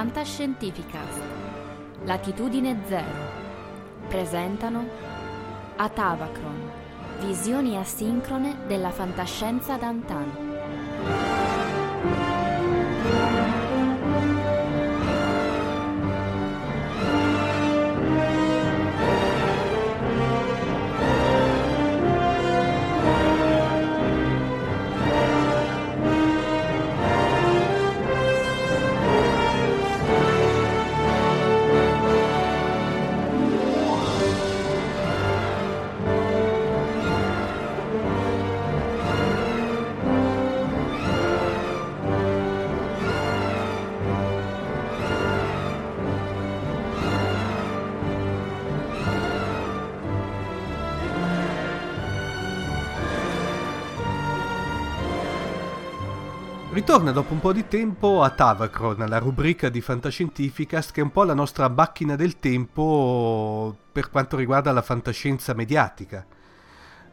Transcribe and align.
Fantascientificast, 0.00 1.20
Latitudine 2.04 2.74
Zero, 2.86 4.08
presentano 4.08 4.88
Atavacron, 5.76 6.70
visioni 7.18 7.76
asincrone 7.76 8.60
della 8.66 8.88
fantascienza 8.92 9.76
d'antan. 9.76 10.49
Ritorna 56.90 57.12
dopo 57.12 57.34
un 57.34 57.38
po' 57.38 57.52
di 57.52 57.68
tempo 57.68 58.20
a 58.20 58.30
Tavacron, 58.30 59.06
la 59.06 59.18
rubrica 59.18 59.68
di 59.68 59.80
Fantascientificast 59.80 60.90
che 60.90 61.00
è 61.00 61.04
un 61.04 61.12
po' 61.12 61.22
la 61.22 61.34
nostra 61.34 61.68
macchina 61.68 62.16
del 62.16 62.40
tempo 62.40 63.76
per 63.92 64.10
quanto 64.10 64.36
riguarda 64.36 64.72
la 64.72 64.82
fantascienza 64.82 65.54
mediatica. 65.54 66.26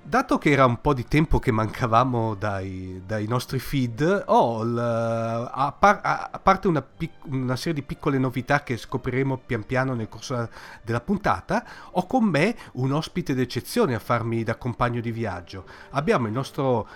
Dato 0.02 0.40
che 0.40 0.50
era 0.50 0.66
un 0.66 0.82
po' 0.82 0.96
di 0.96 1.04
tempo 1.04 1.38
che 1.38 1.52
mancavamo 1.52 2.34
dai, 2.34 3.04
dai 3.06 3.28
nostri 3.28 3.60
feed, 3.60 4.24
ho, 4.26 4.64
l, 4.64 4.80
a, 4.80 5.76
par, 5.78 6.00
a, 6.02 6.40
parte 6.42 6.68
una, 6.68 6.82
pic, 6.82 7.12
una, 7.26 7.56
serie 7.56 7.74
di 7.74 7.84
piccole 7.84 8.18
novità 8.18 8.64
che 8.64 8.78
scopriremo 8.78 9.38
pian 9.46 9.64
piano 9.64 9.94
nel 9.94 10.10
corso 10.10 10.50
della 10.82 11.02
puntata, 11.02 11.64
ho 11.92 12.08
con 12.08 12.24
me 12.24 12.56
un 12.74 12.94
ospite 12.94 13.36
d'eccezione 13.36 13.94
a 13.94 14.00
farmi 14.00 14.44
da 14.44 14.56
compagno 14.56 15.02
di 15.02 15.12
viaggio. 15.12 15.66
Abbiamo 15.92 16.26
il 16.26 16.34
nostro 16.34 16.88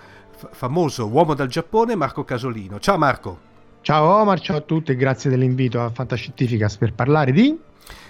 famoso 0.50 1.06
uomo 1.06 1.34
dal 1.34 1.48
Giappone, 1.48 1.94
Marco 1.94 2.24
Casolino. 2.24 2.78
Ciao 2.78 2.98
Marco. 2.98 3.50
Ciao 3.82 4.04
Omar, 4.20 4.40
ciao 4.40 4.58
a 4.58 4.60
tutti 4.60 4.92
e 4.92 4.96
grazie 4.96 5.28
dell'invito 5.28 5.82
a 5.82 5.90
Fantascientificas 5.90 6.76
per 6.76 6.94
parlare 6.94 7.32
di... 7.32 7.58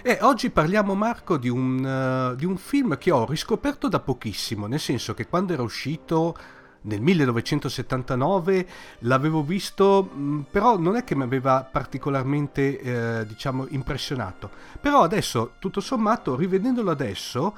E 0.03 0.19
oggi 0.21 0.51
parliamo, 0.51 0.95
Marco, 0.95 1.39
di 1.39 1.49
un, 1.49 1.83
uh, 1.83 2.37
di 2.37 2.45
un 2.45 2.57
film 2.57 2.99
che 2.99 3.11
ho 3.11 3.25
riscoperto 3.25 3.89
da 3.89 4.01
pochissimo, 4.01 4.67
nel 4.67 4.81
senso 4.81 5.15
che 5.15 5.27
quando 5.27 5.53
era 5.53 5.63
uscito 5.63 6.37
nel 6.83 7.01
1979 7.01 8.67
l'avevo 9.01 9.43
visto, 9.43 10.03
mh, 10.03 10.47
però 10.51 10.77
non 10.79 10.97
è 10.97 11.05
che 11.05 11.15
mi 11.15 11.23
aveva 11.23 11.67
particolarmente, 11.71 12.81
eh, 12.81 13.27
diciamo, 13.27 13.67
impressionato. 13.71 14.51
Però 14.81 15.03
adesso, 15.03 15.53
tutto 15.59 15.81
sommato, 15.81 16.37
rivedendolo 16.37 16.91
adesso 16.91 17.55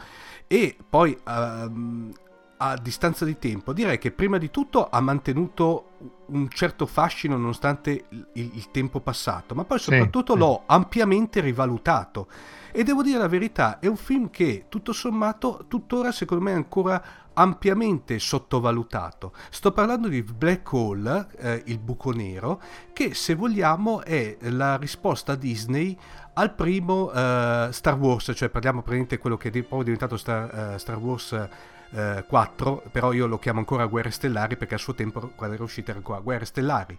e 0.46 0.76
poi 0.88 1.18
uh, 1.24 2.12
a 2.56 2.76
distanza 2.76 3.24
di 3.24 3.38
tempo, 3.38 3.72
direi 3.72 3.98
che 3.98 4.12
prima 4.12 4.38
di 4.38 4.50
tutto 4.50 4.88
ha 4.88 5.00
mantenuto 5.00 5.90
un 6.26 6.48
certo 6.48 6.86
fascino 6.86 7.36
nonostante 7.36 8.06
il, 8.08 8.26
il 8.32 8.70
tempo 8.70 9.00
passato, 9.00 9.54
ma 9.54 9.64
poi 9.64 9.78
soprattutto 9.78 10.34
sì, 10.34 10.38
l'ho 10.38 10.54
sì. 10.60 10.62
ampiamente 10.66 11.40
rivalutato. 11.40 12.28
E 12.72 12.82
devo 12.82 13.02
dire 13.02 13.18
la 13.18 13.28
verità, 13.28 13.78
è 13.78 13.86
un 13.86 13.96
film 13.96 14.30
che 14.30 14.66
tutto 14.68 14.92
sommato 14.92 15.66
tuttora 15.68 16.10
secondo 16.10 16.44
me 16.44 16.52
è 16.52 16.54
ancora 16.54 17.02
ampiamente 17.34 18.18
sottovalutato. 18.18 19.32
Sto 19.50 19.72
parlando 19.72 20.08
di 20.08 20.22
Black 20.22 20.72
Hole, 20.72 21.28
eh, 21.36 21.62
il 21.66 21.78
buco 21.78 22.12
nero, 22.12 22.60
che 22.92 23.14
se 23.14 23.34
vogliamo 23.34 24.02
è 24.02 24.36
la 24.40 24.76
risposta 24.76 25.34
Disney 25.34 25.96
al 26.34 26.52
primo 26.54 27.04
uh, 27.04 27.70
Star 27.70 27.96
Wars, 27.96 28.32
cioè 28.34 28.48
parliamo 28.48 28.78
praticamente 28.80 29.18
quello 29.18 29.36
che 29.36 29.50
è 29.50 29.62
poi 29.62 29.84
diventato 29.84 30.16
Star, 30.16 30.72
uh, 30.74 30.78
Star 30.78 30.98
Wars 30.98 31.48
eh, 31.94 32.24
4, 32.26 32.82
però 32.90 33.12
io 33.12 33.26
lo 33.26 33.38
chiamo 33.38 33.60
ancora 33.60 33.86
Guerre 33.86 34.10
Stellari 34.10 34.56
perché 34.56 34.74
a 34.74 34.78
suo 34.78 34.94
tempo 34.94 35.30
quando 35.34 35.54
era 35.54 35.64
uscita 35.64 35.90
era 35.90 35.98
ancora 35.98 36.20
Guerre 36.20 36.44
Stellari. 36.44 36.98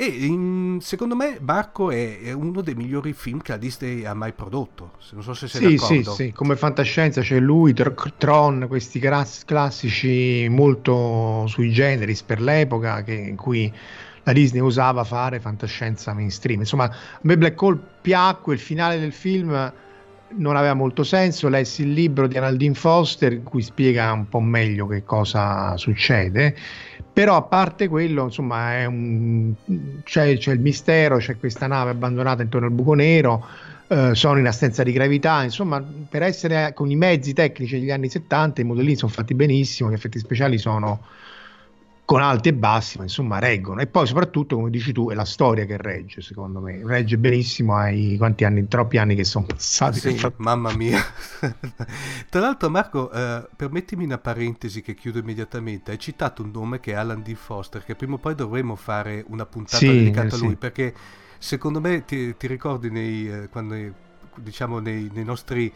E 0.00 0.04
in, 0.04 0.78
secondo 0.80 1.16
me 1.16 1.38
Marco 1.40 1.90
è, 1.90 2.20
è, 2.20 2.30
uno 2.30 2.60
dei 2.60 2.76
migliori 2.76 3.12
film 3.12 3.40
che 3.40 3.50
la 3.50 3.58
Disney 3.58 4.04
ha 4.04 4.14
mai 4.14 4.32
prodotto. 4.32 4.92
Non 5.10 5.24
so 5.24 5.34
se 5.34 5.48
sei 5.48 5.60
sì, 5.60 5.74
d'accordo. 5.74 6.10
Sì, 6.12 6.24
sì, 6.24 6.32
come 6.32 6.54
fantascienza 6.54 7.20
c'è 7.20 7.40
lui, 7.40 7.74
Tron, 8.16 8.66
questi 8.68 9.00
classici 9.00 10.46
molto 10.48 11.46
sui 11.48 11.72
generis 11.72 12.22
per 12.22 12.40
l'epoca 12.40 13.02
che, 13.02 13.14
in 13.14 13.34
cui 13.34 13.72
la 14.22 14.32
Disney 14.32 14.60
usava 14.60 15.02
fare 15.02 15.40
fantascienza 15.40 16.12
mainstream. 16.12 16.60
Insomma, 16.60 16.84
a 16.84 17.18
me 17.22 17.36
Black 17.36 17.60
Hole 17.60 17.80
piacque, 18.00 18.54
il 18.54 18.60
finale 18.60 19.00
del 19.00 19.12
film 19.12 19.72
non 20.36 20.56
aveva 20.56 20.74
molto 20.74 21.04
senso. 21.04 21.48
Lessi 21.48 21.82
il 21.82 21.92
libro 21.92 22.26
di 22.26 22.36
Analdine 22.36 22.74
Foster 22.74 23.32
in 23.32 23.42
cui 23.42 23.62
spiega 23.62 24.12
un 24.12 24.28
po' 24.28 24.40
meglio 24.40 24.86
che 24.86 25.04
cosa 25.04 25.76
succede. 25.76 26.54
Però 27.12 27.36
a 27.36 27.42
parte 27.42 27.88
quello, 27.88 28.24
insomma, 28.24 28.86
un... 28.86 29.52
c'è, 30.04 30.36
c'è, 30.36 30.52
il 30.52 30.60
mistero, 30.60 31.16
c'è 31.18 31.36
questa 31.36 31.66
nave 31.66 31.90
abbandonata 31.90 32.42
intorno 32.42 32.68
al 32.68 32.72
buco 32.72 32.94
nero, 32.94 33.44
eh, 33.88 34.14
sono 34.14 34.38
in 34.38 34.46
assenza 34.46 34.82
di 34.84 34.92
gravità, 34.92 35.42
insomma, 35.42 35.82
per 35.82 36.22
essere 36.22 36.72
con 36.74 36.90
i 36.90 36.96
mezzi 36.96 37.32
tecnici 37.32 37.80
degli 37.80 37.90
anni 37.90 38.08
70 38.08 38.60
i 38.60 38.64
modellini 38.64 38.96
sono 38.96 39.10
fatti 39.10 39.34
benissimo, 39.34 39.90
gli 39.90 39.94
effetti 39.94 40.18
speciali 40.18 40.58
sono 40.58 41.00
con 42.08 42.22
alti 42.22 42.48
e 42.48 42.54
bassi, 42.54 42.96
ma 42.96 43.02
insomma 43.02 43.38
reggono. 43.38 43.82
E 43.82 43.86
poi 43.86 44.06
soprattutto, 44.06 44.56
come 44.56 44.70
dici 44.70 44.92
tu, 44.92 45.10
è 45.10 45.14
la 45.14 45.26
storia 45.26 45.66
che 45.66 45.76
regge, 45.76 46.22
secondo 46.22 46.58
me. 46.58 46.80
Regge 46.82 47.18
benissimo 47.18 47.76
ai 47.76 48.16
quanti 48.16 48.44
anni, 48.44 48.66
troppi 48.66 48.96
anni 48.96 49.14
che 49.14 49.24
sono 49.24 49.44
passati. 49.44 50.00
Sì, 50.00 50.18
mamma 50.36 50.72
mia. 50.72 50.98
Tra 52.30 52.40
l'altro, 52.40 52.70
Marco, 52.70 53.12
eh, 53.12 53.46
permettimi 53.54 54.04
una 54.04 54.16
parentesi 54.16 54.80
che 54.80 54.94
chiudo 54.94 55.18
immediatamente. 55.18 55.90
Hai 55.90 55.98
citato 55.98 56.42
un 56.42 56.50
nome 56.50 56.80
che 56.80 56.92
è 56.92 56.94
Alan 56.94 57.22
D. 57.22 57.34
Foster, 57.34 57.84
che 57.84 57.94
prima 57.94 58.14
o 58.14 58.18
poi 58.18 58.34
dovremmo 58.34 58.74
fare 58.74 59.22
una 59.28 59.44
puntata 59.44 59.76
sì, 59.76 59.88
dedicata 59.88 60.34
a 60.34 60.38
lui, 60.38 60.48
sì. 60.48 60.56
perché 60.56 60.94
secondo 61.36 61.78
me 61.78 62.06
ti, 62.06 62.34
ti 62.38 62.46
ricordi 62.46 62.90
nei, 62.90 63.30
eh, 63.30 63.48
quando, 63.50 63.76
diciamo, 64.34 64.78
nei, 64.78 65.10
nei 65.12 65.24
nostri 65.24 65.70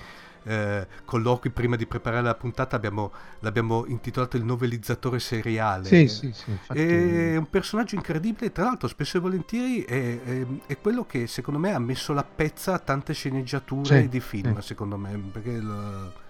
eh, 0.44 0.86
colloqui 1.04 1.50
prima 1.50 1.76
di 1.76 1.86
preparare 1.86 2.22
la 2.22 2.34
puntata 2.34 2.76
abbiamo, 2.76 3.12
l'abbiamo 3.40 3.84
intitolato 3.86 4.36
il 4.36 4.44
novellizzatore 4.44 5.18
seriale. 5.18 5.86
Sì, 5.86 6.08
sì, 6.08 6.32
sì, 6.32 6.56
È 6.68 7.36
un 7.36 7.48
personaggio 7.48 7.94
incredibile, 7.94 8.52
tra 8.52 8.64
l'altro 8.64 8.88
spesso 8.88 9.16
e 9.16 9.20
volentieri 9.20 9.82
è, 9.82 10.22
è, 10.22 10.46
è, 10.66 10.78
quello 10.80 11.04
che 11.04 11.26
secondo 11.26 11.58
me 11.58 11.72
ha 11.72 11.78
messo 11.78 12.12
la 12.12 12.24
pezza 12.24 12.74
a 12.74 12.78
tante 12.78 13.12
sceneggiature 13.12 14.02
sì, 14.02 14.08
di 14.08 14.20
film, 14.20 14.58
sì. 14.60 14.66
secondo 14.68 14.96
me, 14.96 15.20
perché... 15.32 15.58
Lo, 15.58 16.21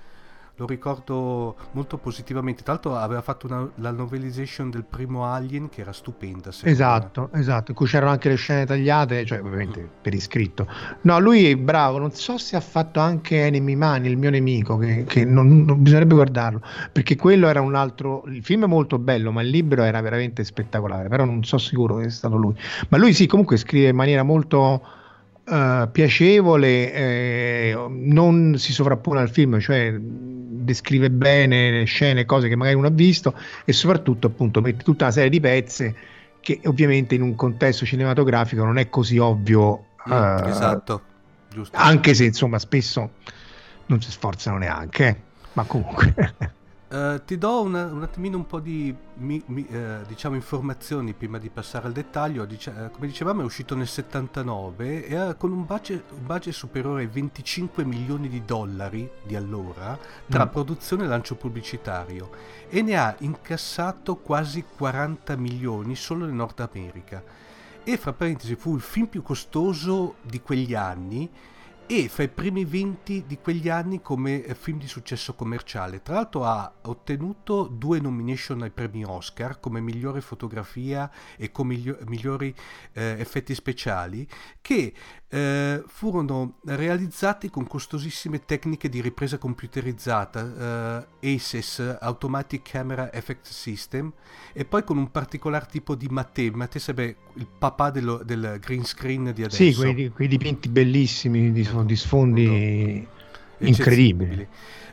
lo 0.57 0.67
ricordo 0.67 1.57
molto 1.73 1.97
positivamente. 1.97 2.63
Tra 2.63 2.75
l'altro 2.75 2.97
aveva 2.97 3.23
fatto 3.23 3.47
una, 3.47 3.69
la 3.77 3.91
novelization 3.91 4.71
del 4.71 4.85
primo 4.85 5.25
Alien 5.25 5.69
che 5.69 5.81
era 5.81 5.93
stupenda. 5.93 6.51
Esatto, 6.63 7.31
me. 7.33 7.41
esatto, 7.41 7.71
in 7.71 7.77
cui 7.77 7.87
c'erano 7.87 8.11
anche 8.11 8.29
le 8.29 8.35
scene 8.37 8.67
tagliate, 8.67 9.25
cioè 9.25 9.41
ovviamente 9.41 9.89
per 10.01 10.13
iscritto. 10.13 10.67
No, 11.03 11.19
lui 11.19 11.51
è 11.51 11.57
bravo, 11.57 11.99
non 11.99 12.13
so 12.13 12.37
se 12.37 12.57
ha 12.57 12.61
fatto 12.61 13.01
anche 13.01 13.47
Enemy 13.47 13.75
Man, 13.75 14.05
il 14.05 14.17
mio 14.17 14.31
nemico, 14.31 14.77
che, 14.77 15.05
che 15.05 15.25
non, 15.25 15.65
non, 15.65 15.83
bisognerebbe 15.83 16.15
guardarlo, 16.15 16.61
perché 16.93 17.17
quello 17.17 17.49
era 17.49 17.61
un 17.61 17.75
altro... 17.75 18.25
Il 18.27 18.43
film 18.43 18.65
è 18.65 18.69
molto 18.69 18.99
bello, 18.99 19.33
ma 19.33 19.43
il 19.43 19.49
libro 19.49 19.83
era 19.83 20.01
veramente 20.01 20.45
spettacolare, 20.45 21.09
però 21.09 21.25
non 21.25 21.43
so 21.45 21.57
sicuro 21.59 21.97
che 21.97 22.03
sia 22.03 22.11
stato 22.11 22.37
lui. 22.37 22.55
Ma 22.89 22.99
lui 22.99 23.15
sì, 23.15 23.27
comunque 23.27 23.57
scrive 23.57 23.89
in 23.89 23.97
maniera 23.97 24.23
molto 24.23 24.83
uh, 25.45 25.91
piacevole, 25.91 26.93
eh, 26.93 27.87
non 27.89 28.57
si 28.59 28.73
sovrappone 28.73 29.21
al 29.21 29.31
film, 29.31 29.59
cioè 29.59 29.99
descrive 30.63 31.11
bene 31.11 31.85
scene, 31.85 32.25
cose 32.25 32.49
che 32.49 32.57
magari 32.57 32.77
uno 32.77 32.87
ha 32.87 32.91
visto 32.91 33.35
e 33.65 33.73
soprattutto 33.73 34.27
appunto 34.29 34.61
mette 34.61 34.83
tutta 34.83 35.05
una 35.05 35.13
serie 35.13 35.31
di 35.31 35.41
pezzi 35.41 35.95
che 36.41 36.61
ovviamente 36.65 37.15
in 37.15 37.23
un 37.23 37.35
contesto 37.35 37.85
cinematografico 37.85 38.65
non 38.65 38.79
è 38.79 38.89
così 38.89 39.19
ovvio. 39.19 39.87
Mm, 40.09 40.13
uh, 40.13 40.49
esatto, 40.49 41.03
giusto. 41.49 41.77
Anche 41.79 42.15
se 42.15 42.25
insomma 42.25 42.59
spesso 42.59 43.11
non 43.87 44.01
si 44.01 44.11
sforzano 44.11 44.59
neanche, 44.59 45.07
eh. 45.07 45.17
ma 45.53 45.65
comunque. 45.65 46.15
Uh, 46.93 47.25
ti 47.25 47.39
do 47.39 47.63
una, 47.63 47.87
un 47.87 48.03
attimino 48.03 48.37
un 48.37 48.47
po' 48.47 48.61
di 48.61 48.95
mi, 49.15 49.43
mi, 49.47 49.67
uh, 49.71 50.05
diciamo 50.07 50.35
informazioni 50.35 51.15
prima 51.15 51.39
di 51.39 51.49
passare 51.49 51.87
al 51.87 51.95
dettaglio. 51.95 52.45
Dice, 52.45 52.69
uh, 52.69 52.91
come 52.91 53.07
dicevamo 53.07 53.41
è 53.41 53.45
uscito 53.45 53.75
nel 53.75 53.87
79 53.87 55.07
e 55.07 55.17
ha 55.17 55.33
con 55.33 55.53
un 55.53 55.65
budget, 55.65 56.11
un 56.11 56.27
budget, 56.27 56.53
superiore 56.53 57.01
ai 57.01 57.07
25 57.07 57.83
milioni 57.87 58.29
di 58.29 58.45
dollari 58.45 59.11
di 59.23 59.35
allora 59.35 59.99
tra 60.29 60.45
mm. 60.45 60.49
produzione 60.49 61.05
e 61.05 61.07
lancio 61.07 61.35
pubblicitario 61.35 62.29
e 62.69 62.83
ne 62.83 62.95
ha 62.99 63.17
incassato 63.21 64.17
quasi 64.17 64.63
40 64.77 65.35
milioni 65.37 65.97
solo 65.97 66.29
in 66.29 66.37
Nord 66.37 66.61
America 66.61 67.23
e 67.85 67.97
fra 67.97 68.13
parentesi 68.13 68.55
fu 68.55 68.75
il 68.75 68.83
film 68.83 69.07
più 69.07 69.23
costoso 69.23 70.17
di 70.21 70.43
quegli 70.43 70.75
anni 70.75 71.31
e 71.87 72.09
fra 72.09 72.23
i 72.23 72.29
primi 72.29 72.65
20 72.65 73.25
di 73.27 73.39
quegli 73.39 73.69
anni 73.69 74.01
come 74.01 74.45
eh, 74.45 74.55
film 74.55 74.79
di 74.79 74.87
successo 74.87 75.35
commerciale. 75.35 76.03
Tra 76.03 76.15
l'altro 76.15 76.45
ha 76.45 76.73
ottenuto 76.83 77.65
due 77.65 78.01
nomination 78.01 78.63
ai 78.63 78.71
premi 78.71 79.05
Oscar 79.05 79.61
come 79.61 79.81
migliore 79.81 80.21
fotografia 80.21 81.11
e 81.37 81.51
come 81.51 81.77
migliori 82.07 82.55
eh, 82.93 83.17
effetti 83.19 83.55
speciali 83.55 84.27
che 84.61 84.93
eh, 85.35 85.83
furono 85.87 86.57
realizzati 86.67 87.49
con 87.49 87.67
costosissime 87.67 88.45
tecniche 88.45 88.91
di 88.91 89.01
ripresa 89.01 89.39
computerizzata, 89.39 91.07
eh, 91.21 91.35
ACES, 91.35 91.97
Automatic 92.01 92.71
Camera 92.71 93.11
Effect 93.11 93.47
System, 93.47 94.13
e 94.53 94.67
poi 94.67 94.85
con 94.85 94.99
un 94.99 95.11
particolare 95.11 95.67
tipo 95.71 95.95
di 95.95 96.07
Matte. 96.11 96.51
Matte 96.51 96.79
sarebbe 96.79 97.17
il 97.35 97.47
papà 97.59 97.89
dello, 97.89 98.21
del 98.23 98.59
green 98.61 98.85
screen 98.85 99.33
di 99.35 99.43
adesso. 99.43 99.57
Sì, 99.63 99.75
quei, 99.75 100.11
quei 100.11 100.29
dipinti 100.29 100.69
bellissimi 100.69 101.51
di, 101.51 101.63
ecco, 101.63 101.83
di 101.83 101.97
sfondi 101.97 103.07
incredibili. 103.59 104.47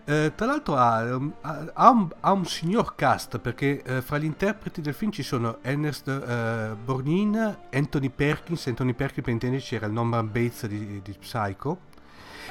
Eh, 0.10 0.32
tra 0.34 0.48
l'altro 0.48 0.76
ha, 0.76 1.04
um, 1.04 1.32
ha, 1.42 1.90
un, 1.92 2.10
ha, 2.22 2.32
un, 2.32 2.44
signor 2.44 2.96
cast 2.96 3.38
perché 3.38 3.84
eh, 3.84 4.02
fra 4.02 4.18
gli 4.18 4.24
interpreti 4.24 4.82
del 4.82 4.96
film 4.96 5.12
ci 5.12 5.22
sono 5.22 5.60
Ernest 5.62 6.08
eh, 6.08 6.76
Borgnine, 6.84 7.60
Anthony 7.72 8.10
Perkins, 8.10 8.66
Anthony 8.66 8.94
Perkins 8.94 9.24
per 9.24 9.34
intenderci 9.34 9.76
era 9.76 9.86
il 9.86 9.92
Norman 9.92 10.26
Bates 10.26 10.66
di, 10.66 11.00
di 11.04 11.14
Psycho 11.14 11.82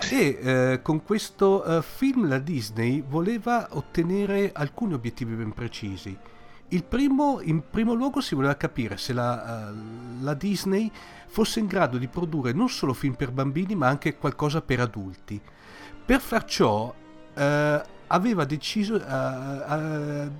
e 0.08 0.38
eh, 0.40 0.80
con 0.82 1.02
questo 1.02 1.64
eh, 1.64 1.82
film 1.82 2.28
la 2.28 2.38
Disney 2.38 3.02
voleva 3.02 3.66
ottenere 3.72 4.52
alcuni 4.54 4.94
obiettivi 4.94 5.34
ben 5.34 5.52
precisi. 5.52 6.16
Il 6.68 6.84
primo, 6.84 7.40
in 7.40 7.68
primo 7.68 7.92
luogo 7.92 8.20
si 8.20 8.36
voleva 8.36 8.54
capire 8.54 8.98
se 8.98 9.12
la, 9.12 9.72
uh, 9.72 10.22
la, 10.22 10.34
Disney 10.34 10.88
fosse 11.26 11.58
in 11.58 11.66
grado 11.66 11.98
di 11.98 12.06
produrre 12.06 12.52
non 12.52 12.68
solo 12.68 12.92
film 12.92 13.14
per 13.14 13.32
bambini 13.32 13.74
ma 13.74 13.88
anche 13.88 14.16
qualcosa 14.16 14.62
per 14.62 14.78
adulti. 14.78 15.40
Per 16.04 16.20
far 16.20 16.44
ciò 16.44 16.94
uh, 17.38 17.88
aveva 18.08 18.44
deciso, 18.44 18.94
uh, 18.94 20.30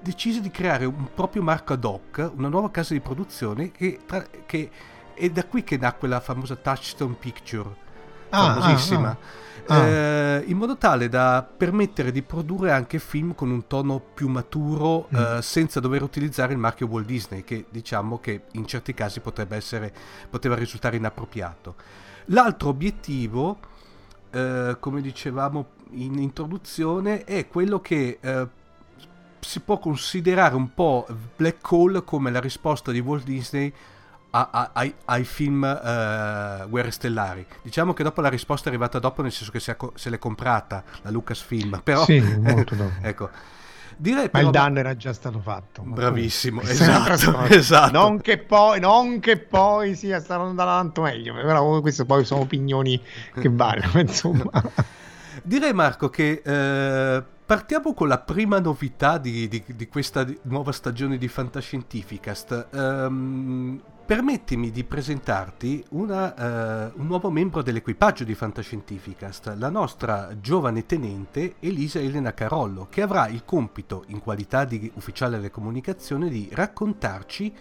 deciso, 0.00 0.40
di 0.40 0.50
creare 0.50 0.84
un 0.84 1.08
proprio 1.14 1.42
marco 1.42 1.72
ad 1.72 1.84
hoc, 1.84 2.30
una 2.34 2.48
nuova 2.48 2.70
casa 2.70 2.94
di 2.94 3.00
produzione 3.00 3.70
che, 3.70 4.00
tra, 4.06 4.24
che 4.46 4.70
è 5.14 5.28
da 5.30 5.44
qui 5.44 5.62
che 5.64 5.76
nacque 5.76 6.08
la 6.08 6.20
famosa 6.20 6.56
Touchstone 6.56 7.14
Picture, 7.18 7.68
ah, 8.30 8.54
famosissima. 8.54 9.08
Ah, 9.08 9.12
ah. 9.12 9.46
Ah. 9.70 9.84
Eh, 9.84 10.44
in 10.46 10.56
modo 10.56 10.78
tale 10.78 11.10
da 11.10 11.46
permettere 11.46 12.10
di 12.10 12.22
produrre 12.22 12.72
anche 12.72 12.98
film 12.98 13.34
con 13.34 13.50
un 13.50 13.66
tono 13.66 14.00
più 14.00 14.26
maturo 14.28 15.08
mm. 15.14 15.16
eh, 15.16 15.42
senza 15.42 15.78
dover 15.78 16.02
utilizzare 16.02 16.54
il 16.54 16.58
marchio 16.58 16.86
Walt 16.86 17.04
Disney 17.04 17.44
che 17.44 17.66
diciamo 17.68 18.18
che 18.18 18.44
in 18.52 18.66
certi 18.66 18.94
casi 18.94 19.20
potrebbe 19.20 19.56
essere, 19.56 19.92
poteva 20.30 20.54
risultare 20.54 20.96
inappropriato. 20.96 21.74
L'altro 22.26 22.70
obiettivo, 22.70 23.58
eh, 24.30 24.76
come 24.80 25.02
dicevamo 25.02 25.66
in 25.92 26.18
introduzione, 26.18 27.24
è 27.24 27.48
quello 27.48 27.80
che 27.80 28.18
eh, 28.20 28.46
si 29.40 29.60
può 29.60 29.78
considerare 29.78 30.54
un 30.54 30.74
po' 30.74 31.06
Black 31.36 31.70
Hole 31.70 32.04
come 32.04 32.30
la 32.30 32.40
risposta 32.40 32.90
di 32.90 33.00
Walt 33.00 33.24
Disney 33.24 33.72
a, 34.30 34.48
a, 34.50 34.70
ai, 34.74 34.94
ai, 35.06 35.24
film 35.24 35.62
uh, 35.62 36.68
Guerre 36.68 36.90
Stellari. 36.90 37.46
Diciamo 37.62 37.94
che 37.94 38.02
dopo 38.02 38.20
la 38.20 38.28
risposta 38.28 38.66
è 38.66 38.68
arrivata 38.68 38.98
dopo, 38.98 39.22
nel 39.22 39.32
senso 39.32 39.50
che 39.50 39.60
se, 39.60 39.76
se 39.94 40.10
l'è 40.10 40.18
comprata 40.18 40.84
la 41.02 41.10
Lucasfilm, 41.10 41.80
però... 41.84 42.04
Sì, 42.04 42.20
molto 42.20 42.74
dopo. 42.74 42.92
ecco. 43.02 43.30
Direi 44.00 44.28
ma 44.30 44.40
il 44.40 44.50
danno 44.50 44.78
era 44.78 44.96
già 44.96 45.12
stato 45.12 45.40
fatto. 45.40 45.82
Bravissimo, 45.82 46.60
esatto, 46.60 47.46
esatto. 47.46 47.90
Non, 47.90 48.20
che 48.20 48.38
poi, 48.38 48.78
non 48.78 49.18
che 49.18 49.38
poi 49.38 49.96
sia 49.96 50.20
stato 50.20 50.42
andato 50.42 51.00
meglio, 51.00 51.34
però 51.34 51.80
questi 51.80 52.04
poi 52.04 52.24
sono 52.24 52.42
opinioni 52.42 53.02
che 53.34 53.48
variano, 53.50 53.98
insomma. 53.98 54.50
Direi 55.42 55.72
Marco 55.72 56.08
che 56.08 56.42
eh, 56.44 57.22
partiamo 57.46 57.94
con 57.94 58.08
la 58.08 58.18
prima 58.18 58.58
novità 58.58 59.18
di, 59.18 59.48
di, 59.48 59.62
di, 59.66 59.88
questa 59.88 60.26
nuova 60.42 60.72
stagione 60.72 61.16
di 61.16 61.28
Fantascientificast. 61.28 62.68
Um, 62.72 63.80
permettimi 64.08 64.70
di 64.70 64.84
presentarti 64.84 65.84
una, 65.90 66.92
uh, 66.94 66.98
un 66.98 67.06
nuovo 67.06 67.30
membro 67.30 67.60
dell'equipaggio 67.60 68.24
di 68.24 68.34
Fantascientificast, 68.34 69.54
la 69.58 69.68
nostra 69.68 70.30
giovane 70.40 70.86
tenente 70.86 71.56
Elisa 71.60 72.00
Elena 72.00 72.32
Carollo, 72.32 72.86
che 72.88 73.02
avrà 73.02 73.28
il 73.28 73.44
compito, 73.44 74.04
in 74.06 74.20
qualità 74.20 74.64
di 74.64 74.90
ufficiale 74.94 75.36
delle 75.36 75.50
comunicazioni, 75.50 76.30
di 76.30 76.48
raccontarci, 76.50 77.54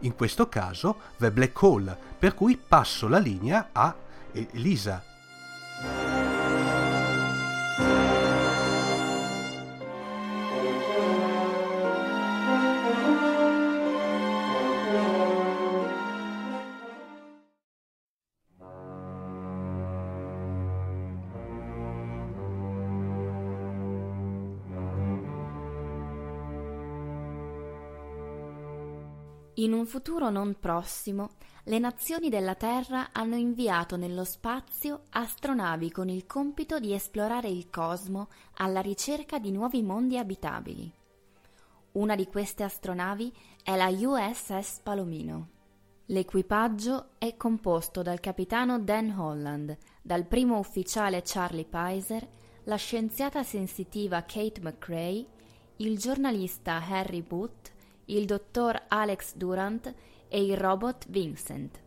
in 0.00 0.14
questo 0.14 0.48
caso, 0.48 0.98
The 1.16 1.32
Black 1.32 1.60
Hole, 1.60 1.98
per 2.16 2.34
cui 2.34 2.56
passo 2.56 3.08
la 3.08 3.18
linea 3.18 3.70
a 3.72 3.92
Elisa. 4.32 5.02
In 29.68 29.74
un 29.74 29.84
futuro 29.84 30.30
non 30.30 30.56
prossimo, 30.58 31.32
le 31.64 31.78
nazioni 31.78 32.30
della 32.30 32.54
Terra 32.54 33.10
hanno 33.12 33.36
inviato 33.36 33.98
nello 33.98 34.24
spazio 34.24 35.02
astronavi 35.10 35.90
con 35.90 36.08
il 36.08 36.24
compito 36.24 36.80
di 36.80 36.94
esplorare 36.94 37.48
il 37.50 37.68
cosmo 37.68 38.28
alla 38.54 38.80
ricerca 38.80 39.38
di 39.38 39.50
nuovi 39.50 39.82
mondi 39.82 40.16
abitabili. 40.16 40.90
Una 41.92 42.16
di 42.16 42.26
queste 42.28 42.62
astronavi 42.62 43.30
è 43.62 43.76
la 43.76 43.90
USS 43.90 44.80
Palomino. 44.82 45.48
L'equipaggio 46.06 47.10
è 47.18 47.36
composto 47.36 48.00
dal 48.00 48.20
capitano 48.20 48.78
Dan 48.78 49.10
Holland, 49.10 49.76
dal 50.00 50.24
primo 50.24 50.58
ufficiale 50.58 51.20
Charlie 51.22 51.66
Pizer, 51.68 52.26
la 52.64 52.76
scienziata 52.76 53.42
sensitiva 53.42 54.22
Kate 54.22 54.62
McRae, 54.62 55.26
il 55.76 55.98
giornalista 55.98 56.82
Harry 56.88 57.20
Booth 57.20 57.76
il 58.10 58.24
dottor 58.24 58.84
Alex 58.88 59.34
Durant 59.34 59.92
e 60.28 60.42
il 60.42 60.56
robot 60.56 61.06
Vincent. 61.08 61.78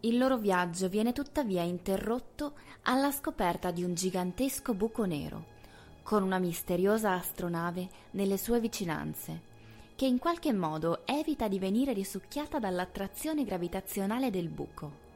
Il 0.00 0.16
loro 0.16 0.36
viaggio 0.36 0.88
viene 0.88 1.12
tuttavia 1.12 1.62
interrotto 1.62 2.54
alla 2.82 3.10
scoperta 3.10 3.70
di 3.70 3.82
un 3.82 3.94
gigantesco 3.94 4.74
buco 4.74 5.04
nero, 5.04 5.58
con 6.02 6.22
una 6.22 6.38
misteriosa 6.38 7.12
astronave 7.12 7.88
nelle 8.12 8.38
sue 8.38 8.60
vicinanze, 8.60 9.48
che 9.96 10.06
in 10.06 10.18
qualche 10.18 10.52
modo 10.52 11.04
evita 11.04 11.48
di 11.48 11.58
venire 11.58 11.92
risucchiata 11.92 12.58
dall'attrazione 12.58 13.44
gravitazionale 13.44 14.30
del 14.30 14.48
buco. 14.48 15.08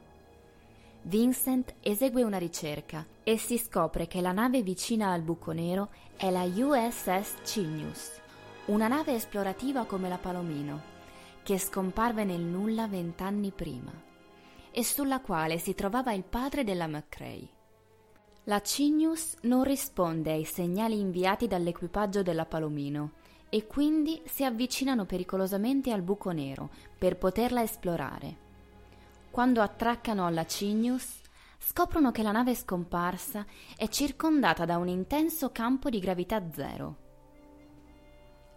Vincent 1.03 1.75
esegue 1.79 2.23
una 2.23 2.37
ricerca 2.37 3.05
e 3.23 3.37
si 3.37 3.57
scopre 3.57 4.07
che 4.07 4.21
la 4.21 4.31
nave 4.31 4.63
vicina 4.63 5.11
al 5.11 5.21
buco 5.21 5.51
nero 5.53 5.89
è 6.17 6.29
la 6.29 6.43
USS 6.43 7.35
Cinius 7.43 8.23
una 8.67 8.87
nave 8.87 9.13
esplorativa 9.13 9.85
come 9.85 10.09
la 10.09 10.17
Palomino, 10.17 10.93
che 11.43 11.59
scomparve 11.59 12.23
nel 12.23 12.41
nulla 12.41 12.87
vent'anni 12.87 13.51
prima, 13.51 13.91
e 14.71 14.83
sulla 14.83 15.19
quale 15.19 15.59
si 15.59 15.75
trovava 15.75 16.13
il 16.13 16.23
padre 16.23 16.63
della 16.63 16.87
McCrae. 16.87 17.47
La 18.45 18.61
Cinius 18.61 19.35
non 19.41 19.63
risponde 19.63 20.31
ai 20.31 20.45
segnali 20.45 20.99
inviati 20.99 21.47
dall'equipaggio 21.47 22.23
della 22.23 22.45
Palomino 22.45 23.11
e 23.49 23.67
quindi 23.67 24.19
si 24.25 24.43
avvicinano 24.43 25.05
pericolosamente 25.05 25.91
al 25.91 26.01
buco 26.01 26.31
nero 26.31 26.71
per 26.97 27.17
poterla 27.17 27.61
esplorare. 27.61 28.37
Quando 29.29 29.61
attraccano 29.61 30.25
alla 30.25 30.45
Cinius, 30.45 31.21
scoprono 31.59 32.11
che 32.11 32.23
la 32.23 32.31
nave 32.31 32.55
scomparsa 32.55 33.45
è 33.77 33.87
circondata 33.89 34.65
da 34.65 34.77
un 34.77 34.87
intenso 34.87 35.51
campo 35.51 35.89
di 35.89 35.99
gravità 35.99 36.43
zero 36.51 37.03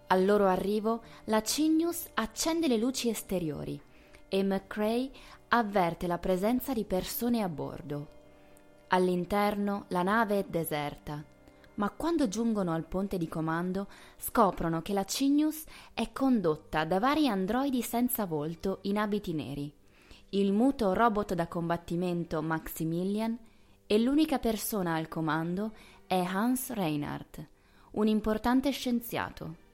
al 0.09 0.25
loro 0.25 0.47
arrivo, 0.47 1.03
la 1.25 1.43
Cinius 1.43 2.09
accende 2.15 2.67
le 2.67 2.79
luci 2.79 3.09
esteriori 3.11 3.81
e 4.29 4.43
McCrae 4.43 5.11
avverte 5.49 6.07
la 6.07 6.19
presenza 6.19 6.73
di 6.73 6.85
persone 6.85 7.43
a 7.43 7.49
bordo. 7.49 8.17
All'interno 8.89 9.85
la 9.89 10.03
nave 10.03 10.39
è 10.39 10.45
deserta, 10.49 11.23
ma 11.75 11.91
quando 11.91 12.27
giungono 12.27 12.73
al 12.73 12.87
ponte 12.87 13.19
di 13.19 13.29
comando 13.29 13.87
scoprono 14.17 14.81
che 14.81 14.95
la 14.95 15.05
Cinius 15.05 15.65
è 15.93 16.11
condotta 16.13 16.85
da 16.85 16.99
vari 16.99 17.29
androidi 17.29 17.83
senza 17.83 18.25
volto 18.25 18.79
in 18.83 18.97
abiti 18.97 19.35
neri, 19.35 19.71
il 20.31 20.53
muto 20.53 20.95
robot 20.95 21.35
da 21.35 21.47
combattimento 21.49 22.41
Maximilian 22.43 23.37
e 23.87 23.99
l'unica 23.99 24.39
persona 24.39 24.95
al 24.95 25.09
comando 25.09 25.73
è 26.07 26.19
Hans 26.19 26.71
Reinhardt, 26.71 27.47
un 27.93 28.07
importante 28.07 28.71
scienziato. 28.71 29.67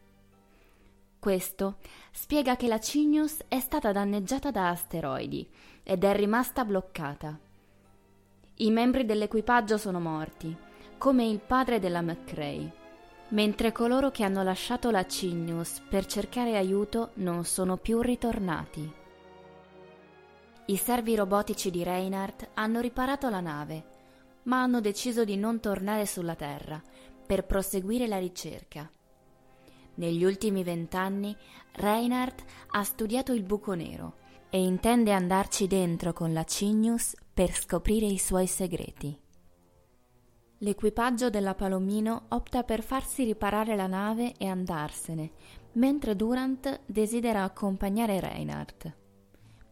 Questo 1.24 1.76
spiega 2.12 2.54
che 2.54 2.68
la 2.68 2.76
Cygnus 2.76 3.44
è 3.48 3.58
stata 3.58 3.92
danneggiata 3.92 4.50
da 4.50 4.68
asteroidi 4.68 5.48
ed 5.82 6.04
è 6.04 6.14
rimasta 6.14 6.66
bloccata. 6.66 7.38
I 8.56 8.70
membri 8.70 9.06
dell'equipaggio 9.06 9.78
sono 9.78 10.00
morti, 10.00 10.54
come 10.98 11.24
il 11.24 11.38
padre 11.38 11.78
della 11.78 12.02
McCrae, 12.02 12.70
mentre 13.28 13.72
coloro 13.72 14.10
che 14.10 14.22
hanno 14.22 14.42
lasciato 14.42 14.90
la 14.90 15.06
Cygnus 15.06 15.80
per 15.88 16.04
cercare 16.04 16.58
aiuto 16.58 17.12
non 17.14 17.46
sono 17.46 17.78
più 17.78 18.02
ritornati. 18.02 18.92
I 20.66 20.76
servi 20.76 21.14
robotici 21.14 21.70
di 21.70 21.82
Reinhardt 21.82 22.50
hanno 22.52 22.80
riparato 22.80 23.30
la 23.30 23.40
nave, 23.40 23.84
ma 24.42 24.60
hanno 24.60 24.82
deciso 24.82 25.24
di 25.24 25.38
non 25.38 25.58
tornare 25.58 26.04
sulla 26.04 26.34
Terra 26.34 26.82
per 27.26 27.46
proseguire 27.46 28.06
la 28.06 28.18
ricerca. 28.18 28.90
Negli 29.96 30.24
ultimi 30.24 30.64
vent'anni 30.64 31.36
Reinhardt 31.72 32.44
ha 32.70 32.82
studiato 32.82 33.32
il 33.32 33.42
buco 33.42 33.74
nero 33.74 34.14
e 34.50 34.62
intende 34.62 35.12
andarci 35.12 35.66
dentro 35.66 36.12
con 36.12 36.32
la 36.32 36.44
Cygnus 36.44 37.14
per 37.32 37.52
scoprire 37.52 38.06
i 38.06 38.18
suoi 38.18 38.46
segreti. 38.46 39.18
L'equipaggio 40.58 41.30
della 41.30 41.54
Palomino 41.54 42.26
opta 42.28 42.62
per 42.62 42.82
farsi 42.82 43.24
riparare 43.24 43.76
la 43.76 43.86
nave 43.86 44.34
e 44.38 44.46
andarsene, 44.46 45.30
mentre 45.72 46.16
Durant 46.16 46.80
desidera 46.86 47.42
accompagnare 47.42 48.20
Reinhardt. 48.20 48.96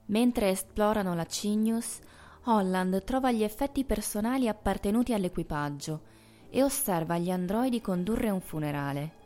Mentre 0.06 0.50
esplorano 0.50 1.14
la 1.14 1.24
Cygnus, 1.24 1.98
Holland 2.44 3.04
trova 3.04 3.30
gli 3.30 3.42
effetti 3.42 3.84
personali 3.84 4.48
appartenuti 4.48 5.14
all'equipaggio 5.14 6.02
e 6.50 6.62
osserva 6.62 7.16
gli 7.18 7.30
androidi 7.30 7.80
condurre 7.80 8.30
un 8.30 8.40
funerale, 8.40 9.20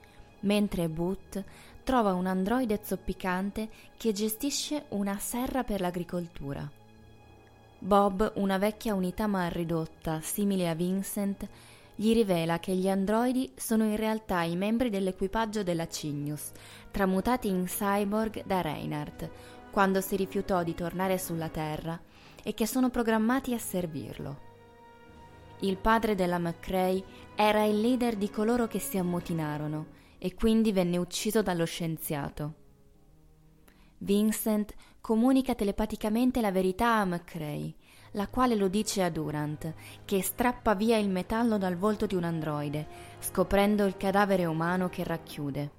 mentre 0.47 0.89
Boot 0.89 1.45
trova 1.83 2.15
un 2.15 2.27
androide 2.27 2.81
zoppicante 2.83 3.69
che 3.97 4.13
gestisce 4.13 4.87
una 4.89 5.19
serra 5.19 5.63
per 5.63 5.81
l'agricoltura. 5.81 6.69
Bob, 7.79 8.33
una 8.37 8.57
vecchia 8.57 8.95
unità 8.95 9.27
mal 9.27 9.51
ridotta, 9.51 10.21
simile 10.21 10.69
a 10.69 10.75
Vincent, 10.75 11.47
gli 11.95 12.13
rivela 12.13 12.59
che 12.59 12.75
gli 12.75 12.89
androidi 12.89 13.53
sono 13.57 13.85
in 13.85 13.97
realtà 13.97 14.43
i 14.43 14.57
membri 14.57 14.89
dell'equipaggio 14.91 15.63
della 15.63 15.87
Cygnus, 15.87 16.53
tramutati 16.91 17.49
in 17.49 17.65
cyborg 17.65 18.45
da 18.45 18.61
Reinhardt, 18.61 19.31
quando 19.71 20.01
si 20.01 20.17
rifiutò 20.17 20.63
di 20.63 20.75
tornare 20.75 21.19
sulla 21.19 21.49
Terra 21.49 21.99
e 22.43 22.55
che 22.55 22.67
sono 22.67 22.91
programmati 22.91 23.53
a 23.53 23.59
servirlo. 23.59 24.45
Il 25.61 25.77
padre 25.77 26.15
della 26.15 26.39
McCrae 26.39 27.03
era 27.35 27.65
il 27.65 27.81
leader 27.81 28.17
di 28.17 28.31
coloro 28.31 28.67
che 28.67 28.79
si 28.79 28.99
ammutinarono 28.99 30.05
e 30.27 30.35
quindi 30.35 30.73
venne 30.73 30.97
ucciso 30.97 31.41
dallo 31.41 31.65
scienziato. 31.65 32.55
Vincent 33.99 34.75
comunica 35.01 35.55
telepaticamente 35.55 36.41
la 36.41 36.51
verità 36.51 36.97
a 36.97 37.05
McCrae, 37.05 37.73
la 38.11 38.27
quale 38.27 38.57
lo 38.57 38.67
dice 38.67 39.05
a 39.05 39.09
Durant, 39.09 39.73
che 40.05 40.23
strappa 40.23 40.75
via 40.75 40.97
il 40.97 41.09
metallo 41.09 41.59
dal 41.59 41.77
volto 41.77 42.07
di 42.07 42.17
un 42.17 42.25
androide, 42.25 42.89
scoprendo 43.21 43.85
il 43.85 43.97
cadavere 43.97 44.47
umano 44.47 44.89
che 44.89 45.05
racchiude. 45.05 45.71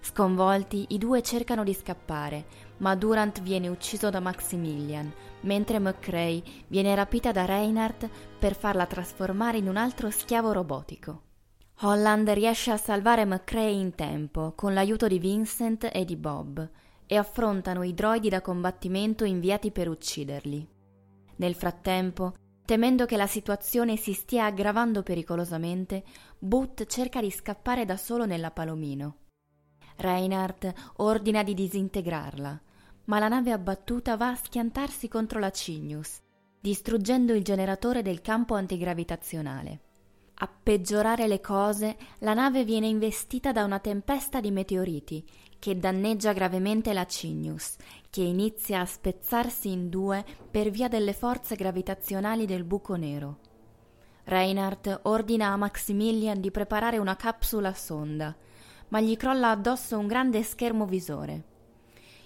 Sconvolti, 0.00 0.86
i 0.88 0.98
due 0.98 1.20
cercano 1.20 1.64
di 1.64 1.74
scappare, 1.74 2.46
ma 2.78 2.94
Durant 2.94 3.42
viene 3.42 3.68
ucciso 3.68 4.08
da 4.08 4.20
Maximilian, 4.20 5.12
mentre 5.42 5.78
McCrae 5.78 6.42
viene 6.68 6.94
rapita 6.94 7.30
da 7.30 7.44
Reinhardt 7.44 8.08
per 8.38 8.54
farla 8.54 8.86
trasformare 8.86 9.58
in 9.58 9.68
un 9.68 9.76
altro 9.76 10.08
schiavo 10.08 10.50
robotico. 10.50 11.32
Holland 11.80 12.28
riesce 12.30 12.70
a 12.70 12.76
salvare 12.76 13.24
McCrae 13.24 13.72
in 13.72 13.94
tempo, 13.94 14.52
con 14.54 14.74
l'aiuto 14.74 15.08
di 15.08 15.18
Vincent 15.18 15.90
e 15.92 16.04
di 16.04 16.16
Bob, 16.16 16.70
e 17.06 17.16
affrontano 17.16 17.82
i 17.82 17.92
droidi 17.92 18.28
da 18.28 18.40
combattimento 18.40 19.24
inviati 19.24 19.70
per 19.70 19.88
ucciderli. 19.88 20.66
Nel 21.36 21.54
frattempo, 21.54 22.34
temendo 22.64 23.06
che 23.06 23.16
la 23.16 23.26
situazione 23.26 23.96
si 23.96 24.12
stia 24.12 24.46
aggravando 24.46 25.02
pericolosamente, 25.02 26.04
Boot 26.38 26.86
cerca 26.86 27.20
di 27.20 27.30
scappare 27.30 27.84
da 27.84 27.96
solo 27.96 28.24
nella 28.24 28.52
Palomino. 28.52 29.16
Reinhardt 29.96 30.72
ordina 30.96 31.42
di 31.42 31.54
disintegrarla, 31.54 32.60
ma 33.06 33.18
la 33.18 33.28
nave 33.28 33.52
abbattuta 33.52 34.16
va 34.16 34.30
a 34.30 34.36
schiantarsi 34.36 35.08
contro 35.08 35.38
la 35.40 35.50
Cygnus, 35.50 36.20
distruggendo 36.60 37.34
il 37.34 37.42
generatore 37.42 38.02
del 38.02 38.22
campo 38.22 38.54
antigravitazionale. 38.54 39.80
A 40.36 40.48
peggiorare 40.48 41.28
le 41.28 41.40
cose, 41.40 41.96
la 42.18 42.34
nave 42.34 42.64
viene 42.64 42.88
investita 42.88 43.52
da 43.52 43.62
una 43.62 43.78
tempesta 43.78 44.40
di 44.40 44.50
meteoriti 44.50 45.24
che 45.60 45.78
danneggia 45.78 46.32
gravemente 46.32 46.92
la 46.92 47.06
Cygnus, 47.06 47.76
che 48.10 48.22
inizia 48.22 48.80
a 48.80 48.84
spezzarsi 48.84 49.70
in 49.70 49.88
due 49.88 50.24
per 50.50 50.70
via 50.70 50.88
delle 50.88 51.12
forze 51.12 51.54
gravitazionali 51.54 52.46
del 52.46 52.64
buco 52.64 52.96
nero. 52.96 53.38
Reinhardt 54.24 55.00
ordina 55.04 55.52
a 55.52 55.56
Maximilian 55.56 56.40
di 56.40 56.50
preparare 56.50 56.98
una 56.98 57.14
capsula 57.14 57.72
sonda, 57.72 58.34
ma 58.88 59.00
gli 59.00 59.16
crolla 59.16 59.50
addosso 59.50 59.98
un 59.98 60.06
grande 60.06 60.42
schermo 60.42 60.84
visore. 60.84 61.44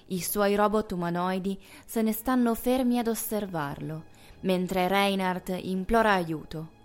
I 0.07 0.21
suoi 0.21 0.55
robot 0.55 0.93
umanoidi 0.93 1.61
se 1.85 2.01
ne 2.03 2.13
stanno 2.13 2.55
fermi 2.55 2.99
ad 2.99 3.09
osservarlo, 3.09 4.05
mentre 4.41 4.89
Reinhardt 4.89 5.57
implora 5.61 6.13
aiuto. 6.13 6.78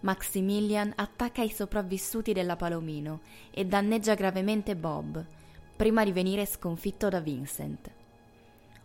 Maximilian 0.00 0.92
attacca 0.96 1.42
i 1.42 1.50
sopravvissuti 1.50 2.32
della 2.32 2.56
Palomino 2.56 3.20
e 3.50 3.66
danneggia 3.66 4.14
gravemente 4.14 4.74
Bob, 4.74 5.22
prima 5.76 6.04
di 6.04 6.12
venire 6.12 6.46
sconfitto 6.46 7.08
da 7.08 7.20
Vincent. 7.20 7.90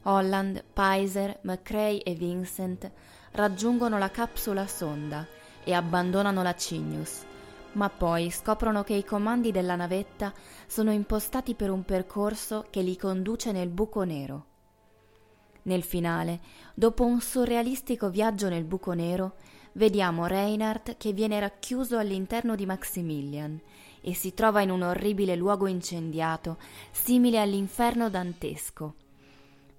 Holland, 0.04 0.64
Pizer, 0.74 1.40
McCrae 1.44 2.04
e 2.04 2.14
Vincent 2.16 2.92
raggiungono 3.32 3.98
la 3.98 4.12
capsula 4.12 4.68
sonda 4.68 5.26
e 5.64 5.74
abbandonano 5.74 6.44
la 6.44 6.54
Cygnus, 6.54 7.24
ma 7.74 7.90
poi 7.90 8.30
scoprono 8.30 8.84
che 8.84 8.94
i 8.94 9.06
comandi 9.06 9.52
della 9.52 9.76
navetta 9.76 10.34
sono 10.68 10.92
impostati 10.92 11.56
per 11.56 11.72
un 11.72 11.84
percorso 11.84 12.66
che 12.70 12.82
li 12.82 12.98
conduce 12.98 13.52
nel 13.52 13.70
buco 13.70 14.04
nero. 14.04 14.46
Nel 15.64 15.82
finale, 15.82 16.42
dopo 16.76 17.06
un 17.06 17.20
surrealistico 17.22 18.10
viaggio 18.10 18.50
nel 18.50 18.66
buco 18.66 18.94
nero, 18.94 19.38
vediamo 19.76 20.26
Reinhardt 20.26 20.98
che 20.98 21.14
viene 21.14 21.40
racchiuso 21.40 21.98
all'interno 21.98 22.56
di 22.56 22.66
Maximilian 22.66 23.60
e 24.02 24.14
si 24.14 24.34
trova 24.34 24.62
in 24.62 24.70
un 24.70 24.84
orribile 24.84 25.36
luogo 25.36 25.68
incendiato, 25.68 26.58
simile 26.92 27.40
all'inferno 27.40 28.10
dantesco. 28.10 28.96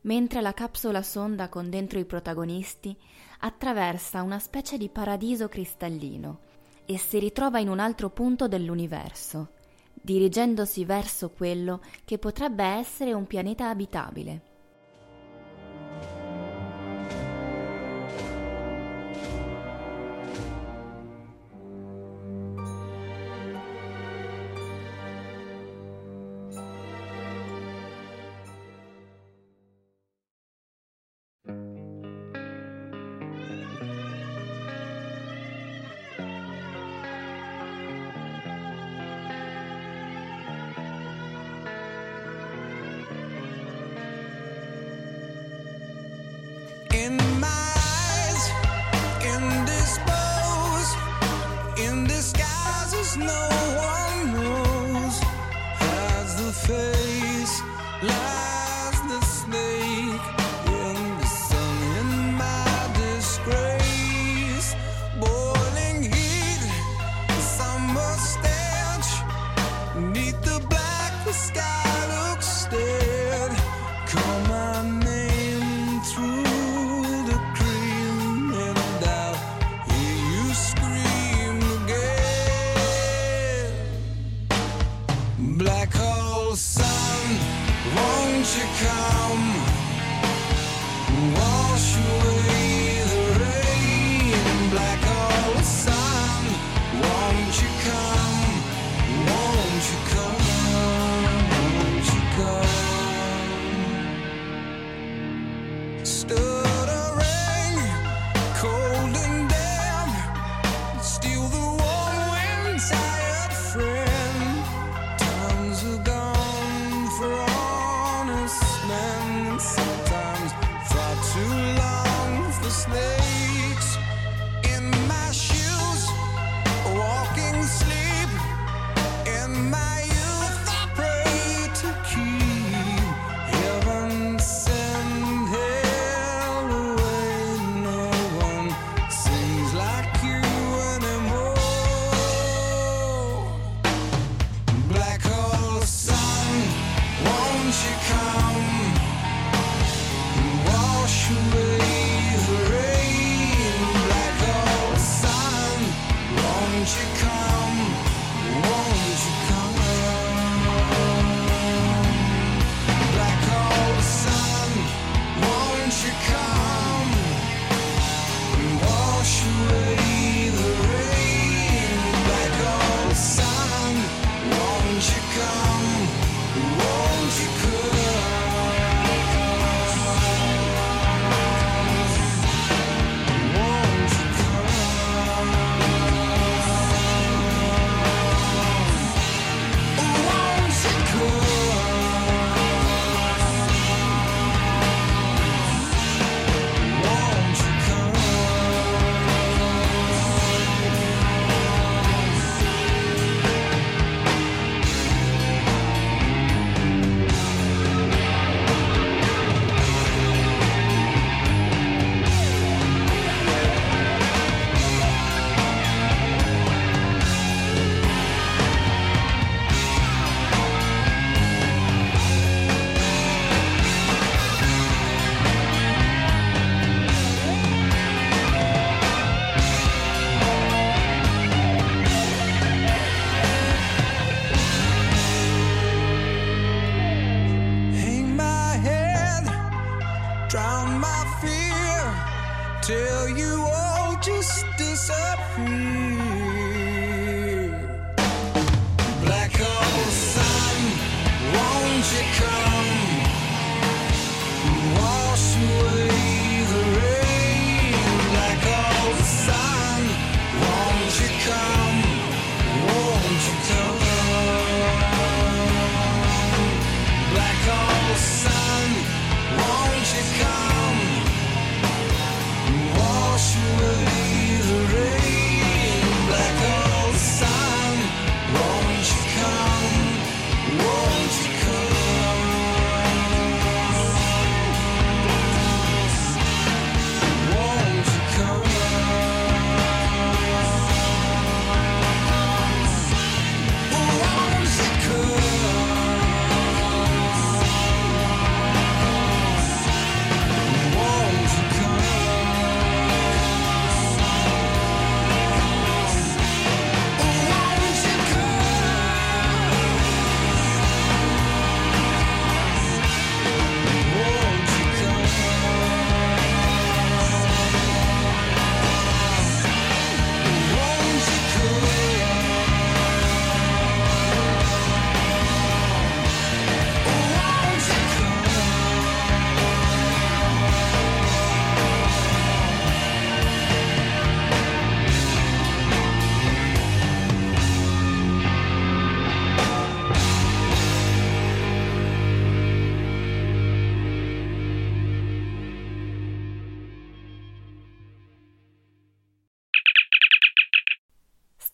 Mentre 0.03 0.41
la 0.41 0.53
capsula 0.53 1.03
sonda 1.03 1.49
con 1.49 1.71
dentro 1.71 1.99
i 1.99 2.05
protagonisti 2.05 2.97
attraversa 3.41 4.23
una 4.23 4.39
specie 4.39 4.77
di 4.79 4.89
paradiso 4.89 5.49
cristallino 5.49 6.39
e 6.85 6.99
si 6.99 7.19
ritrova 7.19 7.59
in 7.59 7.69
un 7.69 7.79
altro 7.79 8.11
punto 8.11 8.49
dell'universo, 8.49 9.51
dirigendosi 9.93 10.85
verso 10.85 11.31
quello 11.31 11.81
che 12.05 12.19
potrebbe 12.19 12.65
essere 12.65 13.13
un 13.13 13.27
pianeta 13.27 13.69
abitabile. 13.69 14.55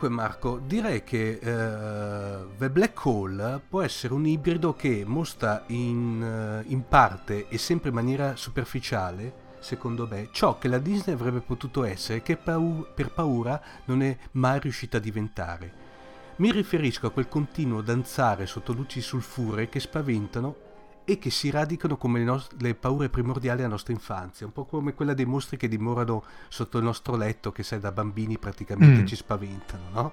Dunque 0.00 0.14
Marco, 0.14 0.60
direi 0.64 1.02
che 1.02 1.40
eh, 1.42 2.46
The 2.56 2.70
Black 2.70 3.04
Hole 3.04 3.60
può 3.68 3.82
essere 3.82 4.14
un 4.14 4.26
ibrido 4.26 4.72
che 4.76 5.02
mostra 5.04 5.64
in, 5.66 6.22
eh, 6.22 6.70
in 6.70 6.86
parte 6.86 7.48
e 7.48 7.58
sempre 7.58 7.88
in 7.88 7.96
maniera 7.96 8.36
superficiale, 8.36 9.56
secondo 9.58 10.06
me, 10.08 10.28
ciò 10.30 10.56
che 10.56 10.68
la 10.68 10.78
Disney 10.78 11.16
avrebbe 11.16 11.40
potuto 11.40 11.82
essere 11.82 12.22
che 12.22 12.36
pau- 12.36 12.86
per 12.94 13.10
paura 13.10 13.60
non 13.86 14.02
è 14.02 14.16
mai 14.34 14.60
riuscita 14.60 14.98
a 14.98 15.00
diventare. 15.00 15.72
Mi 16.36 16.52
riferisco 16.52 17.08
a 17.08 17.10
quel 17.10 17.26
continuo 17.26 17.80
danzare 17.80 18.46
sotto 18.46 18.72
luci 18.72 19.00
sulfuree 19.00 19.68
che 19.68 19.80
spaventano 19.80 20.67
e 21.10 21.18
che 21.18 21.30
si 21.30 21.48
radicano 21.48 21.96
come 21.96 22.18
le, 22.18 22.24
nos- 22.26 22.48
le 22.58 22.74
paure 22.74 23.08
primordiali 23.08 23.56
della 23.56 23.70
nostra 23.70 23.94
infanzia, 23.94 24.44
un 24.44 24.52
po' 24.52 24.66
come 24.66 24.92
quella 24.92 25.14
dei 25.14 25.24
mostri 25.24 25.56
che 25.56 25.66
dimorano 25.66 26.22
sotto 26.48 26.76
il 26.76 26.84
nostro 26.84 27.16
letto, 27.16 27.50
che 27.50 27.62
sai 27.62 27.80
da 27.80 27.90
bambini 27.92 28.36
praticamente 28.36 29.00
Mm. 29.02 29.06
ci 29.06 29.16
spaventano, 29.16 29.82
no? 29.92 30.12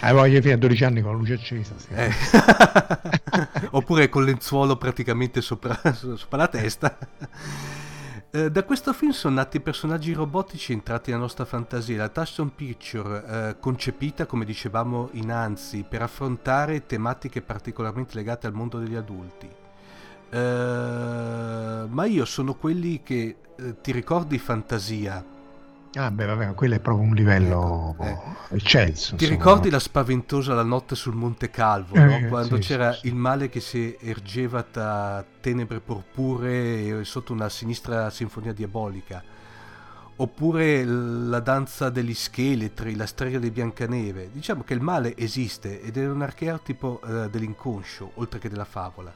Hai 0.00 0.12
voglia 0.12 0.40
fino 0.40 0.54
a 0.54 0.56
12 0.56 0.84
anni 0.84 1.00
con 1.00 1.12
la 1.12 1.18
luce 1.18 1.34
accesa. 1.34 1.74
sì. 1.78 1.92
Eh. 1.92 2.10
Oppure 3.70 4.08
col 4.08 4.24
lenzuolo 4.24 4.76
praticamente 4.76 5.40
sopra, 5.40 5.78
sopra 5.94 6.36
la 6.38 6.48
testa. 6.48 6.98
Eh, 8.34 8.50
da 8.50 8.64
questo 8.64 8.92
film 8.92 9.12
sono 9.12 9.36
nati 9.36 9.60
personaggi 9.60 10.12
robotici 10.12 10.72
entrati 10.72 11.10
nella 11.10 11.22
nostra 11.22 11.44
fantasia, 11.44 11.98
la 11.98 12.08
Touchstone 12.08 12.50
Picture, 12.52 13.24
eh, 13.50 13.56
concepita, 13.60 14.26
come 14.26 14.44
dicevamo 14.44 15.10
innanzi, 15.12 15.84
per 15.88 16.02
affrontare 16.02 16.84
tematiche 16.86 17.40
particolarmente 17.42 18.16
legate 18.16 18.48
al 18.48 18.54
mondo 18.54 18.78
degli 18.78 18.96
adulti. 18.96 19.48
Eh, 20.32 21.86
ma 21.88 22.04
io 22.06 22.24
sono 22.24 22.54
quelli 22.56 23.02
che 23.02 23.36
eh, 23.56 23.80
ti 23.80 23.92
ricordi 23.92 24.38
fantasia, 24.38 25.24
Ah, 25.94 26.10
beh, 26.10 26.24
vabbè, 26.26 26.54
quello 26.54 26.74
è 26.74 26.80
proprio 26.80 27.06
un 27.06 27.14
livello 27.14 27.96
Ecco, 27.98 28.36
eccelso. 28.48 29.14
Ti 29.16 29.24
insomma. 29.24 29.28
ricordi 29.28 29.70
la 29.70 29.78
spaventosa 29.78 30.54
La 30.54 30.62
notte 30.64 30.94
sul 30.96 31.14
Monte 31.14 31.48
Calvo, 31.50 32.00
no? 32.00 32.18
Eh, 32.18 32.26
quando 32.26 32.56
sì, 32.56 32.60
c'era 32.60 32.98
sì, 33.00 33.06
il 33.06 33.14
male 33.14 33.48
che 33.48 33.60
si 33.60 33.96
ergeva 34.00 34.62
tra 34.64 35.24
tenebre 35.40 35.80
purpuree 35.80 37.00
e 37.00 37.04
sotto 37.04 37.32
una 37.32 37.48
sinistra 37.48 38.10
sinfonia 38.10 38.52
diabolica? 38.52 39.24
Oppure 40.16 40.84
la 40.84 41.40
danza 41.40 41.90
degli 41.90 42.14
scheletri, 42.14 42.94
la 42.96 43.06
strega 43.06 43.38
di 43.38 43.50
Biancaneve. 43.50 44.30
Diciamo 44.30 44.62
che 44.64 44.74
il 44.74 44.80
male 44.80 45.16
esiste 45.16 45.80
ed 45.82 45.96
è 45.96 46.08
un 46.08 46.22
archetipo 46.22 47.00
eh, 47.02 47.30
dell'inconscio, 47.30 48.12
oltre 48.16 48.38
che 48.38 48.48
della 48.48 48.64
favola. 48.64 49.14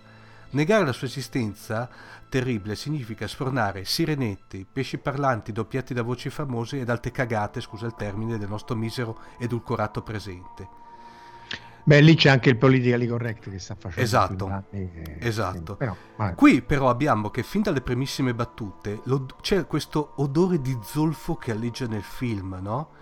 Negare 0.56 0.86
la 0.86 0.92
sua 0.92 1.06
esistenza 1.06 1.86
terribile 2.30 2.76
significa 2.76 3.28
sfornare 3.28 3.84
sirenetti, 3.84 4.66
pesci 4.70 4.96
parlanti 4.96 5.52
doppiati 5.52 5.92
da 5.92 6.00
voci 6.00 6.30
famose 6.30 6.80
ed 6.80 6.88
altre 6.88 7.10
cagate, 7.10 7.60
scusa 7.60 7.84
il 7.84 7.94
termine, 7.94 8.38
del 8.38 8.48
nostro 8.48 8.74
misero 8.74 9.18
edulcorato 9.38 10.00
presente. 10.00 10.66
Beh, 11.84 12.00
lì 12.00 12.14
c'è 12.14 12.30
anche 12.30 12.48
il 12.48 12.56
politically 12.56 13.06
correct 13.06 13.50
che 13.50 13.58
sta 13.58 13.74
facendo. 13.74 14.00
Esatto, 14.00 14.64
che- 14.70 15.18
esatto. 15.20 15.76
sì, 15.78 15.92
però. 16.16 16.34
Qui 16.34 16.62
però 16.62 16.88
abbiamo 16.88 17.28
che 17.28 17.42
fin 17.42 17.60
dalle 17.60 17.82
primissime 17.82 18.32
battute 18.32 19.02
c'è 19.42 19.66
questo 19.66 20.14
odore 20.16 20.62
di 20.62 20.74
zolfo 20.82 21.34
che 21.34 21.50
alleggia 21.50 21.86
nel 21.86 22.02
film, 22.02 22.58
no? 22.62 22.92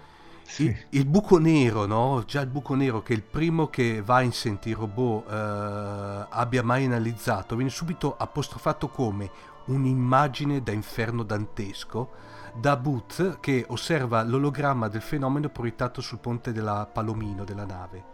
Sì. 0.45 0.65
Il, 0.65 0.87
il 0.91 1.07
buco 1.07 1.39
nero, 1.39 1.87
no? 1.87 2.23
Già 2.27 2.41
il 2.41 2.49
buco 2.49 2.75
nero 2.75 3.03
che 3.03 3.13
è 3.13 3.17
il 3.17 3.23
primo 3.23 3.69
che 3.69 4.03
Vincent, 4.05 4.67
il 4.67 4.77
robot, 4.77 5.31
eh, 5.31 6.27
abbia 6.29 6.63
mai 6.63 6.85
analizzato, 6.85 7.57
viene 7.57 7.71
subito 7.71 8.17
apostrofato 8.17 8.89
come 8.89 9.31
un'immagine 9.67 10.63
da 10.63 10.73
inferno 10.73 11.23
dantesco 11.23 12.33
da 12.55 12.77
Booth 12.77 13.41
che 13.41 13.65
osserva 13.69 14.23
l'ologramma 14.23 14.89
del 14.89 15.01
fenomeno 15.01 15.49
proiettato 15.49 16.01
sul 16.01 16.19
ponte 16.19 16.53
della 16.53 16.89
Palomino, 16.91 17.45
della 17.45 17.65
nave. 17.65 18.13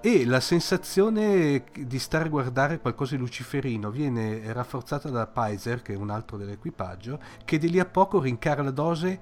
E 0.00 0.24
la 0.24 0.38
sensazione 0.38 1.64
di 1.76 1.98
stare 1.98 2.26
a 2.26 2.28
guardare 2.28 2.78
qualcosa 2.78 3.16
di 3.16 3.20
luciferino 3.20 3.90
viene 3.90 4.52
rafforzata 4.52 5.08
da 5.08 5.26
Pizer, 5.26 5.82
che 5.82 5.94
è 5.94 5.96
un 5.96 6.10
altro 6.10 6.36
dell'equipaggio, 6.36 7.18
che 7.44 7.58
di 7.58 7.68
lì 7.68 7.80
a 7.80 7.84
poco 7.84 8.20
rincara 8.20 8.62
la 8.62 8.70
dose 8.70 9.20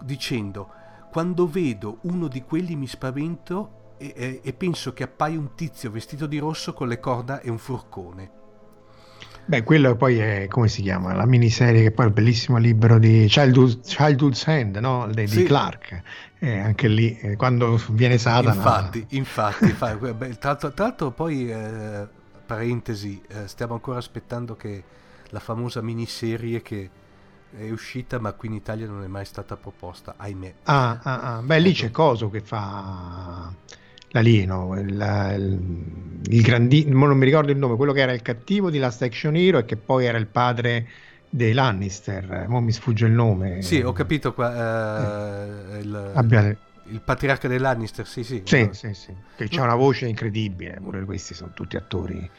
dicendo 0.00 0.70
quando 1.14 1.46
vedo 1.46 1.98
uno 2.02 2.26
di 2.26 2.42
quelli 2.42 2.74
mi 2.74 2.88
spavento 2.88 3.94
e, 3.98 4.12
e- 4.16 4.40
e 4.42 4.52
penso 4.52 4.92
che 4.92 5.04
appaia 5.04 5.38
un 5.38 5.54
tizio 5.54 5.92
vestito 5.92 6.26
di 6.26 6.38
rosso 6.38 6.72
con 6.72 6.88
le 6.88 6.98
corna 6.98 7.40
e 7.40 7.50
un 7.50 7.58
furcone. 7.58 8.30
Beh, 9.46 9.62
quello 9.62 9.94
poi 9.94 10.18
è, 10.18 10.48
come 10.48 10.68
si 10.68 10.82
chiama? 10.82 11.14
La 11.14 11.26
miniserie 11.26 11.82
che 11.82 11.90
poi 11.92 12.06
è 12.06 12.08
il 12.08 12.14
bellissimo 12.14 12.56
libro 12.58 12.98
di 12.98 13.26
Childhood, 13.28 13.80
Childhood's 13.82 14.46
Hand, 14.48 14.76
no? 14.78 15.06
Di, 15.06 15.28
di 15.28 15.28
Sì. 15.28 15.42
Clark. 15.44 16.02
Eh, 16.40 16.58
anche 16.58 16.88
lì, 16.88 17.16
eh, 17.18 17.36
quando 17.36 17.78
viene 17.90 18.18
Satana... 18.18 18.54
Infatti, 18.54 19.06
infatti, 19.10 19.72
fa- 19.72 19.94
beh, 19.96 20.38
tra, 20.38 20.50
l'altro, 20.50 20.72
tra 20.72 20.84
l'altro 20.86 21.10
poi, 21.12 21.50
eh, 21.50 22.08
parentesi, 22.46 23.22
eh, 23.28 23.46
stiamo 23.46 23.74
ancora 23.74 23.98
aspettando 23.98 24.56
che 24.56 24.82
la 25.28 25.40
famosa 25.40 25.80
miniserie 25.82 26.62
che 26.62 26.90
è 27.56 27.70
uscita 27.70 28.18
ma 28.18 28.32
qui 28.32 28.48
in 28.48 28.54
Italia 28.54 28.86
non 28.86 29.02
è 29.02 29.06
mai 29.06 29.24
stata 29.24 29.56
proposta, 29.56 30.14
ahimè. 30.16 30.54
Ah, 30.64 31.00
ah, 31.02 31.36
ah. 31.36 31.42
Beh, 31.42 31.58
lì 31.60 31.72
c'è 31.72 31.90
Coso 31.90 32.30
che 32.30 32.40
fa 32.40 33.52
l'alieno, 34.08 34.78
il, 34.78 34.88
il, 34.90 36.32
il 36.32 36.42
grandi- 36.42 36.86
mo 36.92 37.06
non 37.06 37.18
mi 37.18 37.24
ricordo 37.24 37.50
il 37.50 37.58
nome, 37.58 37.76
quello 37.76 37.92
che 37.92 38.00
era 38.00 38.12
il 38.12 38.22
cattivo 38.22 38.70
di 38.70 38.78
Last 38.78 39.02
Action 39.02 39.36
Hero 39.36 39.58
e 39.58 39.64
che 39.64 39.76
poi 39.76 40.06
era 40.06 40.18
il 40.18 40.26
padre 40.26 40.88
dei 41.28 41.52
Lannister. 41.52 42.46
Mo 42.48 42.60
mi 42.60 42.72
sfugge 42.72 43.06
il 43.06 43.12
nome. 43.12 43.62
Sì, 43.62 43.80
ho 43.80 43.92
capito 43.92 44.32
qua, 44.34 45.74
eh, 45.74 45.78
il, 45.78 46.12
Abbia- 46.14 46.56
il 46.86 47.00
patriarca 47.00 47.48
dei 47.48 47.58
Lannister, 47.58 48.06
sì 48.06 48.22
sì. 48.22 48.42
Sì, 48.44 48.68
sì, 48.72 48.94
sì. 48.94 49.14
Che 49.36 49.48
c'ha 49.48 49.62
una 49.62 49.74
voce 49.74 50.06
incredibile, 50.06 50.78
pure 50.80 51.04
questi 51.04 51.34
sono 51.34 51.50
tutti 51.52 51.76
attori. 51.76 52.30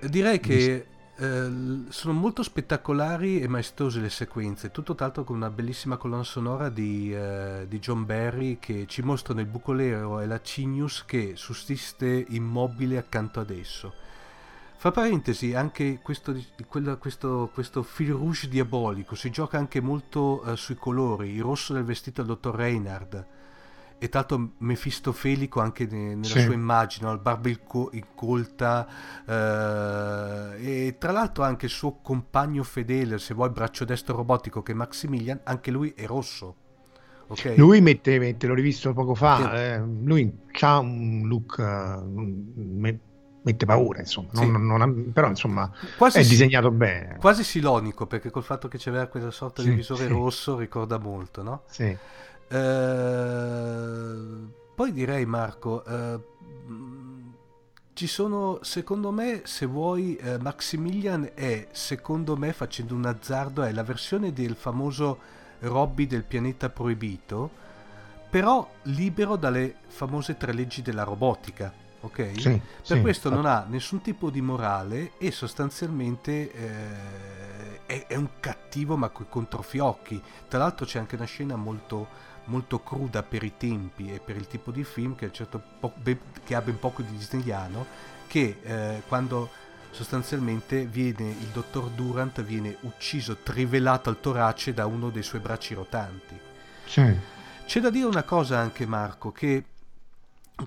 Direi 0.00 0.38
che 0.38 0.86
eh, 1.20 1.84
sono 1.88 2.12
molto 2.12 2.44
spettacolari 2.44 3.40
e 3.40 3.48
maestose 3.48 3.98
le 4.00 4.08
sequenze, 4.08 4.70
tutto 4.70 4.94
tanto 4.94 5.24
con 5.24 5.34
una 5.34 5.50
bellissima 5.50 5.96
colonna 5.96 6.22
sonora 6.22 6.68
di, 6.68 7.12
eh, 7.12 7.66
di 7.68 7.80
John 7.80 8.06
Barry 8.06 8.58
che 8.60 8.86
ci 8.86 9.02
mostrano 9.02 9.40
il 9.40 9.46
bucolero 9.46 10.20
e 10.20 10.26
la 10.26 10.40
Cinius 10.40 11.04
che 11.04 11.32
sussiste 11.34 12.24
immobile 12.28 12.98
accanto 12.98 13.40
ad 13.40 13.50
esso. 13.50 13.92
Fra 14.76 14.92
parentesi, 14.92 15.54
anche 15.54 15.98
questo, 16.00 16.36
quello- 16.68 16.96
questo, 16.98 17.50
questo 17.52 17.82
fil 17.82 18.12
rouge 18.12 18.46
diabolico 18.46 19.16
si 19.16 19.28
gioca 19.30 19.58
anche 19.58 19.80
molto 19.80 20.44
eh, 20.44 20.56
sui 20.56 20.76
colori, 20.76 21.30
il 21.30 21.42
rosso 21.42 21.72
del 21.72 21.82
vestito 21.82 22.22
del 22.22 22.30
dottor 22.30 22.54
Reinhard 22.54 23.26
e 23.98 24.08
tanto 24.08 24.52
mefistofelico 24.58 25.60
anche 25.60 25.86
ne- 25.90 26.14
nella 26.14 26.24
Sì. 26.24 26.40
sua 26.40 26.54
immagine, 26.54 27.10
il 27.10 27.18
barba 27.18 27.48
inco- 27.48 27.90
incolta 27.92 28.86
eh, 29.26 30.86
e 30.86 30.96
tra 30.98 31.12
l'altro 31.12 31.42
anche 31.44 31.66
il 31.66 31.70
suo 31.72 31.98
compagno 32.02 32.62
fedele, 32.62 33.18
se 33.18 33.34
vuoi 33.34 33.50
braccio 33.50 33.84
destro 33.84 34.16
robotico 34.16 34.62
che 34.62 34.72
è 34.72 34.74
Maximilian, 34.74 35.40
anche 35.44 35.70
lui 35.70 35.92
è 35.96 36.06
rosso. 36.06 36.54
Ok? 37.28 37.54
Lui 37.56 37.80
mette, 37.80 38.18
mette- 38.18 38.46
l'ho 38.46 38.54
rivisto 38.54 38.92
poco 38.94 39.14
fa, 39.14 39.52
eh, 39.54 39.78
lui 39.78 40.32
ha 40.60 40.78
un 40.78 41.22
look, 41.26 41.58
eh, 41.58 41.98
me- 42.06 42.98
mette 43.42 43.66
paura, 43.66 44.00
insomma, 44.00 44.28
Sì. 44.32 44.50
non- 44.50 44.66
non 44.66 45.10
però 45.12 45.28
insomma 45.28 45.70
Quasi 45.96 46.18
è 46.18 46.22
si- 46.22 46.30
disegnato 46.30 46.70
bene. 46.70 47.16
Quasi 47.18 47.44
silonico 47.44 48.06
perché 48.06 48.30
col 48.30 48.42
fatto 48.42 48.68
che 48.68 48.78
c'aveva 48.78 49.06
quella 49.06 49.30
sorta 49.30 49.62
di 49.62 49.68
Sì, 49.70 49.74
visore 49.74 50.06
sì. 50.06 50.10
rosso 50.10 50.56
ricorda 50.58 50.98
molto, 50.98 51.42
no? 51.42 51.62
Sì. 51.66 51.96
Eh, 52.48 54.46
poi 54.74 54.92
direi 54.92 55.26
Marco, 55.26 55.84
eh, 55.84 56.20
ci 57.92 58.06
sono 58.06 58.60
secondo 58.62 59.10
me, 59.10 59.42
se 59.44 59.66
vuoi, 59.66 60.16
eh, 60.16 60.38
Maximilian 60.38 61.32
è 61.34 61.66
secondo 61.72 62.36
me 62.36 62.52
facendo 62.52 62.94
un 62.94 63.04
azzardo, 63.06 63.62
è 63.64 63.72
la 63.72 63.82
versione 63.82 64.32
del 64.32 64.54
famoso 64.54 65.18
Robby 65.60 66.06
del 66.06 66.22
pianeta 66.22 66.68
proibito, 66.70 67.50
però 68.30 68.70
libero 68.82 69.34
dalle 69.34 69.74
famose 69.88 70.36
tre 70.36 70.52
leggi 70.52 70.80
della 70.82 71.02
robotica, 71.02 71.72
ok? 72.00 72.32
Sì, 72.36 72.50
Per 72.50 72.60
sì. 72.82 73.00
questo 73.00 73.30
non 73.30 73.46
ha 73.46 73.66
nessun 73.68 74.00
tipo 74.00 74.30
di 74.30 74.40
morale 74.40 75.12
e 75.18 75.32
sostanzialmente 75.32 76.52
eh, 76.52 77.86
è, 77.86 78.06
è 78.06 78.14
un 78.14 78.28
cattivo 78.38 78.96
ma 78.96 79.08
coi 79.08 79.26
controfiocchi. 79.28 80.22
Tra 80.46 80.58
l'altro 80.60 80.86
c'è 80.86 81.00
anche 81.00 81.16
una 81.16 81.24
scena 81.24 81.56
molto, 81.56 82.06
molto 82.48 82.80
cruda 82.80 83.22
per 83.22 83.42
i 83.42 83.54
tempi 83.56 84.12
e 84.12 84.20
per 84.20 84.36
il 84.36 84.46
tipo 84.46 84.70
di 84.70 84.84
film 84.84 85.14
che, 85.14 85.32
certo 85.32 85.62
po- 85.80 85.94
che 86.44 86.54
ha 86.54 86.60
ben 86.60 86.78
poco 86.78 87.02
di 87.02 87.16
disneyano, 87.16 87.86
che 88.26 88.58
eh, 88.62 89.02
quando 89.06 89.48
sostanzialmente 89.90 90.84
viene 90.84 91.28
il 91.28 91.48
dottor 91.52 91.88
Durant 91.90 92.42
viene 92.42 92.76
ucciso, 92.82 93.36
trivelato 93.36 94.10
al 94.10 94.20
torace 94.20 94.74
da 94.74 94.86
uno 94.86 95.10
dei 95.10 95.22
suoi 95.22 95.40
bracci 95.40 95.74
rotanti. 95.74 96.38
Sì. 96.84 97.16
C'è 97.64 97.80
da 97.80 97.90
dire 97.90 98.06
una 98.06 98.22
cosa 98.22 98.58
anche 98.58 98.86
Marco, 98.86 99.32
che 99.32 99.64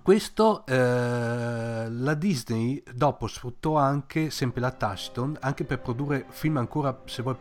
questo 0.02 0.65
eh, 0.65 1.88
la 1.89 2.13
Disney 2.13 2.82
dopo 2.94 3.28
sfruttò 3.28 3.76
anche 3.78 4.30
sempre 4.30 4.62
la 4.62 4.72
Touchstone 4.72 5.38
anche 5.41 5.65
per 5.65 5.80
produrre 5.80 6.26
film 6.30 6.58
ancora 6.58 7.02
se 7.06 7.22
vuoi 7.22 7.36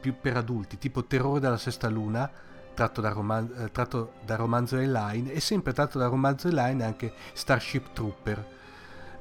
più 0.00 0.14
per 0.20 0.36
adulti, 0.36 0.78
tipo 0.78 1.04
Terrore 1.04 1.40
dalla 1.40 1.56
sesta 1.56 1.88
luna, 1.88 2.30
tratto 2.74 3.00
da, 3.00 3.10
roman- 3.10 3.50
eh, 3.58 3.70
tratto 3.70 4.12
da 4.24 4.36
romanzo 4.36 4.76
online 4.76 5.32
e 5.32 5.40
sempre 5.40 5.72
tratto 5.72 5.98
da 5.98 6.06
romanzo 6.08 6.48
online 6.48 6.84
anche 6.84 7.12
Starship 7.32 7.92
Trooper. 7.92 8.46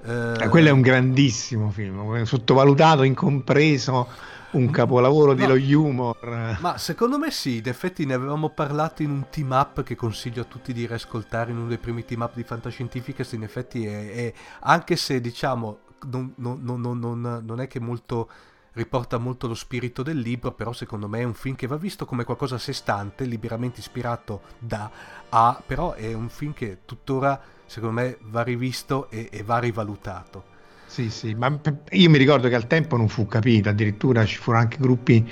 Eh, 0.06 0.34
Eh, 0.44 0.50
quello 0.50 0.68
è 0.68 0.72
un 0.72 0.82
grandissimo 0.82 1.70
film, 1.72 2.24
sottovalutato, 2.24 3.04
incompreso, 3.04 4.08
un 4.52 4.70
capolavoro 4.70 5.34
di 5.34 5.44
No. 5.48 5.56
lo 5.56 5.80
humor. 5.80 6.58
Ma 6.60 6.78
secondo 6.78 7.18
me 7.18 7.32
sì, 7.32 7.58
in 7.58 7.68
effetti 7.70 8.06
ne 8.06 8.14
avevamo 8.14 8.50
parlato 8.50 9.02
in 9.02 9.10
un 9.12 9.26
team 9.30 9.52
up 9.52 9.82
che 9.84 9.96
consiglio 9.96 10.42
a 10.42 10.46
tutti 10.46 10.74
di 10.74 10.86
riascoltare 10.86 11.52
in 11.52 11.58
uno 11.58 11.68
dei 11.68 11.78
primi 11.78 12.04
team 12.06 12.22
up 12.22 12.36
di 12.36 12.44
Fantascientificast, 12.44 13.34
in 13.34 13.44
effetti 13.44 13.86
è, 13.86 14.12
è- 14.14 14.34
anche 14.62 14.96
se 14.98 15.22
diciamo 15.22 15.78
non- 16.12 16.34
non- 16.36 16.60
non- 17.00 17.42
non 17.46 17.62
è 17.62 17.68
che 17.68 17.80
molto 17.80 18.30
riporta 18.74 19.18
molto 19.18 19.48
lo 19.48 19.54
spirito 19.54 20.04
del 20.04 20.20
libro, 20.20 20.52
però 20.52 20.74
secondo 20.74 21.08
me 21.08 21.20
è 21.20 21.24
un 21.24 21.34
film 21.34 21.56
che 21.56 21.68
va 21.68 21.78
visto 21.78 22.06
come 22.06 22.24
qualcosa 22.24 22.56
a 22.56 22.60
sé 22.60 22.74
stante, 22.74 23.26
liberamente 23.26 23.80
ispirato 23.80 24.42
da 24.58 24.90
A, 25.30 25.62
però 25.66 25.94
è 25.94 26.14
un 26.14 26.30
film 26.30 26.54
che 26.54 26.80
tuttora 26.86 27.40
secondo 27.66 28.02
me 28.02 28.18
va 28.22 28.44
rivisto 28.44 29.10
e, 29.10 29.30
e 29.32 29.44
va 29.44 29.60
rivalutato. 29.60 30.52
Sì, 30.86 31.10
sì, 31.10 31.34
ma 31.34 31.60
io 31.92 32.10
mi 32.10 32.18
ricordo 32.18 32.50
che 32.50 32.56
al 32.56 32.68
tempo 32.68 32.98
non 32.98 33.08
fu 33.08 33.26
capito, 33.26 33.70
addirittura 33.70 34.26
ci 34.26 34.38
furono 34.38 34.64
anche 34.64 34.78
gruppi 34.80 35.28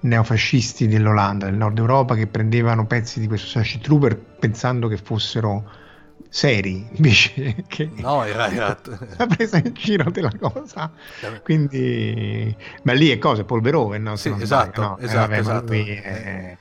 neofascisti 0.00 0.86
dell'Olanda, 0.86 1.46
del 1.46 1.56
nord 1.56 1.78
Europa, 1.78 2.14
che 2.14 2.26
prendevano 2.26 2.86
pezzi 2.86 3.20
di 3.20 3.26
questo 3.26 3.48
Starship 3.48 3.82
Trooper 3.82 4.16
pensando 4.16 4.88
che 4.88 4.96
fossero 4.96 5.80
seri, 6.28 6.88
invece 6.94 7.64
che 7.66 7.90
No, 7.96 8.24
era... 8.24 8.50
era- 8.50 8.80
la 9.18 9.26
presa 9.26 9.58
in 9.58 9.72
giro 9.74 10.10
della 10.10 10.32
cosa. 10.38 10.92
Quindi, 11.42 12.56
ma 12.82 12.92
lì 12.92 13.10
è 13.10 13.18
cosa, 13.18 13.44
Polverone, 13.44 13.98
no? 13.98 14.16
Sì, 14.16 14.34
esatto, 14.38 14.80
no? 14.80 14.98
Eh, 14.98 15.04
esatto, 15.04 15.20
vabbè, 15.20 15.42
ma 15.42 15.52
esatto. 15.52 15.72
lui 15.72 15.88
Eh, 15.88 16.02
è- 16.02 16.58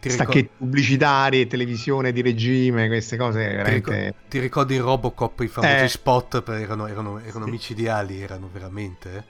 Ti 0.00 0.10
stacchetti 0.10 0.50
pubblicitari, 0.56 1.46
televisione 1.48 2.12
di 2.12 2.22
regime, 2.22 2.86
queste 2.86 3.16
cose 3.16 3.44
Ti, 3.62 3.80
veramente... 3.82 4.14
ti 4.28 4.38
ricordi 4.38 4.74
in 4.76 4.82
Robocop 4.82 5.40
i 5.40 5.48
famosi 5.48 5.84
Eh. 5.84 5.88
spot? 5.88 6.42
Erano, 6.48 6.86
erano- 6.86 7.18
erano 7.20 7.44
Sì. 7.44 7.50
micidiali, 7.50 8.20
erano 8.20 8.48
veramente. 8.52 9.24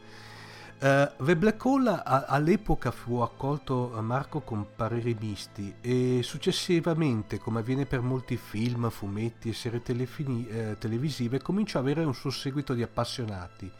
Eh. 0.80 0.86
Eh, 0.86 1.12
The 1.18 1.36
Black 1.36 1.64
Hole 1.64 1.90
a- 1.90 2.24
all'epoca 2.28 2.90
fu 2.90 3.16
accolto 3.18 3.96
a 3.96 4.00
Marco 4.00 4.40
con 4.40 4.66
pareri 4.76 5.16
misti 5.18 5.74
e 5.80 6.20
successivamente, 6.22 7.38
come 7.38 7.60
avviene 7.60 7.86
per 7.86 8.00
molti 8.00 8.36
film, 8.36 8.88
fumetti 8.90 9.48
e 9.48 9.54
serie 9.54 9.82
telefini- 9.82 10.46
eh, 10.48 10.76
televisive, 10.78 11.40
cominciò 11.42 11.78
ad 11.78 11.84
avere 11.86 12.04
un 12.04 12.14
suo 12.14 12.30
seguito 12.30 12.74
di 12.74 12.82
appassionati, 12.82 13.70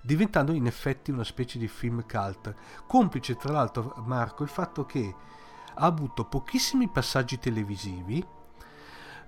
diventando 0.00 0.52
in 0.52 0.66
effetti 0.66 1.10
una 1.10 1.24
specie 1.24 1.58
di 1.58 1.68
film 1.68 2.04
cult. 2.06 2.54
Complice 2.86 3.36
tra 3.36 3.52
l'altro 3.52 3.94
Marco 4.04 4.42
il 4.42 4.48
fatto 4.48 4.84
che 4.86 5.14
ha 5.74 5.86
avuto 5.86 6.24
pochissimi 6.24 6.88
passaggi 6.88 7.38
televisivi, 7.38 8.24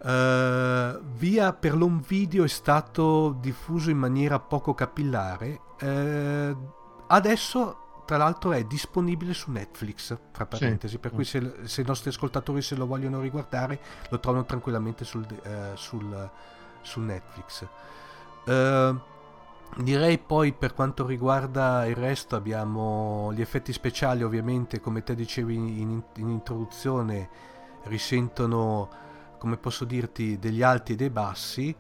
eh, 0.05 1.01
via 1.15 1.53
per 1.53 1.75
l'home 1.77 2.03
video 2.07 2.45
è 2.45 2.49
stato 2.49 3.37
diffuso 3.41 3.91
in 3.91 3.99
maniera 3.99 4.39
poco 4.39 4.75
capillare. 4.75 5.61
eh, 5.79 6.57
adesso, 7.09 8.03
tra 8.07 8.17
l'altro, 8.17 8.53
è 8.53 8.65
disponibile 8.65 9.35
su 9.35 9.51
Netflix. 9.51 10.17
Fra 10.33 10.47
parentesi, 10.47 10.99
per 10.99 11.13
cui 11.13 11.25
se, 11.25 11.61
se 11.65 11.81
i 11.81 11.85
nostri 11.85 12.11
ascoltatori 12.11 12.63
se 12.63 12.75
lo 12.75 12.87
vogliono 12.87 13.21
riguardare, 13.21 13.79
lo 14.11 14.21
trovano 14.21 14.45
tranquillamente 14.45 15.05
sul, 15.05 15.27
eh, 15.43 15.73
sul, 15.75 16.31
su 16.83 17.01
Netflix. 17.01 17.67
Eh, 18.47 18.95
direi 19.77 20.19
poi 20.19 20.53
per 20.53 20.75
quanto 20.75 21.05
riguarda 21.05 21.85
il 21.87 21.97
resto 21.97 22.37
abbiamo 22.37 23.33
gli 23.35 23.41
effetti 23.41 23.73
speciali 23.73 24.23
ovviamente 24.23 24.81
come 24.81 25.03
te 25.03 25.15
dicevi 25.15 25.55
in, 25.55 26.03
in 26.15 26.29
introduzione 26.29 27.29
risentono 27.85 28.89
come 29.39 29.57
posso 29.57 29.85
dirti 29.85 30.39
degli 30.39 30.63
alti 30.63 30.93
e 30.93 30.97
dei 30.97 31.11
bassi 31.11 31.75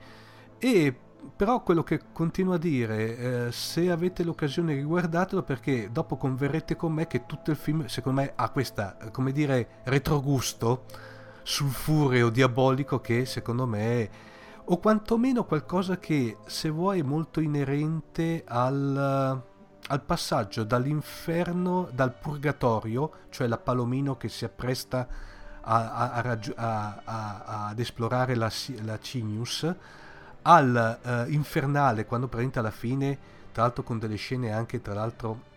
e 0.58 1.00
però 1.34 1.62
quello 1.62 1.82
che 1.82 2.00
continuo 2.12 2.54
a 2.54 2.58
dire 2.58 3.46
eh, 3.46 3.52
se 3.52 3.90
avete 3.90 4.22
l'occasione 4.24 4.74
riguardatelo 4.74 5.42
perché 5.42 5.90
dopo 5.92 6.16
converrete 6.16 6.76
con 6.76 6.92
me 6.92 7.06
che 7.06 7.26
tutto 7.26 7.50
il 7.50 7.56
film 7.56 7.86
secondo 7.86 8.20
me 8.20 8.32
ha 8.34 8.50
questa 8.50 8.96
eh, 8.98 9.10
come 9.10 9.32
dire 9.32 9.80
retrogusto 9.84 10.84
sulfureo 11.42 12.28
diabolico 12.30 13.00
che 13.00 13.24
secondo 13.24 13.66
me 13.66 14.02
è 14.02 14.10
o 14.68 14.78
quantomeno 14.78 15.44
qualcosa 15.44 15.98
che 15.98 16.38
se 16.46 16.68
vuoi 16.70 17.00
è 17.00 17.02
molto 17.02 17.40
inerente 17.40 18.42
al, 18.46 19.42
al 19.88 20.02
passaggio 20.02 20.64
dall'inferno, 20.64 21.88
dal 21.92 22.12
purgatorio, 22.12 23.12
cioè 23.30 23.46
la 23.46 23.58
Palomino 23.58 24.16
che 24.16 24.28
si 24.28 24.44
appresta 24.44 25.06
a- 25.60 26.10
a- 26.10 27.00
a 27.04 27.66
ad 27.68 27.78
esplorare 27.78 28.34
la, 28.34 28.50
la 28.82 28.98
Cinius, 29.00 29.72
al 30.46 30.98
eh, 31.02 31.24
infernale, 31.32 32.06
quando 32.06 32.28
praticamente 32.28 32.60
alla 32.60 32.70
fine, 32.70 33.18
tra 33.52 33.62
l'altro 33.62 33.82
con 33.82 33.98
delle 33.98 34.16
scene 34.16 34.52
anche 34.52 34.80
tra 34.80 34.94
l'altro 34.94 35.54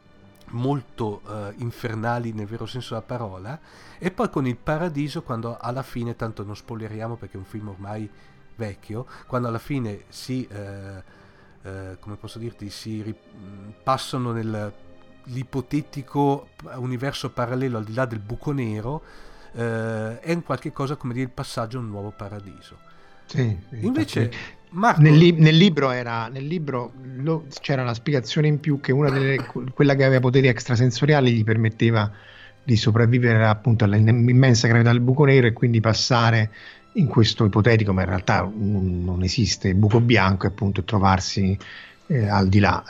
molto 0.52 1.22
eh, 1.28 1.54
infernali 1.58 2.32
nel 2.34 2.48
vero 2.48 2.66
senso 2.66 2.96
della 2.96 3.06
parola, 3.06 3.60
e 4.00 4.10
poi 4.12 4.30
con 4.30 4.48
il 4.48 4.58
paradiso 4.58 5.22
quando 5.22 5.58
alla 5.60 5.84
fine, 5.84 6.16
tanto 6.16 6.44
non 6.44 6.56
spoileriamo 6.56 7.18
perché 7.18 7.36
è 7.36 7.40
un 7.40 7.46
film 7.46 7.68
ormai 7.70 8.10
vecchio, 8.56 9.06
quando 9.28 9.48
alla 9.48 9.60
fine 9.60 10.06
si, 10.10 10.48
eh, 10.48 11.04
eh, 11.62 11.98
come 12.00 12.16
posso 12.16 12.40
dirti, 12.40 12.72
si 12.72 13.04
ri- 13.04 13.16
mh, 13.16 13.74
passano 13.84 14.32
nell'ipotetico 14.32 16.48
universo 16.78 17.30
parallelo 17.32 17.78
al 17.78 17.84
di 17.84 17.94
là 17.94 18.06
del 18.06 18.20
buco 18.20 18.52
nero, 18.52 19.04
eh, 19.54 20.20
è 20.20 20.34
un 20.34 20.44
qualche 20.44 20.72
cosa 20.72 20.96
come 20.96 21.14
dire 21.14 21.26
il 21.26 21.32
passaggio 21.32 21.78
a 21.78 21.82
un 21.82 21.90
nuovo 21.90 22.12
paradiso. 22.12 22.78
Sì, 23.26 23.60
sì, 23.70 23.86
Invece, 23.86 24.32
Marco, 24.72 25.02
nel, 25.02 25.16
li- 25.16 25.32
nel 25.32 25.56
libro, 25.56 25.90
era, 25.92 26.28
nel 26.28 26.46
libro 26.46 26.92
lo- 27.18 27.46
c'era 27.62 27.84
la 27.84 27.94
spiegazione 27.94 28.48
in 28.48 28.60
più 28.60 28.80
che 28.80 28.92
una 28.92 29.10
delle, 29.10 29.46
quella 29.74 29.96
che 29.96 30.04
aveva 30.04 30.20
poteri 30.20 30.48
extrasensoriali 30.48 31.32
gli 31.32 31.44
permetteva 31.44 32.12
di 32.64 32.76
sopravvivere 32.76 33.46
appunto 33.46 33.86
all'immensa 33.86 34.68
gravità 34.68 34.92
del 34.92 35.02
buco 35.02 35.26
nero 35.26 35.48
e 35.48 35.54
quindi 35.54 35.80
passare 35.80 36.52
in 36.94 37.08
questo 37.08 37.46
ipotetico, 37.46 37.94
ma 37.94 38.02
in 38.02 38.08
realtà 38.10 38.42
non, 38.42 39.04
non 39.04 39.24
esiste, 39.24 39.74
buco 39.74 40.02
bianco 40.02 40.46
e 40.46 40.50
appunto 40.50 40.84
trovarsi 40.84 41.58
eh, 42.08 42.28
al 42.28 42.48
di 42.50 42.60
là, 42.60 42.84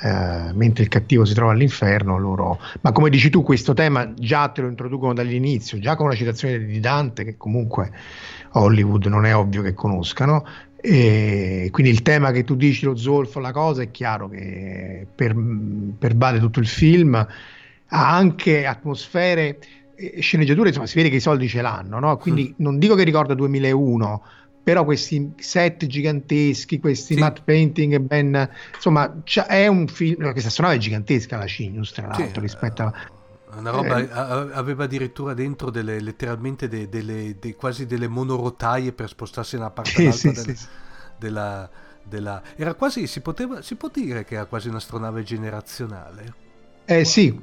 eh, 0.50 0.54
mentre 0.54 0.84
il 0.84 0.90
cattivo 0.90 1.26
si 1.26 1.34
trova 1.34 1.52
all'inferno, 1.52 2.18
loro... 2.18 2.60
Ma 2.82 2.92
come 2.92 3.10
dici 3.10 3.30
tu, 3.30 3.44
questo 3.44 3.74
tema 3.74 4.14
già 4.16 4.48
te 4.50 4.62
lo 4.62 4.68
introducono 4.68 5.14
dall'inizio, 5.14 5.80
già 5.80 5.96
con 5.96 6.06
una 6.08 6.16
citazione 6.16 6.58
di 6.64 6.80
Dante, 6.80 7.24
che 7.24 7.38
comunque 7.38 7.92
Hollywood 8.52 9.06
non 9.06 9.26
è 9.26 9.36
ovvio 9.36 9.62
che 9.62 9.74
conoscano, 9.74 10.46
e 10.82 11.68
quindi 11.72 11.92
il 11.92 12.02
tema 12.02 12.32
che 12.32 12.44
tu 12.44 12.56
dici, 12.56 12.86
lo 12.86 12.96
zolfo, 12.96 13.40
la 13.40 13.52
cosa, 13.52 13.82
è 13.82 13.92
chiaro 13.92 14.30
che 14.30 15.06
per, 15.14 15.36
pervade 15.98 16.40
tutto 16.40 16.60
il 16.60 16.68
film, 16.68 17.16
ha 17.16 18.16
anche 18.16 18.66
atmosfere 18.66 19.60
sceneggiature, 20.20 20.70
insomma, 20.70 20.88
si 20.88 20.96
vede 20.96 21.10
che 21.10 21.18
i 21.18 21.22
soldi 21.22 21.48
ce 21.50 21.62
l'hanno, 21.62 22.00
no? 22.00 22.18
Quindi 22.18 22.54
non 22.58 22.80
dico 22.80 22.96
che 22.96 23.04
ricorda 23.04 23.34
2001, 23.34 24.24
però 24.64 24.86
questi 24.86 25.34
set 25.38 25.86
giganteschi, 25.86 26.80
questi 26.80 27.16
Sì. 27.16 27.20
matte 27.20 27.42
painting 27.44 27.98
ben 27.98 28.50
insomma, 28.74 29.22
è 29.48 29.68
un 29.68 29.88
film, 29.88 30.32
questa 30.32 30.50
astronave 30.50 30.78
è 30.78 30.80
gigantesca 30.80 31.38
la 31.38 31.46
Cygnus, 31.46 31.92
tra 31.92 32.14
Sì, 32.14 32.22
l'altro, 32.22 32.42
rispetto 32.42 32.84
a 32.84 32.94
Una 33.60 33.70
roba 33.72 33.98
Eh. 34.00 34.10
a- 34.12 34.50
aveva 34.54 34.86
addirittura 34.86 35.34
dentro 35.34 35.70
delle, 35.70 36.00
letteralmente 36.02 36.68
de- 36.68 36.90
delle, 36.90 37.36
de- 37.40 37.56
quasi 37.56 37.86
delle 37.86 38.08
monorotaie 38.08 38.92
per 38.94 39.10
spostarsi 39.10 39.56
da 39.56 39.62
una 39.64 39.72
parte 39.72 39.92
Sì, 39.92 40.02
all'altra 40.02 40.34
sì, 40.34 40.46
del- 40.46 40.56
sì. 40.58 40.68
della, 41.18 41.70
della- 42.04 42.42
Era 42.56 42.74
quasi, 42.74 43.06
si, 43.08 43.22
poteva, 43.22 43.62
si 43.62 43.76
può 43.76 43.90
dire 43.94 44.24
che 44.26 44.36
era 44.36 44.46
quasi 44.46 44.68
un'astronave 44.70 45.24
generazionale. 45.24 46.48
Eh 46.90 47.06
sì, 47.06 47.40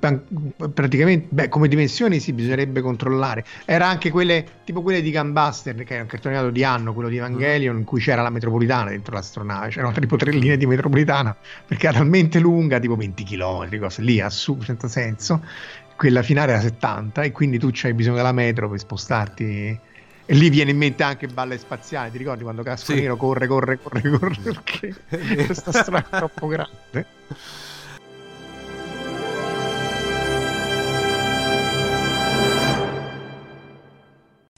praticamente, 0.72 1.29
beh, 1.31 1.48
come 1.48 1.68
dimensioni 1.68 2.18
sì, 2.18 2.33
bisognerebbe 2.33 2.81
controllare. 2.81 3.44
Era 3.64 3.87
anche 3.87 4.11
quelle, 4.11 4.44
tipo 4.64 4.83
quelle 4.83 5.00
di 5.00 5.12
Gunbuster, 5.12 5.85
che 5.85 5.98
è 5.98 6.00
un 6.00 6.07
cartone 6.09 6.35
animato 6.35 6.52
di 6.52 6.64
anno, 6.64 6.92
quello 6.92 7.09
di 7.09 7.18
Evangelion, 7.18 7.76
in 7.76 7.85
cui 7.85 8.00
c'era 8.00 8.22
la 8.22 8.31
metropolitana 8.31 8.90
dentro 8.90 9.14
l'astronave, 9.14 9.68
c'erano 9.68 9.92
tipo 9.92 10.16
tre 10.16 10.33
linee 10.33 10.57
di 10.57 10.66
metropolitana, 10.66 11.37
perché 11.64 11.87
era 11.87 11.98
talmente 11.98 12.40
lunga, 12.40 12.81
tipo 12.81 12.96
20 12.96 13.22
km, 13.22 13.79
cose 13.79 14.02
lì, 14.02 14.20
assurdo, 14.20 14.64
senza 14.64 14.88
senso. 14.88 15.40
Quella 15.96 16.22
finale 16.22 16.52
era 16.52 16.61
70 16.61 17.22
e 17.22 17.32
quindi 17.32 17.59
tu 17.59 17.70
c'hai 17.72 17.94
bisogno 17.94 18.16
della 18.16 18.32
metro 18.32 18.68
per 18.68 18.78
spostarti. 18.78 19.80
E 20.28 20.35
lì 20.35 20.50
viene 20.50 20.72
in 20.72 20.76
mente 20.76 21.02
anche 21.02 21.26
Balle 21.26 21.56
Spaziali, 21.56 22.11
ti 22.11 22.18
ricordi 22.18 22.42
quando 22.42 22.62
Casco 22.62 22.92
Sì. 22.92 23.00
Nero 23.00 23.16
corre, 23.16 23.46
corre, 23.46 23.78
corre, 23.80 24.00
corre, 24.02 24.37
perché 24.42 24.94
questa 25.46 25.72
strada 25.72 26.06
è 26.11 26.18
troppo 26.18 26.46
grande. 26.48 27.06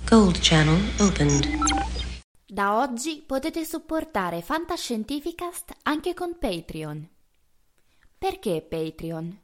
Gold 0.04 0.38
Channel 0.40 0.80
opened. 1.00 1.46
Da 2.46 2.78
oggi 2.78 3.22
potete 3.26 3.64
supportare 3.64 4.40
Fantascientificast 4.40 5.72
anche 5.82 6.14
con 6.14 6.38
Patreon. 6.38 7.06
Perché 8.16 8.66
Patreon? 8.66 9.38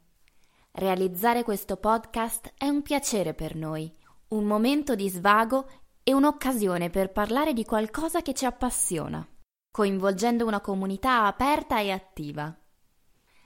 Realizzare 0.77 1.43
questo 1.43 1.77
podcast 1.77 2.51
è 2.57 2.67
un 2.67 2.81
piacere 2.81 3.33
per 3.33 3.55
noi, 3.55 3.89
un 4.29 4.43
momento 4.43 4.93
di 4.93 5.07
svago 5.07 5.69
e 6.03 6.13
un'occasione 6.13 6.89
per 6.89 7.13
parlare 7.13 7.53
di 7.53 7.63
qualcosa 7.63 8.21
che 8.21 8.33
ci 8.33 8.43
appassiona, 8.43 9.25
coinvolgendo 9.71 10.45
una 10.45 10.59
comunità 10.59 11.27
aperta 11.27 11.79
e 11.79 11.91
attiva. 11.91 12.53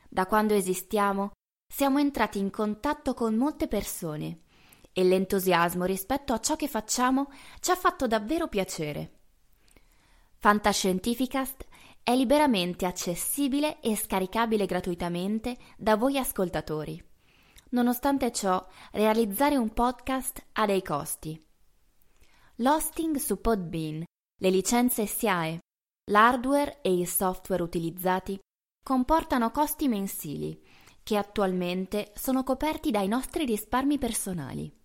Da 0.10 0.26
quando 0.26 0.56
esistiamo 0.56 1.34
siamo 1.72 2.00
entrati 2.00 2.40
in 2.40 2.50
contatto 2.50 3.14
con 3.14 3.36
molte 3.36 3.68
persone 3.68 4.40
e 4.92 5.04
l'entusiasmo 5.04 5.86
rispetto 5.86 6.34
a 6.34 6.40
ciò 6.40 6.56
che 6.56 6.68
facciamo 6.68 7.30
ci 7.60 7.70
ha 7.70 7.76
fatto 7.76 8.08
davvero 8.08 8.48
piacere. 8.48 9.20
Fantascientificast 10.38 11.68
è 12.02 12.16
liberamente 12.16 12.88
accessibile 12.88 13.82
e 13.82 13.96
scaricabile 13.96 14.66
gratuitamente 14.66 15.56
da 15.78 15.96
voi 15.96 16.18
ascoltatori. 16.18 17.06
Nonostante 17.72 18.32
ciò, 18.32 18.66
realizzare 18.94 19.56
un 19.56 19.72
podcast 19.72 20.44
ha 20.54 20.66
dei 20.66 20.82
costi. 20.82 21.40
L'hosting 22.56 23.18
su 23.18 23.40
Podbean, 23.40 24.04
le 24.42 24.50
licenze 24.50 25.06
SIAE, 25.06 25.60
l'hardware 26.10 26.82
e 26.82 26.92
il 26.92 27.08
software 27.08 27.62
utilizzati 27.62 28.40
comportano 28.84 29.52
costi 29.52 29.88
mensili 29.88 30.60
che 31.04 31.16
attualmente 31.16 32.12
sono 32.16 32.44
coperti 32.44 32.90
dai 32.90 33.08
nostri 33.08 33.46
risparmi 33.46 34.00
personali. 34.00 34.76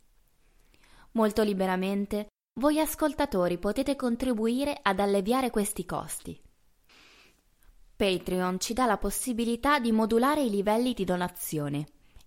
Molto 1.12 1.42
liberamente 1.42 2.26
voi 2.60 2.80
ascoltatori 2.80 3.58
potete 3.58 3.96
contribuire 3.96 4.78
ad 4.82 5.00
alleviare 5.00 5.48
questi 5.48 5.86
costi. 5.86 6.38
Patreon 7.96 8.60
ci 8.60 8.74
dà 8.74 8.84
la 8.84 8.98
possibilità 8.98 9.78
di 9.78 9.90
modulare 9.90 10.42
i 10.42 10.50
livelli 10.50 10.92
di 10.92 11.04
donazione 11.04 11.86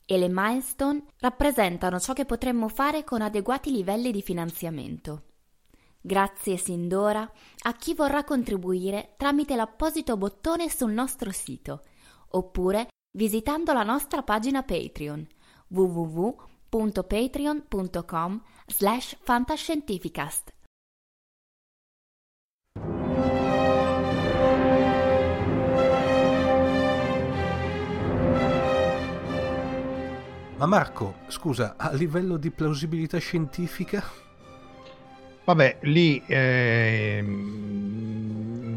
e 0.09 0.17
le 0.17 0.29
milestone 0.29 1.03
rappresentano 1.19 1.99
ciò 1.99 2.13
che 2.13 2.23
potremmo 2.23 2.69
fare 2.69 3.03
con 3.03 3.21
adeguati 3.21 3.71
livelli 3.71 4.11
di 4.11 4.21
finanziamento. 4.21 5.23
Grazie 5.99 6.55
sin 6.55 6.87
d'ora 6.87 7.29
a 7.63 7.73
chi 7.73 7.93
vorrà 7.93 8.23
contribuire 8.23 9.15
tramite 9.17 9.57
l'apposito 9.57 10.15
bottone 10.15 10.69
sul 10.69 10.93
nostro 10.93 11.31
sito 11.31 11.83
oppure 12.29 12.87
visitando 13.11 13.73
la 13.73 13.83
nostra 13.83 14.23
pagina 14.23 14.63
Patreon 14.63 15.27
www.patreon.com 15.67 18.41
slash 18.67 19.17
fantascientificast. 19.19 20.56
Ma 30.57 30.65
Marco, 30.65 31.17
scusa, 31.27 31.75
a 31.77 31.91
livello 31.93 32.37
di 32.37 32.49
plausibilità 32.49 33.19
scientifica? 33.19 34.03
Vabbè, 35.45 35.77
lì 35.81 36.19
ehm, 36.25 37.27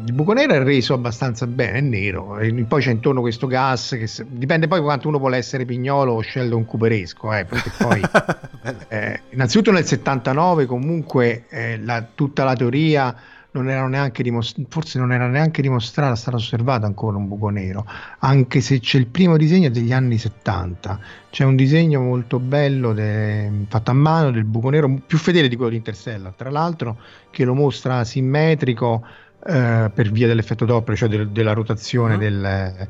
il 0.05 0.13
buco 0.13 0.33
nero 0.33 0.53
è 0.53 0.61
reso 0.63 0.93
abbastanza 0.93 1.47
bene, 1.47 1.79
è 1.79 1.81
nero, 1.81 2.37
e 2.37 2.53
poi 2.65 2.83
c'è 2.83 2.91
intorno 2.91 3.21
questo 3.21 3.47
gas 3.47 3.95
che 3.97 4.05
se- 4.05 4.27
dipende 4.29 4.67
poi 4.67 4.79
quanto 4.81 5.07
uno 5.07 5.17
vuole 5.17 5.37
essere 5.37 5.65
pignolo 5.65 6.11
o 6.13 6.21
Sheldon 6.21 6.65
Cooperesco, 6.65 7.33
eh, 7.33 7.45
perché 7.45 7.71
poi 7.77 7.99
eh, 8.89 9.21
innanzitutto 9.31 9.71
nel 9.71 9.85
79 9.85 10.67
comunque 10.67 11.45
eh, 11.49 11.79
la- 11.79 12.05
tutta 12.13 12.43
la 12.43 12.55
teoria 12.55 13.15
non 13.53 13.69
era 13.69 13.85
neanche 13.87 14.23
dimos- 14.23 14.55
forse 14.69 14.97
non 14.99 15.11
era 15.11 15.27
neanche 15.27 15.61
dimostrata, 15.61 16.13
è 16.13 16.15
stato 16.15 16.37
osservato 16.37 16.85
ancora 16.85 17.17
un 17.17 17.27
buco 17.27 17.49
nero, 17.49 17.85
anche 18.19 18.61
se 18.61 18.79
c'è 18.79 18.97
il 18.97 19.07
primo 19.07 19.35
disegno 19.37 19.69
degli 19.69 19.91
anni 19.91 20.17
70, 20.17 20.99
c'è 21.29 21.43
un 21.43 21.55
disegno 21.55 21.99
molto 22.01 22.39
bello 22.39 22.93
de- 22.93 23.51
fatto 23.67 23.91
a 23.91 23.93
mano 23.93 24.31
del 24.31 24.45
buco 24.45 24.69
nero, 24.69 24.89
più 25.05 25.17
fedele 25.17 25.47
di 25.49 25.55
quello 25.55 25.71
di 25.71 25.77
Interstellar, 25.77 26.33
tra 26.33 26.49
l'altro, 26.49 26.97
che 27.29 27.43
lo 27.43 27.53
mostra 27.53 28.03
simmetrico 28.03 29.05
eh, 29.43 29.89
per 29.91 30.11
via 30.11 30.27
dell'effetto 30.27 30.65
Doppler, 30.65 30.95
cioè 30.95 31.09
del- 31.09 31.29
della 31.29 31.53
rotazione 31.53 32.13
Mhm. 32.13 32.19
del... 32.19 32.87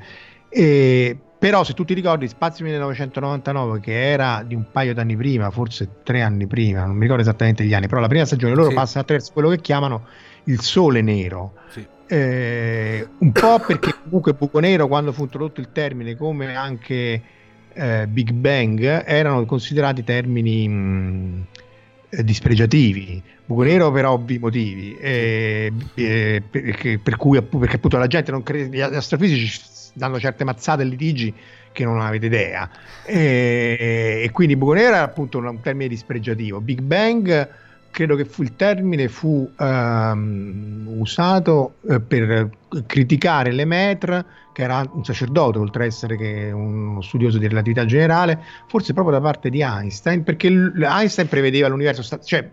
e- 0.49 1.17
però 1.41 1.63
se 1.63 1.73
tu 1.73 1.83
ti 1.85 1.95
ricordi 1.95 2.27
Spazio 2.27 2.63
1999 2.65 3.79
che 3.79 4.11
era 4.11 4.43
di 4.45 4.53
un 4.53 4.65
paio 4.71 4.93
d'anni 4.93 5.15
prima, 5.15 5.49
forse 5.49 5.89
tre 6.03 6.21
anni 6.21 6.45
prima, 6.45 6.85
non 6.85 6.95
mi 6.95 7.01
ricordo 7.01 7.23
esattamente 7.23 7.63
gli 7.63 7.73
anni, 7.73 7.87
però 7.87 7.99
la 7.99 8.07
prima 8.07 8.25
stagione 8.25 8.53
loro 8.53 8.69
Sì. 8.69 8.75
passano 8.75 9.01
attraverso 9.01 9.31
quello 9.33 9.49
che 9.49 9.59
chiamano 9.59 10.05
il 10.45 10.61
sole 10.61 11.01
nero. 11.01 11.53
Sì. 11.69 11.85
Eh, 12.07 13.07
un 13.19 13.31
po' 13.31 13.59
perché 13.59 13.95
comunque 14.03 14.33
buco 14.33 14.59
nero 14.59 14.87
quando 14.87 15.13
fu 15.13 15.23
introdotto 15.23 15.61
il 15.61 15.69
termine 15.71 16.17
come 16.17 16.53
anche 16.55 17.21
eh, 17.71 18.07
Big 18.07 18.31
Bang 18.31 19.03
erano 19.05 19.45
considerati 19.45 20.03
termini 20.03 20.67
mh, 20.67 21.45
eh, 22.09 22.23
dispregiativi 22.25 23.23
buco 23.51 23.63
nero 23.63 23.91
per 23.91 24.05
ovvi 24.05 24.39
motivi, 24.39 24.95
eh, 24.95 25.73
perché, 25.93 26.99
per 27.03 27.17
cui 27.17 27.41
perché 27.41 27.75
appunto 27.75 27.97
la 27.97 28.07
gente 28.07 28.31
non 28.31 28.43
crede, 28.43 28.75
gli 28.75 28.79
astrofisici 28.79 29.61
danno 29.93 30.19
certe 30.19 30.45
mazzate 30.45 30.83
e 30.83 30.85
litigi 30.85 31.33
che 31.73 31.83
non 31.83 31.99
avete 31.99 32.27
idea. 32.27 32.69
E, 33.05 34.21
e 34.23 34.31
quindi 34.31 34.55
buco 34.55 34.73
nero 34.73 34.95
è 34.95 34.99
appunto 34.99 35.37
un, 35.37 35.47
un 35.47 35.59
termine 35.59 35.89
dispregiativo. 35.89 36.61
Big 36.61 36.79
Bang 36.79 37.49
credo 37.91 38.15
che 38.15 38.25
fu 38.25 38.41
il 38.41 38.55
termine 38.55 39.07
fu 39.07 39.49
ehm, 39.57 40.85
usato 40.97 41.75
eh, 41.89 41.99
per 41.99 42.49
criticare 42.85 43.51
Lemaitre 43.51 44.25
che 44.53 44.63
era 44.63 44.83
un 44.91 45.05
sacerdote 45.05 45.59
oltre 45.59 45.83
ad 45.83 45.89
essere 45.89 46.17
che 46.17 46.51
uno 46.51 47.01
studioso 47.01 47.37
di 47.37 47.47
relatività 47.47 47.85
generale 47.85 48.41
forse 48.67 48.93
proprio 48.93 49.15
da 49.15 49.21
parte 49.21 49.49
di 49.49 49.61
Einstein 49.61 50.23
perché 50.23 50.49
l- 50.49 50.81
Einstein 50.81 51.27
prevedeva 51.27 51.67
l'universo 51.67 52.19
cioè 52.23 52.49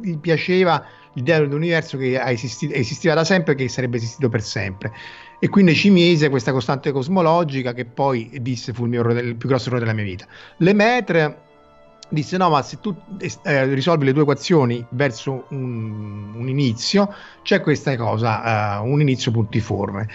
gli 0.00 0.18
piaceva 0.18 0.84
l'idea 1.14 1.38
dell'universo 1.38 1.96
che 1.96 2.20
esisti- 2.20 2.72
esisteva 2.72 3.14
da 3.14 3.24
sempre 3.24 3.52
e 3.52 3.56
che 3.56 3.68
sarebbe 3.68 3.96
esistito 3.96 4.28
per 4.28 4.42
sempre. 4.42 4.92
E 5.38 5.48
quindi 5.48 5.74
ci 5.74 5.90
mise 5.90 6.28
questa 6.28 6.52
costante 6.52 6.92
cosmologica 6.92 7.72
che 7.72 7.84
poi 7.84 8.30
disse 8.40 8.72
fu 8.72 8.84
il, 8.84 8.90
mio 8.90 9.02
il 9.10 9.36
più 9.36 9.48
grosso 9.48 9.68
errore 9.68 9.84
della 9.84 9.94
mia 9.94 10.04
vita. 10.04 10.26
Lemaitre 10.58 11.42
disse 12.14 12.36
no 12.36 12.48
ma 12.48 12.62
se 12.62 12.80
tu 12.80 12.94
eh, 13.42 13.64
risolvi 13.74 14.06
le 14.06 14.12
due 14.12 14.22
equazioni 14.22 14.84
verso 14.90 15.44
un, 15.50 16.32
un 16.34 16.48
inizio 16.48 17.12
c'è 17.42 17.60
questa 17.60 17.96
cosa 17.96 18.78
eh, 18.78 18.88
un 18.88 19.00
inizio 19.00 19.30
puntiforme. 19.30 20.08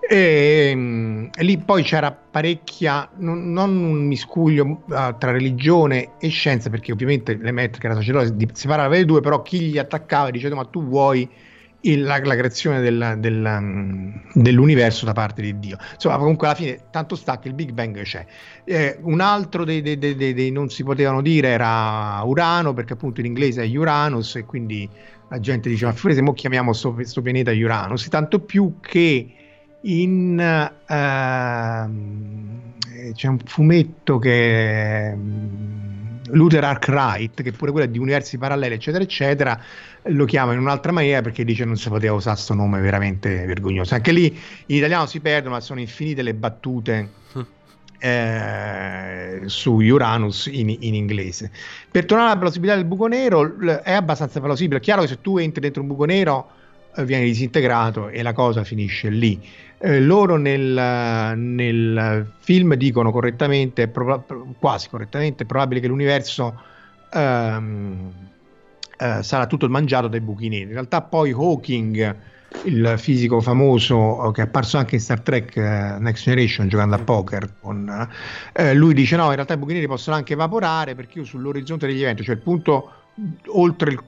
E, 0.00 0.72
mm, 0.74 1.26
e 1.36 1.44
lì 1.44 1.58
poi 1.58 1.84
c'era 1.84 2.10
parecchia 2.10 3.08
non, 3.18 3.52
non 3.52 3.76
un 3.76 4.04
miscuglio 4.06 4.82
eh, 4.90 5.14
tra 5.16 5.30
religione 5.30 6.18
e 6.18 6.28
scienza 6.28 6.70
perché 6.70 6.90
ovviamente 6.90 7.36
le 7.36 7.52
metriche 7.52 7.86
era 7.86 7.94
sacerdote 7.94 8.48
separava 8.52 8.96
le 8.96 9.04
due 9.04 9.20
però 9.20 9.42
chi 9.42 9.60
gli 9.60 9.78
attaccava 9.78 10.30
diceva 10.30 10.56
ma 10.56 10.64
tu 10.64 10.84
vuoi 10.84 11.28
la, 11.82 12.20
la 12.22 12.36
creazione 12.36 12.80
del- 12.80 13.16
del, 13.18 13.58
mm, 13.60 14.10
dell'universo 14.34 15.04
da 15.04 15.12
parte 15.12 15.42
di 15.42 15.58
Dio. 15.58 15.76
Insomma 15.94 16.16
comunque 16.16 16.46
alla 16.46 16.56
fine 16.56 16.78
tanto 16.90 17.16
sta 17.16 17.38
che 17.38 17.48
il 17.48 17.54
Big 17.54 17.72
Bang 17.72 18.00
c'è. 18.02 18.24
Eh, 18.64 18.98
un 19.02 19.20
altro 19.20 19.64
dei, 19.64 19.82
dei- 19.82 19.98
dei- 19.98 20.14
dei- 20.14 20.50
non 20.50 20.68
si 20.70 20.84
potevano 20.84 21.20
dire 21.22 21.48
era 21.48 22.20
Urano, 22.24 22.72
perché 22.72 22.92
appunto 22.92 23.20
in 23.20 23.26
inglese 23.26 23.64
è 23.64 23.76
Uranus 23.76 24.36
e 24.36 24.44
quindi 24.44 24.88
la 25.28 25.40
gente 25.40 25.68
diceva, 25.68 25.94
ma 26.00 26.20
mo 26.22 26.32
chiamiamo 26.34 26.72
questo 26.94 27.20
pianeta 27.22 27.50
Uranus, 27.52 28.08
tanto 28.08 28.38
più 28.40 28.74
che 28.80 29.34
in 29.84 30.38
eh, 30.38 30.70
c'è 33.14 33.28
un 33.28 33.38
fumetto 33.44 34.18
che 34.18 35.08
ehm, 35.10 35.91
Luther 36.32 36.64
Arkwright, 36.64 37.42
che 37.42 37.52
pure 37.52 37.70
quello 37.70 37.86
è 37.86 37.90
di 37.90 37.98
universi 37.98 38.38
paralleli, 38.38 38.74
eccetera, 38.74 39.02
eccetera, 39.02 39.60
lo 40.04 40.24
chiama 40.24 40.52
in 40.52 40.58
un'altra 40.58 40.92
maniera 40.92 41.20
perché 41.20 41.44
dice 41.44 41.64
non 41.64 41.76
si 41.76 41.88
poteva 41.88 42.14
usare 42.14 42.34
questo 42.34 42.54
nome 42.54 42.80
veramente 42.80 43.44
vergognoso. 43.46 43.94
Anche 43.94 44.12
lì 44.12 44.26
in 44.66 44.76
italiano 44.76 45.06
si 45.06 45.20
perdono, 45.20 45.54
ma 45.54 45.60
sono 45.60 45.80
infinite 45.80 46.22
le 46.22 46.34
battute 46.34 47.10
eh, 47.98 49.42
su 49.46 49.74
Uranus 49.74 50.46
in, 50.46 50.68
in 50.68 50.94
inglese. 50.94 51.50
Per 51.90 52.04
tornare 52.04 52.30
alla 52.30 52.40
plausibilità 52.40 52.76
del 52.76 52.86
buco 52.86 53.06
nero, 53.06 53.42
l- 53.42 53.80
è 53.82 53.92
abbastanza 53.92 54.40
plausibile. 54.40 54.78
È 54.78 54.82
chiaro 54.82 55.02
che 55.02 55.08
se 55.08 55.20
tu 55.20 55.38
entri 55.38 55.60
dentro 55.60 55.82
un 55.82 55.88
buco 55.88 56.04
nero 56.04 56.50
eh, 56.94 57.04
vieni 57.04 57.24
disintegrato 57.24 58.08
e 58.08 58.22
la 58.22 58.32
cosa 58.32 58.64
finisce 58.64 59.08
lì. 59.08 59.40
Eh, 59.78 60.00
loro 60.00 60.36
nel, 60.36 61.36
nel 61.36 62.30
film 62.38 62.74
dicono 62.74 63.10
correttamente, 63.10 63.88
proba- 63.88 64.24
quasi 64.58 64.88
correttamente, 64.88 65.42
è 65.42 65.46
probabile 65.46 65.80
che 65.80 65.88
l'universo 65.88 66.60
ehm, 67.12 68.12
eh, 68.98 69.22
sarà 69.22 69.46
tutto 69.46 69.68
mangiato 69.68 70.08
dai 70.08 70.20
buchi 70.20 70.48
neri. 70.48 70.64
In 70.64 70.72
realtà 70.72 71.02
poi 71.02 71.32
Hawking, 71.32 72.16
il 72.64 72.94
fisico 72.98 73.40
famoso 73.40 74.28
eh, 74.28 74.32
che 74.32 74.42
è 74.42 74.44
apparso 74.44 74.76
anche 74.76 74.96
in 74.96 75.00
Star 75.00 75.20
Trek 75.20 75.56
eh, 75.56 75.96
Next 75.98 76.24
Generation 76.24 76.68
giocando 76.68 76.94
a 76.94 76.98
poker, 76.98 77.54
con, 77.60 78.08
eh, 78.52 78.74
lui 78.74 78.94
dice 78.94 79.16
no, 79.16 79.26
in 79.28 79.34
realtà 79.34 79.54
i 79.54 79.56
buchi 79.56 79.72
neri 79.72 79.86
possono 79.86 80.16
anche 80.16 80.34
evaporare 80.34 80.94
perché 80.94 81.18
io 81.18 81.24
sull'orizzonte 81.24 81.86
degli 81.86 82.02
eventi, 82.02 82.22
cioè 82.22 82.34
il 82.34 82.40
punto 82.42 82.92
oltre 83.48 83.90
il 83.90 84.00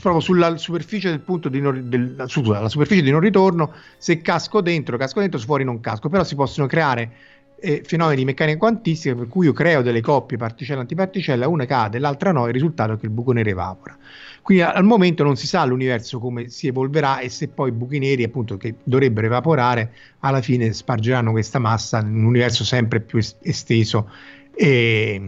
proprio 0.00 0.20
sulla 0.20 0.56
superficie 0.56 1.10
del 1.10 1.20
punto 1.20 1.48
di 1.48 1.60
non, 1.60 1.88
del, 1.88 2.24
scusa, 2.26 2.60
la 2.60 2.68
superficie 2.68 3.02
di 3.02 3.10
non 3.10 3.20
ritorno 3.20 3.72
se 3.98 4.20
casco 4.20 4.60
dentro 4.60 4.96
casco 4.96 5.20
dentro 5.20 5.38
se 5.38 5.44
fuori 5.44 5.64
non 5.64 5.80
casco 5.80 6.08
però 6.08 6.24
si 6.24 6.34
possono 6.34 6.66
creare 6.66 7.12
eh, 7.60 7.82
fenomeni 7.84 8.16
di 8.16 8.24
meccanica 8.24 8.58
quantistica 8.58 9.14
per 9.14 9.28
cui 9.28 9.46
io 9.46 9.52
creo 9.52 9.82
delle 9.82 10.00
coppie 10.00 10.36
particella 10.36 10.80
antiparticella 10.80 11.48
una 11.48 11.64
cade 11.64 11.98
l'altra 11.98 12.32
no 12.32 12.46
il 12.46 12.52
risultato 12.52 12.92
è 12.92 12.98
che 12.98 13.06
il 13.06 13.12
buco 13.12 13.32
nero 13.32 13.48
evapora 13.48 13.96
quindi 14.42 14.62
al 14.62 14.84
momento 14.84 15.22
non 15.22 15.36
si 15.36 15.46
sa 15.46 15.64
l'universo 15.64 16.18
come 16.18 16.48
si 16.48 16.66
evolverà 16.66 17.20
e 17.20 17.28
se 17.30 17.48
poi 17.48 17.70
i 17.70 17.72
buchi 17.72 17.98
neri 17.98 18.24
appunto 18.24 18.56
che 18.56 18.74
dovrebbero 18.82 19.26
evaporare 19.26 19.92
alla 20.20 20.42
fine 20.42 20.72
spargeranno 20.72 21.30
questa 21.30 21.58
massa 21.58 22.00
in 22.00 22.14
un 22.14 22.24
universo 22.24 22.64
sempre 22.64 23.00
più 23.00 23.18
es- 23.18 23.36
esteso 23.40 24.10
e, 24.54 25.20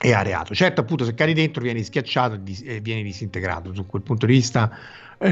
e 0.00 0.12
areato. 0.12 0.54
Certo, 0.54 0.80
appunto, 0.80 1.04
se 1.04 1.14
cadi 1.14 1.32
dentro 1.34 1.62
vieni 1.62 1.82
schiacciato 1.82 2.34
e 2.34 2.42
dis- 2.42 2.80
vieni 2.80 3.02
disintegrato. 3.02 3.74
Su 3.74 3.86
quel 3.86 4.02
punto 4.02 4.26
di 4.26 4.32
vista 4.34 4.70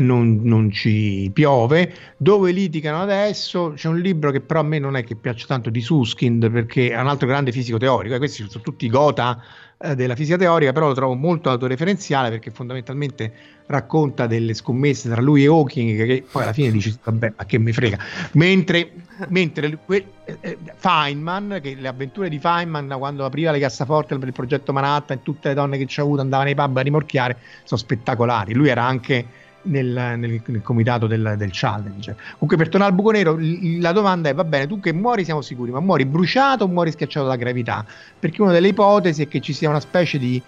non, 0.00 0.40
non 0.42 0.70
ci 0.70 1.30
piove. 1.32 1.92
Dove 2.16 2.50
litigano 2.52 3.00
adesso? 3.02 3.72
C'è 3.74 3.88
un 3.88 3.98
libro 3.98 4.30
che 4.30 4.40
però 4.40 4.60
a 4.60 4.64
me 4.64 4.78
non 4.78 4.96
è 4.96 5.04
che 5.04 5.14
piace 5.14 5.46
tanto 5.46 5.70
di 5.70 5.80
Suskind 5.80 6.50
perché 6.50 6.90
è 6.90 7.00
un 7.00 7.08
altro 7.08 7.26
grande 7.26 7.52
fisico 7.52 7.78
teorico. 7.78 8.14
e 8.14 8.18
questi 8.18 8.44
sono 8.48 8.62
tutti 8.62 8.88
gota 8.88 9.42
eh, 9.78 9.94
della 9.94 10.14
fisica 10.14 10.36
teorica, 10.36 10.72
però 10.72 10.88
lo 10.88 10.94
trovo 10.94 11.14
molto 11.14 11.50
autoreferenziale 11.50 12.30
perché 12.30 12.50
fondamentalmente 12.50 13.32
racconta 13.66 14.26
delle 14.26 14.54
scommesse 14.54 15.08
tra 15.10 15.20
lui 15.20 15.44
e 15.44 15.48
Hawking 15.48 16.06
che 16.06 16.24
poi 16.30 16.44
alla 16.44 16.52
fine 16.52 16.70
dici 16.70 16.96
vabbè 17.02 17.32
ma 17.36 17.44
che 17.44 17.58
mi 17.58 17.72
frega 17.72 17.98
mentre, 18.32 18.92
mentre 19.28 19.76
que- 19.84 20.06
eh, 20.24 20.38
eh, 20.40 20.58
Feynman 20.76 21.58
che 21.60 21.74
le 21.74 21.88
avventure 21.88 22.28
di 22.28 22.38
Feynman 22.38 22.94
quando 22.96 23.24
apriva 23.24 23.50
le 23.50 23.58
cassaforti 23.58 24.16
per 24.18 24.28
il 24.28 24.34
progetto 24.34 24.72
Manhattan 24.72 25.18
e 25.18 25.22
tutte 25.22 25.48
le 25.48 25.54
donne 25.54 25.78
che 25.78 25.86
ci 25.86 25.98
ha 25.98 26.04
avuto 26.04 26.20
andavano 26.20 26.48
nei 26.48 26.54
pub 26.54 26.76
a 26.76 26.80
rimorchiare 26.80 27.36
sono 27.64 27.80
spettacolari 27.80 28.54
lui 28.54 28.68
era 28.68 28.84
anche 28.84 29.26
nel, 29.66 30.14
nel- 30.18 30.42
nel 30.46 30.62
comitato 30.62 31.06
del, 31.06 31.34
del 31.36 31.50
challenge. 31.52 32.14
Comunque 32.32 32.56
per 32.56 32.68
tornare 32.68 32.90
al 32.90 32.96
buco 32.96 33.10
nero 33.10 33.36
la 33.80 33.92
domanda 33.92 34.28
è 34.28 34.34
va 34.34 34.44
bene 34.44 34.66
tu 34.66 34.80
che 34.80 34.92
muori 34.92 35.24
siamo 35.24 35.42
sicuri 35.42 35.70
ma 35.70 35.80
muori 35.80 36.04
bruciato 36.06 36.64
o 36.64 36.68
muori 36.68 36.90
schiacciato 36.92 37.26
dalla 37.26 37.38
gravità? 37.38 37.84
Perché 38.18 38.42
una 38.42 38.52
delle 38.52 38.68
ipotesi 38.68 39.22
è 39.22 39.28
che 39.28 39.40
ci 39.40 39.52
sia 39.52 39.68
una 39.68 39.80
specie 39.80 40.18
di 40.18 40.42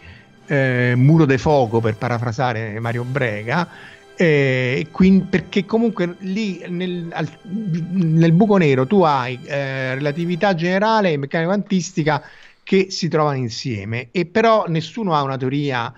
eh, 0.46 0.94
muro 0.96 1.24
de 1.26 1.38
fuoco 1.38 1.80
per 1.80 1.96
parafrasare 1.96 2.80
Mario 2.80 3.04
Brega 3.04 3.68
eh, 4.14 4.88
quindi- 4.90 5.26
perché 5.26 5.64
comunque 5.64 6.16
lì 6.20 6.64
nel, 6.68 7.08
al- 7.12 7.28
nel 7.42 8.32
buco 8.32 8.56
nero 8.56 8.86
tu 8.86 9.02
hai 9.02 9.38
eh, 9.44 9.94
relatività 9.94 10.54
generale 10.54 11.12
e 11.12 11.16
meccanica 11.16 11.50
quantistica 11.50 12.22
che 12.62 12.90
si 12.90 13.08
trovano 13.08 13.36
insieme. 13.38 14.08
E 14.10 14.26
però 14.26 14.64
nessuno 14.68 15.14
ha 15.14 15.22
una 15.22 15.36
teoria 15.36 15.92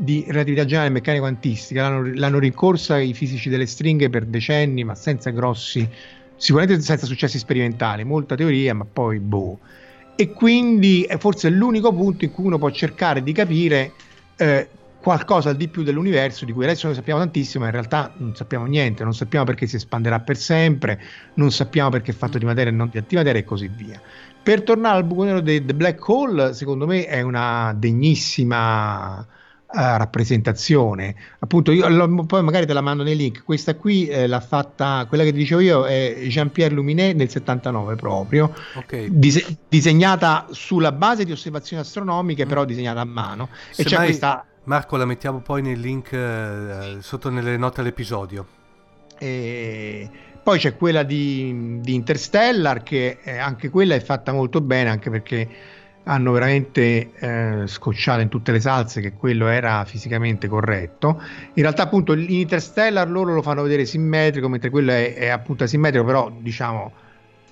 di 0.00 0.24
relatività 0.28 0.64
generale 0.64 0.88
e 0.88 0.92
meccanica 0.92 1.22
quantistica 1.22 1.82
l'hanno, 1.82 2.10
l'hanno 2.14 2.38
rincorsa 2.38 2.98
i 2.98 3.12
fisici 3.12 3.50
delle 3.50 3.66
stringhe 3.66 4.08
per 4.08 4.24
decenni 4.24 4.82
ma 4.82 4.94
senza 4.94 5.28
grossi 5.28 5.86
sicuramente 6.36 6.80
senza 6.80 7.04
successi 7.04 7.36
sperimentali 7.36 8.02
molta 8.04 8.34
teoria 8.34 8.74
ma 8.74 8.86
poi 8.90 9.18
boh 9.18 9.58
e 10.16 10.30
quindi 10.32 11.02
è 11.02 11.18
forse 11.18 11.50
l'unico 11.50 11.92
punto 11.92 12.24
in 12.24 12.32
cui 12.32 12.46
uno 12.46 12.56
può 12.56 12.70
cercare 12.70 13.22
di 13.22 13.32
capire 13.32 13.92
eh, 14.36 14.68
qualcosa 15.02 15.50
al 15.50 15.56
di 15.56 15.68
più 15.68 15.82
dell'universo 15.82 16.46
di 16.46 16.52
cui 16.52 16.64
adesso 16.64 16.86
noi 16.86 16.94
sappiamo 16.94 17.20
tantissimo, 17.20 17.64
ma 17.64 17.70
in 17.70 17.76
realtà 17.76 18.12
non 18.18 18.36
sappiamo 18.36 18.66
niente, 18.66 19.02
non 19.02 19.14
sappiamo 19.14 19.46
perché 19.46 19.66
si 19.66 19.76
espanderà 19.76 20.20
per 20.20 20.36
sempre, 20.36 21.00
non 21.34 21.50
sappiamo 21.50 21.88
perché 21.88 22.10
è 22.10 22.14
fatto 22.14 22.36
di 22.36 22.44
materia 22.44 22.70
e 22.70 22.74
non 22.74 22.90
di 22.90 22.98
antimateria 22.98 23.40
e 23.40 23.44
così 23.44 23.70
via. 23.74 23.98
Per 24.42 24.62
tornare 24.62 24.96
al 24.98 25.04
buco 25.04 25.24
nero 25.24 25.42
The 25.42 25.62
Black 25.62 26.06
Hole, 26.06 26.52
secondo 26.52 26.86
me 26.86 27.06
è 27.06 27.22
una 27.22 27.74
degnissima 27.74 29.26
eh, 29.72 29.98
rappresentazione. 29.98 31.14
Appunto, 31.40 31.72
io 31.72 31.88
lo- 31.88 32.24
poi 32.26 32.42
magari 32.42 32.66
te 32.66 32.72
la 32.72 32.80
mando 32.80 33.02
nei 33.02 33.16
link. 33.16 33.42
Questa 33.44 33.74
qui 33.76 34.06
eh, 34.08 34.26
l'ha 34.26 34.40
fatta, 34.40 35.06
quella 35.08 35.22
che 35.24 35.32
ti 35.32 35.38
dicevo 35.38 35.60
io, 35.60 35.84
è 35.86 36.26
Jean-Pierre 36.28 36.74
Luminet 36.74 37.14
nel 37.16 37.28
79 37.30 37.94
proprio 37.96 38.52
Ok. 38.72 38.96
dise- 39.06 39.58
disegnata 39.68 40.46
sulla 40.50 40.92
base 40.92 41.24
di 41.24 41.32
osservazioni 41.32 41.82
astronomiche, 41.82 42.46
però 42.46 42.64
disegnata 42.64 43.00
a 43.00 43.04
mano. 43.04 43.50
e 43.74 43.84
c'è 43.84 43.98
Semmai, 43.98 44.02
questa. 44.02 44.44
Marco, 44.64 44.96
la 44.96 45.04
mettiamo 45.06 45.40
poi 45.40 45.62
nel 45.62 45.80
link 45.80 46.12
eh, 46.12 46.98
sotto 47.00 47.30
nelle 47.30 47.56
note 47.56 47.80
all'episodio. 47.80 48.46
eh, 49.18 50.10
poi 50.42 50.58
c'è 50.58 50.74
quella 50.76 51.02
di, 51.02 51.80
di 51.80 51.94
Interstellar, 51.94 52.82
che 52.82 53.18
eh, 53.22 53.36
anche 53.38 53.68
quella 53.68 53.94
è 53.94 54.00
fatta 54.00 54.32
molto 54.32 54.60
bene, 54.60 54.88
anche 54.90 55.10
perché 55.10 55.48
hanno 56.10 56.32
veramente 56.32 57.12
eh, 57.14 57.66
scocciato 57.66 58.20
in 58.20 58.28
tutte 58.28 58.50
le 58.50 58.58
salse 58.58 59.00
che 59.00 59.12
quello 59.12 59.46
era 59.46 59.84
fisicamente 59.84 60.48
corretto. 60.48 61.22
In 61.54 61.62
realtà, 61.62 61.84
appunto, 61.84 62.12
in 62.14 62.28
Interstellar 62.28 63.08
loro 63.08 63.32
lo 63.32 63.42
fanno 63.42 63.62
vedere 63.62 63.86
simmetrico, 63.86 64.48
mentre 64.48 64.70
quello 64.70 64.90
è, 64.90 65.14
è 65.14 65.28
appunto 65.28 65.62
asimmetrico, 65.62 66.04
però 66.04 66.30
diciamo 66.36 66.92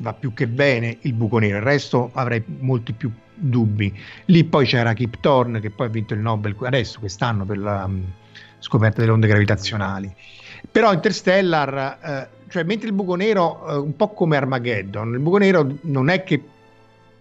va 0.00 0.12
più 0.12 0.32
che 0.34 0.48
bene 0.48 0.98
il 1.02 1.12
buco 1.12 1.38
nero. 1.38 1.58
Il 1.58 1.62
resto 1.62 2.10
avrei 2.14 2.42
molti 2.58 2.92
più 2.92 3.12
dubbi. 3.32 3.96
Lì 4.26 4.42
poi 4.42 4.66
c'era 4.66 4.92
Kip 4.92 5.20
Thorne 5.20 5.60
che 5.60 5.70
poi 5.70 5.86
ha 5.86 5.90
vinto 5.90 6.14
il 6.14 6.20
Nobel 6.20 6.56
adesso, 6.62 6.98
quest'anno, 6.98 7.44
per 7.44 7.58
la, 7.58 7.88
scoperta 8.58 9.00
delle 9.00 9.12
onde 9.12 9.28
gravitazionali. 9.28 10.12
Però 10.68 10.92
Interstellar, 10.92 11.98
eh, 12.02 12.28
cioè 12.48 12.64
mentre 12.64 12.88
il 12.88 12.94
buco 12.94 13.14
nero, 13.14 13.68
eh, 13.68 13.76
un 13.76 13.94
po' 13.94 14.08
come 14.08 14.36
Armageddon, 14.36 15.12
il 15.12 15.20
buco 15.20 15.38
nero 15.38 15.76
non 15.82 16.08
è 16.08 16.24
che 16.24 16.42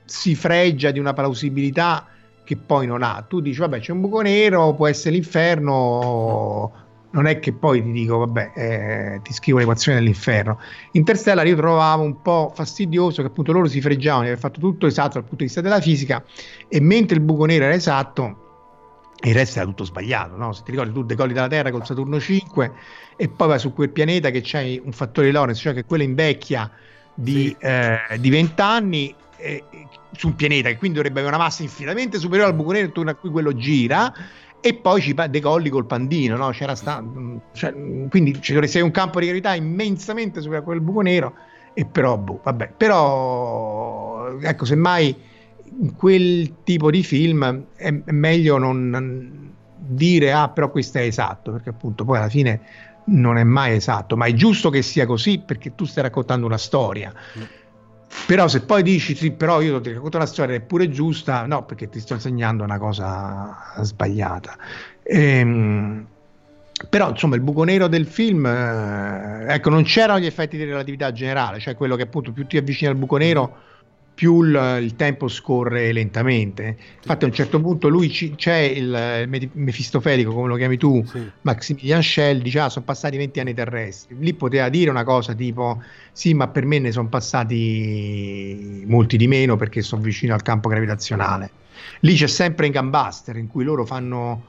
si 0.07 0.33
fregia 0.35 0.89
di 0.91 0.99
una 0.99 1.13
plausibilità 1.13 2.07
che 2.43 2.55
poi 2.57 2.87
non 2.87 3.03
ha. 3.03 3.23
Tu 3.27 3.41
dici, 3.41 3.59
vabbè, 3.59 3.79
c'è 3.79 3.91
un 3.91 4.01
buco 4.01 4.21
nero, 4.21 4.73
può 4.73 4.87
essere 4.87 5.15
l'inferno, 5.15 6.71
non 7.11 7.25
è 7.25 7.39
che 7.39 7.51
poi 7.53 7.83
ti 7.83 7.91
dico, 7.91 8.17
vabbè, 8.19 8.51
eh, 8.55 9.19
ti 9.21 9.33
scrivo 9.33 9.57
l'equazione 9.59 9.99
dell'inferno. 9.99 10.59
Interstellar 10.93 11.45
io 11.45 11.55
trovavo 11.55 12.03
un 12.03 12.21
po' 12.21 12.51
fastidioso 12.55 13.21
che 13.21 13.27
appunto 13.27 13.51
loro 13.51 13.67
si 13.67 13.81
fregiavano 13.81 14.23
di 14.23 14.29
aver 14.29 14.39
fatto 14.39 14.59
tutto 14.59 14.87
esatto 14.87 15.13
dal 15.13 15.23
punto 15.23 15.37
di 15.37 15.43
vista 15.43 15.61
della 15.61 15.81
fisica 15.81 16.23
e 16.67 16.79
mentre 16.79 17.17
il 17.17 17.21
buco 17.21 17.45
nero 17.45 17.65
era 17.65 17.73
esatto, 17.73 18.45
il 19.23 19.33
resto 19.33 19.59
era 19.59 19.67
tutto 19.67 19.83
sbagliato, 19.83 20.35
no? 20.37 20.53
Se 20.53 20.63
ti 20.63 20.71
ricordi, 20.71 20.93
tu 20.93 21.03
decolli 21.03 21.33
dalla 21.33 21.47
Terra 21.47 21.71
con 21.71 21.83
Saturno 21.85 22.19
5 22.19 22.71
e 23.17 23.27
poi 23.29 23.47
vai 23.47 23.59
su 23.59 23.73
quel 23.73 23.89
pianeta 23.89 24.29
che 24.29 24.41
c'hai 24.43 24.79
un 24.83 24.91
fattore 24.91 25.27
di 25.27 25.33
Lorentz, 25.33 25.59
cioè 25.59 25.73
che 25.73 25.85
quello 25.85 26.03
invecchia 26.03 26.69
di, 27.13 27.47
Sì. 27.47 27.65
eh, 27.65 28.19
di 28.19 28.29
20 28.29 28.61
anni 28.61 29.15
eh, 29.37 29.63
su 30.11 30.27
un 30.27 30.35
pianeta 30.35 30.69
che 30.69 30.77
quindi 30.77 30.97
dovrebbe 30.97 31.19
avere 31.19 31.35
una 31.35 31.43
massa 31.43 31.63
infinitamente 31.63 32.19
superiore 32.19 32.51
al 32.51 32.55
buco 32.55 32.71
nero 32.71 32.85
intorno 32.85 33.11
a 33.11 33.15
cui 33.15 33.29
quello 33.29 33.53
gira 33.55 34.13
e 34.59 34.73
poi 34.73 35.01
ci 35.01 35.13
decolli 35.29 35.69
col 35.69 35.85
pandino, 35.85 36.35
no? 36.35 36.49
C'era 36.49 36.75
sta- 36.75 37.03
cioè, 37.53 37.73
quindi 38.09 38.41
ci 38.41 38.53
dovresti 38.53 38.77
avere 38.77 38.91
un 38.91 38.91
campo 38.91 39.19
di 39.19 39.27
gravità 39.27 39.53
immensamente 39.53 40.41
superiore 40.41 40.63
a 40.63 40.67
quel 40.67 40.81
buco 40.81 41.01
nero 41.01 41.33
e 41.73 41.85
però, 41.85 42.17
boh, 42.17 42.41
vabbè, 42.43 42.73
però 42.75 44.37
ecco, 44.41 44.65
semmai 44.65 45.15
in 45.79 45.95
quel 45.95 46.63
tipo 46.63 46.89
di 46.89 47.03
film 47.03 47.65
è, 47.75 47.93
è 48.03 48.11
meglio 48.11 48.57
non, 48.57 49.53
dire 49.77 50.31
ah 50.31 50.49
però 50.49 50.71
questo 50.71 50.97
è 50.97 51.01
esatto 51.01 51.51
perché 51.51 51.69
appunto 51.69 52.03
poi 52.03 52.17
alla 52.17 52.29
fine 52.29 52.61
non 53.05 53.37
è 53.37 53.43
mai 53.43 53.75
esatto 53.75 54.17
ma 54.17 54.25
è 54.25 54.33
giusto 54.33 54.69
che 54.69 54.81
sia 54.81 55.05
così 55.05 55.39
perché 55.39 55.75
tu 55.75 55.85
stai 55.85 56.03
raccontando 56.03 56.45
una 56.45 56.57
storia 56.57 57.13
però 58.25 58.47
se 58.47 58.61
poi 58.61 58.83
dici 58.83 59.15
sì 59.15 59.31
però 59.31 59.61
io 59.61 59.79
ti 59.81 59.93
racconto 59.93 60.17
una 60.17 60.25
storia 60.25 60.55
è 60.55 60.61
pure 60.61 60.89
giusta 60.89 61.45
no 61.45 61.65
perché 61.65 61.89
ti 61.89 61.99
sto 61.99 62.13
insegnando 62.13 62.63
una 62.63 62.77
cosa 62.77 63.55
sbagliata. 63.81 64.57
Ehm, 65.03 66.05
però 66.89 67.09
insomma 67.09 67.35
il 67.35 67.41
buco 67.41 67.63
nero 67.63 67.87
del 67.87 68.05
film 68.05 68.45
eh, 68.45 69.45
ecco 69.47 69.69
non 69.69 69.83
c'erano 69.83 70.19
gli 70.19 70.25
effetti 70.25 70.57
di 70.57 70.63
relatività 70.63 71.11
generale 71.11 71.59
cioè 71.59 71.75
quello 71.75 71.95
che 71.95 72.03
appunto 72.03 72.31
più 72.31 72.45
ti 72.45 72.57
avvicini 72.57 72.89
al 72.89 72.97
buco 72.97 73.17
nero 73.17 73.57
più 74.17 74.41
il, 74.41 74.79
il 74.81 74.95
tempo 74.95 75.27
scorre 75.27 75.91
lentamente. 75.91 76.75
Infatti 76.95 77.23
a 77.23 77.27
un 77.27 77.33
certo 77.33 77.61
punto 77.61 77.87
lui 77.87 78.09
ci- 78.09 78.33
c'è 78.33 78.55
il, 78.55 79.27
il 79.29 79.49
mefistofelico 79.53 80.33
come 80.33 80.47
lo 80.47 80.55
chiami 80.55 80.75
tu 80.77 81.05
Sì. 81.05 81.21
Maximilian 81.41 82.01
Schell 82.01 82.41
dice 82.41 82.59
ah 82.61 82.69
sono 82.69 82.83
passati 82.83 83.15
20 83.15 83.39
anni 83.39 83.53
terrestri 83.53 84.15
lì 84.19 84.33
poteva 84.33 84.69
dire 84.69 84.89
una 84.89 85.03
cosa 85.03 85.35
tipo 85.35 85.83
sì 86.11 86.33
ma 86.33 86.47
per 86.47 86.65
me 86.65 86.79
ne 86.79 86.91
sono 86.91 87.07
passati 87.09 88.83
molti 88.87 89.17
di 89.17 89.27
meno 89.27 89.55
perché 89.55 89.83
sono 89.83 90.01
vicino 90.01 90.33
al 90.33 90.41
campo 90.41 90.67
gravitazionale 90.69 91.51
lì 91.99 92.15
c'è 92.15 92.27
sempre 92.27 92.65
in 92.65 92.71
Gambuster 92.71 93.37
in 93.37 93.47
cui 93.47 93.63
loro 93.63 93.85
fanno 93.85 94.43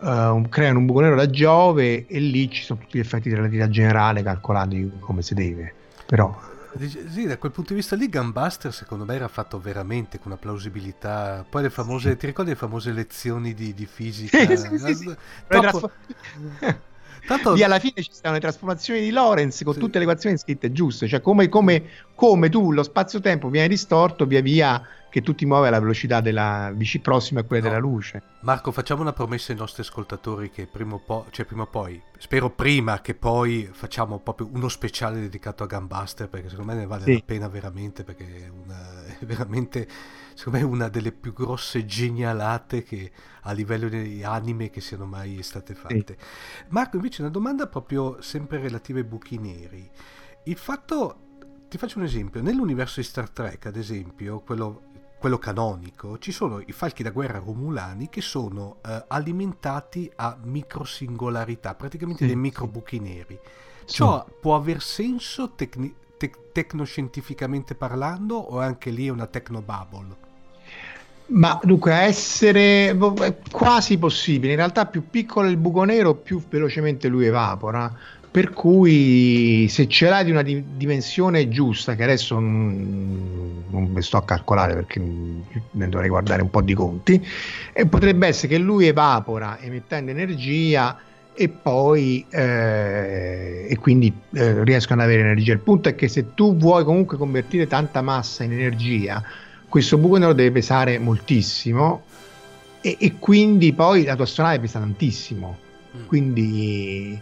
un- 0.00 0.48
creano 0.48 0.78
un 0.78 0.86
buco 0.86 1.00
nero 1.00 1.14
da 1.14 1.28
Giove 1.28 2.06
e 2.06 2.18
lì 2.20 2.50
ci 2.50 2.62
sono 2.62 2.80
tutti 2.80 2.96
gli 2.96 3.02
effetti 3.02 3.28
di 3.28 3.34
relatività 3.34 3.68
generale 3.68 4.22
calcolati 4.22 4.90
come 4.98 5.20
si 5.20 5.34
deve. 5.34 5.74
Però 6.06 6.34
Sì, 6.78 7.26
da 7.26 7.36
quel 7.36 7.50
punto 7.50 7.70
di 7.72 7.80
vista 7.80 7.96
lì 7.96 8.08
Gunbuster 8.08 8.72
secondo 8.72 9.04
me 9.04 9.16
era 9.16 9.26
fatto 9.26 9.58
veramente 9.58 10.18
con 10.18 10.30
una 10.30 10.40
plausibilità. 10.40 11.44
Poi 11.48 11.62
le 11.62 11.70
famose, 11.70 12.16
ti 12.16 12.26
ricordi 12.26 12.50
le 12.50 12.56
famose 12.56 12.92
lezioni 12.92 13.54
di, 13.54 13.74
di 13.74 13.86
fisica? 13.86 14.38
Sì, 14.38 14.56
sì, 14.56 14.78
sì, 14.78 14.94
sì. 14.94 15.16
Troppo- 15.48 15.90
Tanto- 17.26 17.54
Lì 17.54 17.62
alla 17.62 17.78
fine 17.78 18.02
ci 18.02 18.12
stanno 18.12 18.34
le 18.34 18.40
trasformazioni 18.40 19.00
di 19.00 19.10
Lorenz 19.10 19.62
con 19.64 19.74
Sì. 19.74 19.80
tutte 19.80 19.98
le 19.98 20.04
equazioni 20.04 20.38
scritte 20.38 20.72
giuste, 20.72 21.06
cioè 21.08 21.20
come, 21.20 21.48
come- 21.48 21.82
come 22.14 22.48
tu 22.48 22.72
lo 22.72 22.82
spazio-tempo 22.82 23.48
viene 23.48 23.68
distorto 23.68 24.24
via 24.26 24.40
via 24.40 24.82
che 25.10 25.20
tu 25.22 25.34
ti 25.34 25.44
muovi 25.44 25.66
alla 25.66 25.80
velocità 25.80 26.20
della 26.20 26.72
vicino 26.74 27.02
prossima 27.02 27.40
a 27.40 27.42
quella 27.44 27.64
No. 27.64 27.68
della 27.68 27.80
luce. 27.80 28.22
Marco, 28.42 28.72
facciamo 28.72 29.02
una 29.02 29.12
promessa 29.12 29.52
ai 29.52 29.58
nostri 29.58 29.82
ascoltatori 29.82 30.50
che 30.50 30.66
prima 30.66 30.94
o 30.94 30.98
poi, 30.98 31.24
cioè 31.30 31.44
prima 31.44 31.62
o 31.62 31.66
poi, 31.66 32.00
spero 32.18 32.48
prima 32.50 33.00
che 33.00 33.14
poi 33.14 33.68
facciamo 33.72 34.18
proprio 34.20 34.48
uno 34.52 34.68
speciale 34.68 35.20
dedicato 35.20 35.62
a 35.64 35.66
Gunbuster 35.66 36.28
perché 36.28 36.48
secondo 36.48 36.72
me 36.72 36.78
ne 36.78 36.86
vale 36.86 37.04
Sì. 37.04 37.12
la 37.14 37.22
pena 37.24 37.48
veramente 37.48 38.04
perché 38.04 38.46
è, 38.46 38.48
una, 38.48 39.04
è 39.18 39.24
veramente 39.26 39.86
secondo 40.34 40.58
me 40.58 40.64
una 40.64 40.88
delle 40.88 41.12
più 41.12 41.32
grosse 41.34 41.84
genialate 41.84 42.82
che 42.82 43.10
a 43.42 43.52
livello 43.52 43.88
di 43.88 44.22
anime 44.24 44.70
che 44.70 44.80
siano 44.80 45.04
mai 45.04 45.42
state 45.42 45.74
fatte. 45.74 46.16
Marco, 46.68 46.96
invece 46.96 47.20
una 47.22 47.30
domanda 47.30 47.66
proprio 47.66 48.22
sempre 48.22 48.58
relativa 48.58 48.98
ai 48.98 49.04
buchi 49.04 49.38
neri. 49.38 49.90
Il 50.44 50.56
fatto, 50.56 51.18
ti 51.68 51.76
faccio 51.78 51.98
un 51.98 52.04
esempio, 52.04 52.40
nell'universo 52.42 53.00
di 53.00 53.06
Star 53.06 53.28
Trek, 53.28 53.66
ad 53.66 53.76
esempio, 53.76 54.40
quello, 54.40 54.82
quello 55.20 55.38
canonico, 55.38 56.18
ci 56.18 56.32
sono 56.32 56.60
i 56.64 56.72
falchi 56.72 57.02
da 57.02 57.10
guerra 57.10 57.38
romulani 57.38 58.08
che 58.08 58.22
sono 58.22 58.78
eh, 58.84 59.04
alimentati 59.08 60.10
a 60.16 60.36
microsingolarità, 60.42 61.74
praticamente 61.74 62.22
Sì, 62.22 62.26
dei 62.26 62.36
sì. 62.36 62.40
micro 62.40 62.66
buchi 62.66 62.98
neri. 62.98 63.38
Ciò 63.84 64.24
può 64.40 64.54
aver 64.56 64.80
senso 64.80 65.50
tecni- 65.54 65.94
tec- 66.16 66.52
tecnoscientificamente 66.52 67.74
parlando 67.74 68.36
o 68.36 68.60
anche 68.60 68.90
lì 68.90 69.08
è 69.08 69.10
una 69.10 69.26
technobubble? 69.26 70.16
Ma 71.32 71.60
dunque, 71.62 71.92
essere 71.92 72.96
quasi 73.52 73.98
possibile. 73.98 74.52
In 74.52 74.58
realtà, 74.58 74.86
più 74.86 75.08
piccolo 75.08 75.46
è 75.46 75.50
il 75.50 75.58
buco 75.58 75.84
nero, 75.84 76.14
più 76.14 76.42
velocemente 76.48 77.08
lui 77.08 77.26
evapora. 77.26 77.94
Per 78.32 78.50
cui, 78.50 79.66
se 79.68 79.88
ce 79.88 80.08
l'hai 80.08 80.24
di 80.24 80.30
una 80.30 80.42
di- 80.42 80.62
dimensione 80.76 81.48
giusta, 81.48 81.96
che 81.96 82.04
adesso 82.04 82.38
non, 82.38 83.64
non 83.68 83.84
mi 83.84 84.02
sto 84.02 84.18
a 84.18 84.24
calcolare 84.24 84.74
perché 84.74 85.00
ne 85.00 85.88
dovrei 85.88 86.08
guardare 86.08 86.40
un 86.40 86.50
po' 86.50 86.62
di 86.62 86.74
conti, 86.74 87.26
e 87.72 87.86
potrebbe 87.86 88.28
essere 88.28 88.48
che 88.48 88.58
lui 88.58 88.86
evapora 88.86 89.58
emettendo 89.60 90.12
energia 90.12 90.96
e 91.34 91.48
poi 91.48 92.24
eh, 92.30 93.66
e 93.68 93.78
quindi 93.78 94.12
eh, 94.34 94.62
riescono 94.62 95.00
ad 95.00 95.08
avere 95.08 95.22
energia. 95.22 95.52
Il 95.52 95.60
punto 95.60 95.88
è 95.88 95.94
che 95.96 96.06
se 96.06 96.34
tu 96.34 96.56
vuoi 96.56 96.84
comunque 96.84 97.16
convertire 97.16 97.66
tanta 97.66 98.02
massa 98.02 98.44
in 98.44 98.52
energia, 98.52 99.22
questo 99.68 99.98
buco 99.98 100.18
nero 100.18 100.34
deve 100.34 100.52
pesare 100.52 100.98
moltissimo 100.98 102.04
e, 102.80 102.96
e 103.00 103.14
quindi 103.18 103.72
poi 103.72 104.04
la 104.04 104.14
tua 104.14 104.24
astronave 104.24 104.60
pesa 104.60 104.78
tantissimo. 104.78 105.58
Mm. 105.96 106.06
Quindi, 106.06 107.20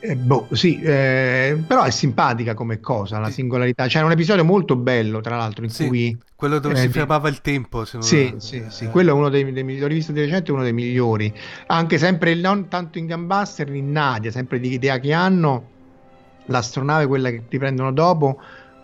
eh, 0.00 0.16
boh, 0.16 0.48
sì, 0.52 0.80
eh, 0.80 1.62
però 1.66 1.82
è 1.82 1.90
simpatica 1.90 2.54
come 2.54 2.80
cosa 2.80 3.18
la 3.18 3.30
singolarità. 3.30 3.86
C'era 3.86 4.04
un 4.06 4.12
episodio 4.12 4.44
molto 4.44 4.76
bello, 4.76 5.20
tra 5.20 5.36
l'altro, 5.36 5.64
in 5.64 5.70
Sì, 5.70 5.86
cui 5.86 6.18
quello 6.34 6.58
dove 6.58 6.74
eh, 6.74 6.78
si 6.78 6.88
fermava 6.88 7.28
il 7.28 7.40
tempo. 7.40 7.84
Se 7.84 7.98
non 7.98 8.06
sì, 8.06 8.34
sì, 8.38 8.64
sì, 8.68 8.86
quello 8.86 9.10
è 9.10 9.12
uno 9.12 9.28
dei, 9.28 9.52
dei 9.52 9.62
migliori, 9.62 9.90
l'ho 9.90 9.96
visto 9.96 10.12
di 10.12 10.20
recente, 10.20 10.52
uno 10.52 10.62
dei 10.62 10.72
migliori. 10.72 11.32
Anche 11.66 11.98
sempre, 11.98 12.34
non 12.34 12.68
tanto 12.68 12.98
in 12.98 13.06
Gambuster, 13.06 13.68
in 13.74 13.92
Nadia, 13.92 14.30
sempre 14.30 14.58
di 14.58 14.72
idea 14.72 14.98
che 14.98 15.12
hanno, 15.12 15.68
l'astronave, 16.46 17.06
quella 17.06 17.30
che 17.30 17.42
riprendono 17.48 17.92
dopo, 17.92 18.40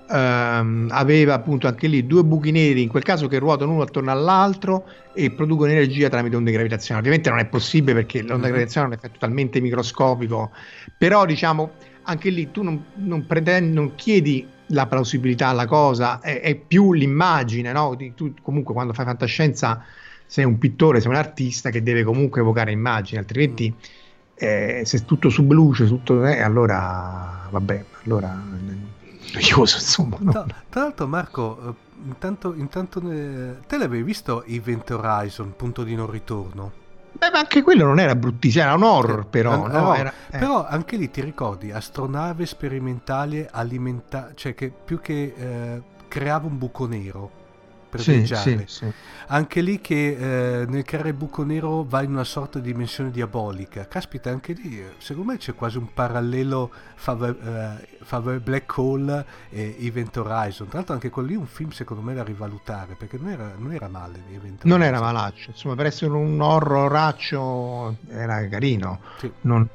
ehm, 0.08 0.88
aveva 0.90 1.34
appunto 1.34 1.66
anche 1.66 1.86
lì 1.88 2.06
due 2.06 2.24
buchi 2.24 2.50
neri, 2.50 2.82
in 2.82 2.88
quel 2.88 3.02
caso 3.02 3.28
che 3.28 3.38
ruotano 3.38 3.72
uno 3.72 3.82
attorno 3.82 4.10
all'altro 4.10 4.86
e 5.12 5.30
producono 5.32 5.70
energia 5.70 6.08
tramite 6.08 6.36
onde 6.36 6.52
gravitazionali. 6.52 7.06
Ovviamente 7.06 7.30
non 7.30 7.38
è 7.40 7.46
possibile 7.48 7.94
perché 7.94 8.22
l'onda 8.22 8.46
Mhm. 8.46 8.52
gravitazionale 8.52 8.94
è 8.94 8.96
un 8.98 9.04
effetto 9.04 9.18
talmente 9.20 9.60
microscopico, 9.60 10.52
però 10.96 11.24
diciamo 11.26 11.76
anche 12.02 12.30
lì 12.30 12.50
tu 12.50 12.62
non, 12.62 12.92
non 12.96 13.26
pretendi, 13.26 13.72
non 13.72 13.94
chiedi 13.94 14.54
la 14.70 14.86
plausibilità 14.86 15.48
alla 15.48 15.66
cosa, 15.66 16.20
è, 16.20 16.40
è 16.40 16.54
più 16.56 16.92
l'immagine, 16.92 17.72
no? 17.72 17.96
Tu 18.14 18.34
comunque 18.42 18.74
quando 18.74 18.92
fai 18.92 19.04
fantascienza 19.04 19.84
sei 20.26 20.44
un 20.44 20.58
pittore, 20.58 21.00
sei 21.00 21.10
un 21.10 21.16
artista 21.16 21.70
che 21.70 21.82
deve 21.82 22.02
comunque 22.04 22.40
evocare 22.40 22.72
immagini, 22.72 23.18
altrimenti 23.18 23.76
eh, 24.34 24.82
se 24.84 25.04
tutto 25.04 25.28
subluce, 25.30 25.86
tutto 25.86 26.24
eh, 26.26 26.40
allora 26.40 27.48
vabbè, 27.50 27.86
allora 28.04 28.44
noioso 29.32 29.76
insomma. 29.76 30.16
no? 30.20 30.30
Tra, 30.30 30.46
tra 30.68 30.80
l'altro, 30.82 31.06
Marco, 31.06 31.58
eh, 31.68 31.74
intanto, 32.06 32.54
intanto 32.54 33.00
te 33.00 33.76
l'avevi 33.78 34.02
visto 34.02 34.44
Event 34.44 34.90
Horizon, 34.90 35.54
punto 35.56 35.82
di 35.82 35.94
non 35.94 36.10
ritorno? 36.10 36.84
Beh, 37.12 37.30
ma 37.30 37.38
anche 37.38 37.62
quello 37.62 37.84
non 37.86 37.98
era 37.98 38.14
bruttissimo, 38.14 38.64
era 38.64 38.74
un 38.74 38.82
horror 38.82 39.26
però, 39.26 39.66
eh, 39.66 39.72
no? 39.72 39.94
Era- 39.94 40.12
eh. 40.30 40.38
Però 40.38 40.66
anche 40.66 40.96
lì 40.96 41.10
ti 41.10 41.22
ricordi, 41.22 41.72
astronave 41.72 42.44
sperimentale 42.44 43.48
alimenta- 43.50 44.32
cioè 44.34 44.54
che 44.54 44.70
più 44.84 45.00
che 45.00 45.34
eh, 45.36 45.82
creava 46.08 46.46
un 46.46 46.58
buco 46.58 46.86
nero 46.86 47.44
per 47.88 48.00
Sì, 48.00 48.12
viaggiare. 48.12 48.42
sì, 48.42 48.64
sì. 48.66 48.92
Anche 49.28 49.60
lì 49.60 49.80
che 49.80 50.60
eh, 50.60 50.66
nel 50.66 50.84
creare 50.84 51.08
il 51.08 51.14
buco 51.14 51.42
nero 51.42 51.82
va 51.82 52.02
in 52.02 52.10
una 52.10 52.22
sorta 52.24 52.58
di 52.60 52.70
dimensione 52.70 53.10
diabolica. 53.10 53.88
Caspita, 53.88 54.30
anche 54.30 54.52
lì, 54.52 54.78
eh, 54.78 54.94
secondo 54.98 55.32
me 55.32 55.38
c'è 55.38 55.54
quasi 55.54 55.78
un 55.78 55.92
parallelo 55.92 56.70
fave- 56.94 57.36
eh, 57.42 58.04
fa 58.04 58.20
Black 58.20 58.76
Hole 58.78 59.24
e 59.50 59.76
Event 59.80 60.16
Horizon. 60.16 60.68
Tra 60.68 60.76
l'altro 60.78 60.94
anche 60.94 61.10
quello 61.10 61.28
lì 61.28 61.34
è 61.34 61.38
un 61.38 61.46
film 61.46 61.70
secondo 61.70 62.02
me 62.02 62.14
da 62.14 62.22
rivalutare 62.22 62.94
perché 62.94 63.18
non 63.18 63.30
era, 63.30 63.52
non 63.56 63.72
era 63.72 63.88
male 63.88 64.20
Event 64.32 64.62
Non 64.64 64.82
era 64.82 65.00
malaccio, 65.00 65.50
insomma, 65.50 65.74
per 65.74 65.86
essere 65.86 66.12
un 66.12 66.40
horroraccio 66.40 67.96
era 68.08 68.46
carino. 68.48 69.00
Sì. 69.18 69.30
Non, 69.42 69.62
eh, 69.62 69.70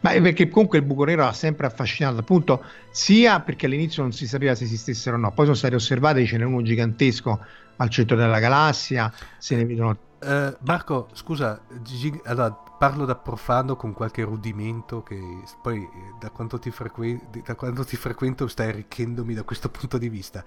ma 0.00 0.10
è 0.10 0.20
perché 0.20 0.48
comunque 0.48 0.78
il 0.78 0.84
buco 0.84 1.04
nero 1.04 1.26
ha 1.26 1.32
sempre 1.32 1.66
affascinato, 1.66 2.18
appunto, 2.18 2.62
sia 2.96 3.40
perché 3.40 3.66
all'inizio 3.66 4.02
non 4.02 4.12
si 4.12 4.26
sapeva 4.26 4.54
se 4.54 4.64
esistessero 4.64 5.16
o 5.16 5.18
no, 5.18 5.30
poi 5.32 5.44
sono 5.44 5.56
stati 5.56 5.74
osservati, 5.74 6.26
ce 6.26 6.38
n'è 6.38 6.44
uno 6.44 6.62
gigantesco 6.62 7.38
al 7.76 7.90
centro 7.90 8.16
della 8.16 8.38
galassia, 8.38 9.12
se 9.36 9.54
ne 9.54 9.66
vedono 9.66 9.98
Eh, 10.18 10.56
Marco, 10.62 11.08
scusa, 11.12 11.60
Gigi- 11.82 12.20
allora, 12.24 12.50
parlo 12.78 13.04
da 13.04 13.16
profano 13.16 13.76
con 13.76 13.92
qualche 13.92 14.22
rudimento 14.22 15.02
che 15.02 15.18
poi 15.60 15.82
eh, 15.82 16.14
da 16.18 16.30
quanto, 16.30 16.58
frequen- 16.58 17.42
da 17.44 17.54
quando 17.54 17.84
ti 17.84 17.96
frequento 17.96 18.48
stai 18.48 18.68
arricchendomi 18.70 19.34
da 19.34 19.42
questo 19.42 19.68
punto 19.68 19.98
di 19.98 20.08
vista. 20.08 20.42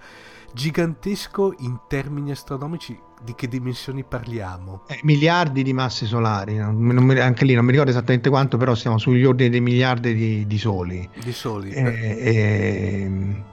Gigantesco 0.52 1.54
in 1.60 1.78
termini 1.88 2.32
astronomici, 2.32 2.98
di 3.22 3.34
che 3.34 3.48
dimensioni 3.48 4.02
parliamo? 4.04 4.82
eh, 4.88 4.98
miliardi 5.02 5.62
di 5.62 5.72
masse 5.72 6.06
solari, 6.06 6.56
non 6.56 6.78
non 6.86 7.10
anche 7.18 7.44
lì 7.44 7.54
non 7.54 7.64
mi 7.64 7.70
ricordo 7.72 7.90
esattamente 7.90 8.28
quanto, 8.30 8.56
però 8.56 8.74
siamo 8.74 8.98
sugli 8.98 9.24
ordini 9.24 9.50
dei 9.50 9.60
miliardi 9.60 10.14
di, 10.14 10.46
di 10.46 10.58
soli. 10.58 11.08
Di 11.22 11.32
soli? 11.32 11.70
Eh, 11.70 12.18
ehm, 13.04 13.44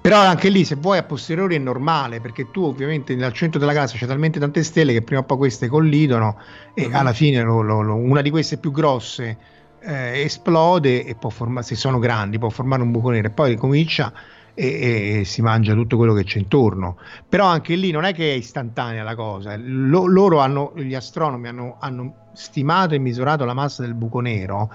però 0.00 0.18
anche 0.20 0.48
lì 0.48 0.64
se 0.64 0.76
vuoi 0.76 0.98
a 0.98 1.02
posteriori 1.02 1.56
è 1.56 1.58
normale 1.58 2.20
perché 2.20 2.50
tu 2.50 2.62
ovviamente 2.64 3.12
al 3.24 3.32
centro 3.32 3.58
della 3.58 3.72
galassia 3.72 3.98
c'è 3.98 4.06
talmente 4.06 4.38
tante 4.38 4.62
stelle 4.62 4.92
che 4.92 5.02
prima 5.02 5.22
o 5.22 5.24
poi 5.24 5.36
queste 5.38 5.66
collidono 5.68 6.38
e 6.74 6.86
Mhm. 6.86 6.94
alla 6.94 7.12
fine 7.12 7.42
lo- 7.42 7.62
lo- 7.62 7.82
lo- 7.82 7.96
una 7.96 8.22
di 8.22 8.30
queste 8.30 8.58
più 8.58 8.70
grosse 8.70 9.36
eh, 9.82 10.20
esplode 10.22 11.04
e 11.04 11.14
può 11.16 11.30
formare 11.30 11.64
se 11.66 11.74
sono 11.76 11.98
grandi 11.98 12.38
può 12.38 12.48
formare 12.48 12.82
un 12.82 12.90
buco 12.90 13.10
nero 13.10 13.28
e 13.28 13.30
poi 13.30 13.50
ricomincia 13.50 14.12
e, 14.56 15.20
e 15.20 15.24
si 15.24 15.42
mangia 15.42 15.74
tutto 15.74 15.96
quello 15.96 16.14
che 16.14 16.24
c'è 16.24 16.38
intorno 16.38 16.96
però 17.28 17.46
anche 17.46 17.76
lì 17.76 17.90
non 17.92 18.04
è 18.04 18.12
che 18.12 18.32
è 18.32 18.36
istantanea 18.36 19.04
la 19.04 19.14
cosa 19.14 19.56
Lo- 19.56 20.06
loro 20.06 20.38
hanno 20.40 20.72
gli 20.74 20.94
astronomi 20.94 21.46
hanno, 21.46 21.76
hanno 21.78 22.30
stimato 22.32 22.94
e 22.94 22.98
misurato 22.98 23.44
la 23.44 23.54
massa 23.54 23.82
del 23.82 23.94
buco 23.94 24.20
nero 24.20 24.70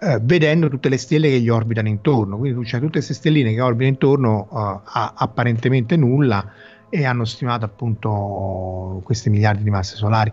eh, 0.00 0.18
vedendo 0.20 0.68
tutte 0.68 0.88
le 0.88 0.96
stelle 0.96 1.28
che 1.28 1.38
gli 1.38 1.48
orbitano 1.48 1.86
intorno. 1.86 2.36
Quindi 2.36 2.58
tu 2.58 2.68
c'hai 2.68 2.80
tutte 2.80 2.94
queste 2.94 3.14
stelline 3.14 3.54
che 3.54 3.60
orbitano 3.60 3.88
intorno 3.88 4.48
eh, 4.50 4.80
a 4.84 5.12
apparentemente 5.16 5.96
nulla 5.96 6.52
e 6.88 7.04
hanno 7.04 7.24
stimato 7.24 7.64
appunto 7.64 9.00
questi 9.04 9.30
miliardi 9.30 9.62
di 9.62 9.70
masse 9.70 9.94
solari. 9.96 10.32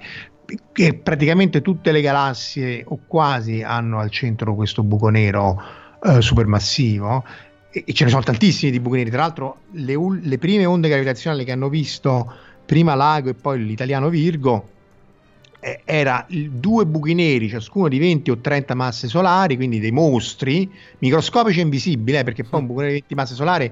Che 0.71 0.93
praticamente 0.95 1.61
tutte 1.61 1.91
le 1.91 2.01
galassie 2.01 2.83
o 2.87 3.01
quasi 3.05 3.61
hanno 3.61 3.99
al 3.99 4.09
centro 4.09 4.55
questo 4.55 4.81
buco 4.81 5.09
nero 5.09 5.61
eh, 6.01 6.21
supermassivo 6.21 7.23
e, 7.71 7.83
ce 7.93 8.03
ne 8.03 8.09
sono 8.09 8.23
tantissimi 8.23 8.71
di 8.71 8.79
buchi 8.79 8.97
neri. 8.97 9.09
Tra 9.09 9.21
l'altro, 9.21 9.57
le, 9.71 9.95
le 10.21 10.37
prime 10.37 10.65
onde 10.65 10.89
gravitazionali 10.89 11.43
che 11.43 11.51
hanno 11.51 11.69
visto 11.69 12.31
prima 12.65 12.95
Lago 12.95 13.29
e 13.29 13.33
poi 13.33 13.63
l'italiano 13.63 14.09
Virgo 14.09 14.69
eh, 15.59 15.81
era 15.83 16.25
due 16.27 16.85
buchi 16.85 17.13
neri, 17.13 17.49
ciascuno 17.49 17.87
di 17.87 17.99
20 17.99 18.31
o 18.31 18.37
30 18.37 18.75
masse 18.75 19.07
solari, 19.07 19.55
quindi 19.55 19.79
dei 19.79 19.91
mostri, 19.91 20.69
microscopici 20.99 21.59
e 21.59 21.63
invisibili, 21.63 22.17
eh, 22.17 22.23
perché 22.23 22.43
poi 22.43 22.61
un 22.61 22.67
buco 22.67 22.79
nero 22.81 22.93
di 22.93 22.99
20 22.99 23.15
masse 23.15 23.35
solari, 23.35 23.71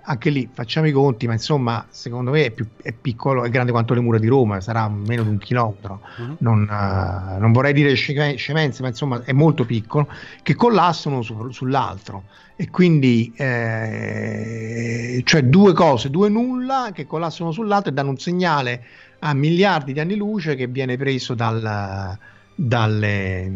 anche 0.00 0.30
lì 0.30 0.48
facciamo 0.52 0.86
i 0.86 0.92
conti, 0.92 1.26
ma 1.26 1.34
insomma, 1.34 1.86
secondo 1.90 2.30
me 2.30 2.46
è, 2.46 2.50
più, 2.50 2.66
è 2.82 2.92
piccolo, 2.92 3.44
è 3.44 3.50
grande 3.50 3.72
quanto 3.72 3.94
le 3.94 4.00
mura 4.00 4.18
di 4.18 4.26
Roma, 4.26 4.60
sarà 4.60 4.88
meno 4.88 5.22
di 5.22 5.28
un 5.28 5.38
chilometro. 5.38 6.00
Mhm. 6.16 6.36
Non, 6.40 6.62
eh, 6.62 7.38
non 7.38 7.52
vorrei 7.52 7.72
dire 7.72 7.92
sceme- 7.94 8.36
scemenze, 8.36 8.82
ma 8.82 8.88
insomma 8.88 9.22
è 9.24 9.32
molto 9.32 9.64
piccolo, 9.64 10.08
che 10.42 10.54
collassano 10.54 11.16
uno 11.16 11.24
su- 11.24 11.50
sull'altro. 11.50 12.24
E 12.56 12.70
quindi, 12.70 13.32
eh, 13.36 15.20
cioè 15.24 15.42
due 15.44 15.72
cose, 15.74 16.10
due 16.10 16.28
nulla 16.28 16.90
che 16.92 17.06
collassano 17.06 17.52
sull'altro 17.52 17.90
e 17.90 17.94
danno 17.94 18.10
un 18.10 18.18
segnale 18.18 18.84
a 19.20 19.34
miliardi 19.34 19.92
di 19.92 20.00
anni 20.00 20.16
luce 20.16 20.54
che 20.54 20.66
viene 20.66 20.96
preso 20.96 21.34
dal, 21.34 22.18
dalle, 22.54 23.52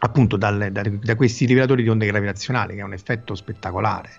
appunto 0.00 0.36
dalle- 0.36 0.70
da, 0.70 0.82
da 0.82 1.16
questi 1.16 1.46
rivelatori 1.46 1.82
di 1.82 1.88
onde 1.88 2.06
gravitazionali, 2.06 2.74
che 2.74 2.80
è 2.80 2.84
un 2.84 2.92
effetto 2.92 3.34
spettacolare. 3.34 4.10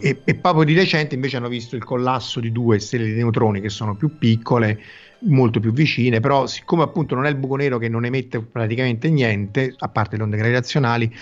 E, 0.00 0.20
e 0.24 0.34
proprio 0.36 0.64
di 0.64 0.74
recente 0.74 1.16
invece 1.16 1.38
hanno 1.38 1.48
visto 1.48 1.74
il 1.74 1.82
collasso 1.82 2.38
di 2.38 2.52
due 2.52 2.78
stelle 2.78 3.06
di 3.06 3.14
neutroni 3.14 3.60
che 3.60 3.68
sono 3.68 3.96
più 3.96 4.16
piccole, 4.16 4.80
molto 5.20 5.58
più 5.58 5.72
vicine, 5.72 6.20
però 6.20 6.46
siccome 6.46 6.84
appunto 6.84 7.16
non 7.16 7.26
è 7.26 7.28
il 7.28 7.34
buco 7.36 7.56
nero 7.56 7.78
che 7.78 7.88
non 7.88 8.04
emette 8.04 8.40
praticamente 8.40 9.10
niente, 9.10 9.74
a 9.76 9.88
parte 9.88 10.16
le 10.16 10.22
onde 10.22 10.36
gravitazionali, 10.36 11.12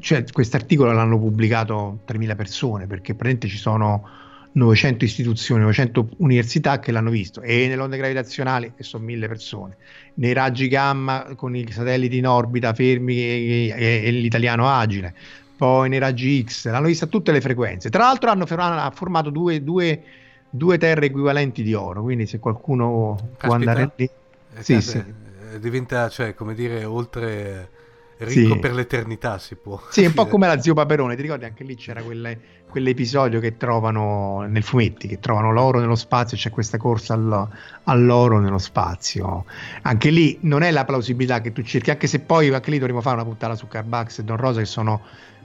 cioè 0.00 0.24
questo 0.30 0.56
articolo 0.56 0.92
l'hanno 0.92 1.18
pubblicato 1.18 2.00
3.000 2.06 2.36
persone 2.36 2.86
perché 2.86 3.14
praticamente 3.14 3.48
ci 3.48 3.56
sono 3.56 4.06
900 4.52 5.04
istituzioni, 5.04 5.62
900 5.62 6.10
università 6.18 6.78
che 6.78 6.92
l'hanno 6.92 7.10
visto 7.10 7.40
e 7.40 7.66
nelle 7.66 7.80
onde 7.80 7.96
gravitazionali 7.96 8.72
sono 8.78 9.04
1000 9.04 9.26
persone, 9.28 9.76
nei 10.14 10.32
raggi 10.32 10.68
gamma 10.68 11.34
con 11.34 11.56
i 11.56 11.66
satelliti 11.70 12.18
in 12.18 12.26
orbita 12.26 12.72
fermi 12.74 13.16
e, 13.16 13.74
e- 13.74 14.02
e 14.04 14.10
l'italiano 14.10 14.68
agile, 14.68 15.14
poi 15.56 15.88
nei 15.88 15.98
raggi 15.98 16.42
X, 16.44 16.66
l'hanno 16.70 16.86
vista 16.86 17.06
tutte 17.06 17.32
le 17.32 17.40
frequenze. 17.40 17.90
Tra 17.90 18.04
l'altro 18.04 18.30
hanno 18.30 18.46
formato 18.46 19.30
due, 19.30 19.62
due- 19.62 20.02
due 20.48 20.78
terre 20.78 21.06
equivalenti 21.06 21.62
di 21.62 21.74
oro, 21.74 22.02
quindi 22.02 22.26
se 22.26 22.38
qualcuno 22.38 23.36
può 23.40 23.52
Caspita. 23.54 23.54
andare 23.54 23.92
lì... 23.96 24.10
Eh, 24.54 24.62
Sì, 24.62 24.80
sì. 24.80 25.04
eh, 25.52 25.58
Diventa, 25.60 26.08
cioè, 26.08 26.34
come 26.34 26.54
dire, 26.54 26.84
oltre 26.84 27.70
ricco 28.18 28.56
Sì. 28.56 28.58
per 28.58 28.72
l'eternità 28.74 29.38
si 29.38 29.56
può. 29.56 29.80
Sì, 29.86 30.04
un 30.04 30.12
po' 30.14 30.26
come 30.26 30.48
la 30.48 30.60
zio 30.60 30.74
Paperone, 30.74 31.14
ti 31.14 31.22
ricordi 31.22 31.44
anche 31.44 31.62
lì 31.62 31.76
c'era 31.76 32.02
quelle- 32.02 32.40
quell'episodio 32.68 33.38
che 33.38 33.56
trovano 33.56 34.40
nel 34.48 34.64
fumetti, 34.64 35.06
che 35.06 35.20
trovano 35.20 35.52
l'oro 35.52 35.78
nello 35.78 35.94
spazio, 35.94 36.36
c'è 36.36 36.50
questa 36.50 36.78
corsa 36.78 37.14
al- 37.14 37.48
all'oro 37.84 38.40
nello 38.40 38.58
spazio. 38.58 39.44
Anche 39.82 40.10
lì 40.10 40.38
non 40.42 40.62
è 40.62 40.72
la 40.72 40.84
plausibilità 40.84 41.40
che 41.40 41.52
tu 41.52 41.62
cerchi, 41.62 41.90
anche 41.90 42.08
se 42.08 42.18
poi 42.20 42.52
anche 42.52 42.70
lì 42.72 42.78
dovremmo 42.78 43.00
fare 43.02 43.14
una 43.14 43.24
puntata 43.24 43.54
su 43.54 43.68
Carbax 43.68 44.18
e 44.18 44.24
Don 44.24 44.36
Rosa 44.36 44.58
che 44.58 44.66
sono 44.66 45.04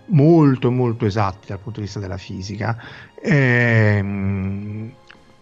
molto 0.09 0.71
molto 0.71 1.05
esatti 1.05 1.47
dal 1.47 1.59
punto 1.59 1.79
di 1.79 1.85
vista 1.85 1.99
della 1.99 2.17
fisica. 2.17 2.77
Ehm, 3.21 4.93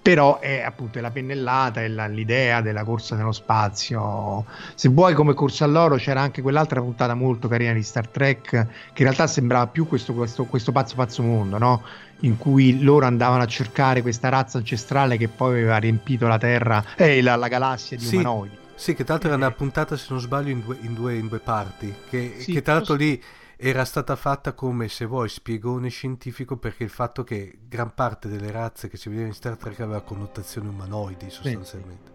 però 0.02 0.40
è 0.40 0.62
appunto 0.62 1.02
la 1.02 1.12
pennellata, 1.12 1.82
è 1.82 1.88
la- 1.90 2.08
l'idea 2.08 2.62
della 2.62 2.86
corsa 2.86 3.18
nello 3.18 3.34
spazio. 3.34 4.46
Se 4.74 4.88
vuoi, 4.88 5.14
come 5.14 5.34
corsa 5.34 5.66
all'oro, 5.66 5.96
c'era 5.98 6.22
anche 6.22 6.42
quell'altra 6.42 6.80
puntata 6.80 7.14
molto 7.14 7.50
carina 7.50 7.74
di 7.74 7.84
Star 7.84 8.08
Trek, 8.08 8.50
che 8.50 8.58
in 8.96 9.04
realtà 9.04 9.28
sembrava 9.28 9.68
più 9.68 9.86
questo, 9.86 10.14
questo, 10.14 10.46
questo 10.46 10.72
pazzo 10.72 10.96
pazzo 10.96 11.24
mondo, 11.24 11.58
no? 11.58 11.84
In 12.22 12.38
cui 12.38 12.82
loro 12.82 13.06
andavano 13.06 13.44
a 13.44 13.48
cercare 13.48 14.02
questa 14.02 14.30
razza 14.30 14.58
ancestrale 14.60 15.18
che 15.18 15.28
poi 15.28 15.56
aveva 15.56 15.78
riempito 15.78 16.26
la 16.26 16.38
Terra 16.38 16.84
e 16.96 17.22
la, 17.22 17.36
la 17.36 17.48
galassia 17.50 17.98
di 17.98 18.06
Sì. 18.06 18.16
umanoidi. 18.16 18.58
Sì, 18.76 18.94
che 18.94 19.04
tra 19.04 19.14
l'altro 19.14 19.30
era 19.32 19.38
Eh. 19.40 19.44
una 19.44 19.52
puntata, 19.54 19.98
se 19.98 20.06
non 20.10 20.20
sbaglio, 20.22 20.52
in 20.52 20.62
due, 20.62 20.78
in 20.82 20.94
due, 20.94 21.16
in 21.16 21.28
due 21.28 21.40
parti. 21.40 21.94
Che, 22.10 22.36
Sì, 22.40 22.54
che 22.54 22.62
tra 22.62 22.76
l'altro 22.76 22.94
lì 22.96 23.22
era 23.60 23.86
stata 23.86 24.16
fatta 24.16 24.54
come, 24.54 24.88
se 24.88 25.06
vuoi, 25.06 25.30
spiegone 25.30 25.90
scientifico 25.90 26.58
perché 26.58 26.84
il 26.84 26.92
fatto 26.92 27.24
che 27.24 27.58
gran 27.68 27.92
parte 27.96 28.30
delle 28.30 28.52
razze 28.52 28.88
che 28.88 28.98
si 28.98 29.10
vedeva 29.10 29.28
in 29.28 29.34
Star 29.34 29.58
Trek 29.58 29.80
aveva 29.80 30.02
connotazioni 30.02 30.68
umanoidi 30.68 31.32
sostanzialmente. 31.32 32.12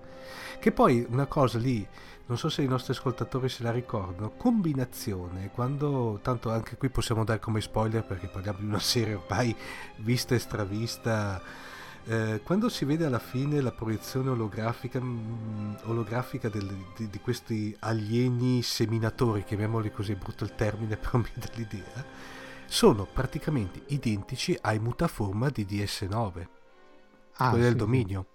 Che 0.60 0.70
poi 0.70 1.04
una 1.08 1.26
cosa 1.26 1.58
lì, 1.58 1.84
non 2.26 2.38
so 2.38 2.48
se 2.48 2.62
i 2.62 2.68
nostri 2.68 2.92
ascoltatori 2.92 3.48
se 3.48 3.64
la 3.64 3.72
ricordano, 3.72 4.30
combinazione, 4.36 5.50
quando, 5.52 6.20
tanto 6.22 6.48
anche 6.50 6.76
qui 6.76 6.88
possiamo 6.90 7.24
dare 7.24 7.40
come 7.40 7.60
spoiler 7.60 8.04
perché 8.04 8.28
parliamo 8.28 8.58
di 8.60 8.66
una 8.66 8.78
serie 8.78 9.14
ormai 9.14 9.54
vista 9.96 10.36
e 10.36 10.38
stravista, 10.38 11.42
eh, 12.04 12.40
quando 12.42 12.68
si 12.68 12.84
vede 12.84 13.04
alla 13.06 13.18
fine 13.18 13.60
la 13.60 13.72
proiezione 13.72 14.30
olografica, 14.30 15.00
mm, 15.00 15.74
olografica 15.84 16.48
del- 16.48 16.86
di, 16.96 17.08
di 17.08 17.20
questi 17.20 17.74
alieni 17.80 18.62
seminatori, 18.62 19.44
chiamiamoli 19.44 19.90
così, 19.92 20.12
è 20.12 20.16
brutto 20.16 20.44
il 20.44 20.54
termine, 20.54 20.96
però 20.98 21.18
mi 21.18 21.30
dà 21.34 21.48
l'idea, 21.54 22.04
sono 22.66 23.06
praticamente 23.06 23.82
identici 23.88 24.56
ai 24.62 24.78
mutaforma 24.78 25.48
di 25.50 25.64
DS9, 25.64 26.48
Ah, 27.38 27.58
quelli 27.58 27.64
del 27.64 27.76
sì, 27.76 27.76
dominio. 27.76 28.26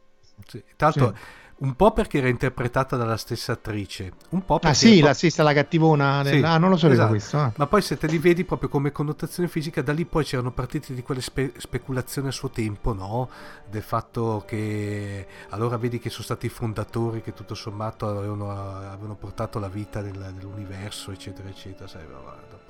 Sì, 0.45 0.63
Tra 0.75 0.87
l'altro, 0.87 1.15
un 1.59 1.75
po' 1.75 1.91
perché 1.91 2.19
era 2.19 2.27
interpretata 2.27 2.97
dalla 2.97 3.17
stessa 3.17 3.53
attrice, 3.53 4.11
un 4.29 4.45
po' 4.45 4.59
perché... 4.59 4.67
Ah 4.67 4.73
sì, 4.79 4.89
poi- 4.89 4.99
la 5.01 5.13
stessa 5.15 5.41
la 5.41 5.53
cattivona. 5.53 6.23
Sì, 6.23 6.31
del- 6.31 6.43
ah, 6.45 6.57
non 6.59 6.69
lo 6.69 6.77
sapevo 6.77 6.93
esatto. 6.93 7.09
questo. 7.09 7.37
ah. 7.39 7.51
Ma 7.55 7.65
poi 7.65 7.81
se 7.81 7.97
te 7.97 8.05
li 8.07 8.19
vedi 8.19 8.43
proprio 8.43 8.69
come 8.69 8.91
connotazione 8.91 9.49
fisica, 9.49 9.81
da 9.81 9.91
lì 9.91 10.05
poi 10.05 10.23
c'erano 10.23 10.51
partite 10.51 10.93
di 10.93 11.01
quelle 11.01 11.21
spe- 11.21 11.53
speculazioni 11.57 12.27
a 12.27 12.31
suo 12.31 12.49
tempo, 12.49 12.93
no? 12.93 13.29
Del 13.69 13.81
fatto 13.81 14.43
che 14.45 15.25
allora 15.49 15.77
vedi 15.77 15.97
che 15.97 16.09
sono 16.11 16.23
stati 16.23 16.45
i 16.45 16.49
fondatori 16.49 17.21
che 17.21 17.33
tutto 17.33 17.55
sommato 17.55 18.07
avevano, 18.07 18.51
avevano 18.51 19.15
portato 19.15 19.57
la 19.57 19.67
vita 19.69 20.01
nel- 20.01 20.33
nell'universo, 20.35 21.11
eccetera, 21.11 21.49
eccetera. 21.49 21.87
Sai, 21.87 22.05
va, 22.05 22.19
va, 22.19 22.37
dopo. 22.49 22.65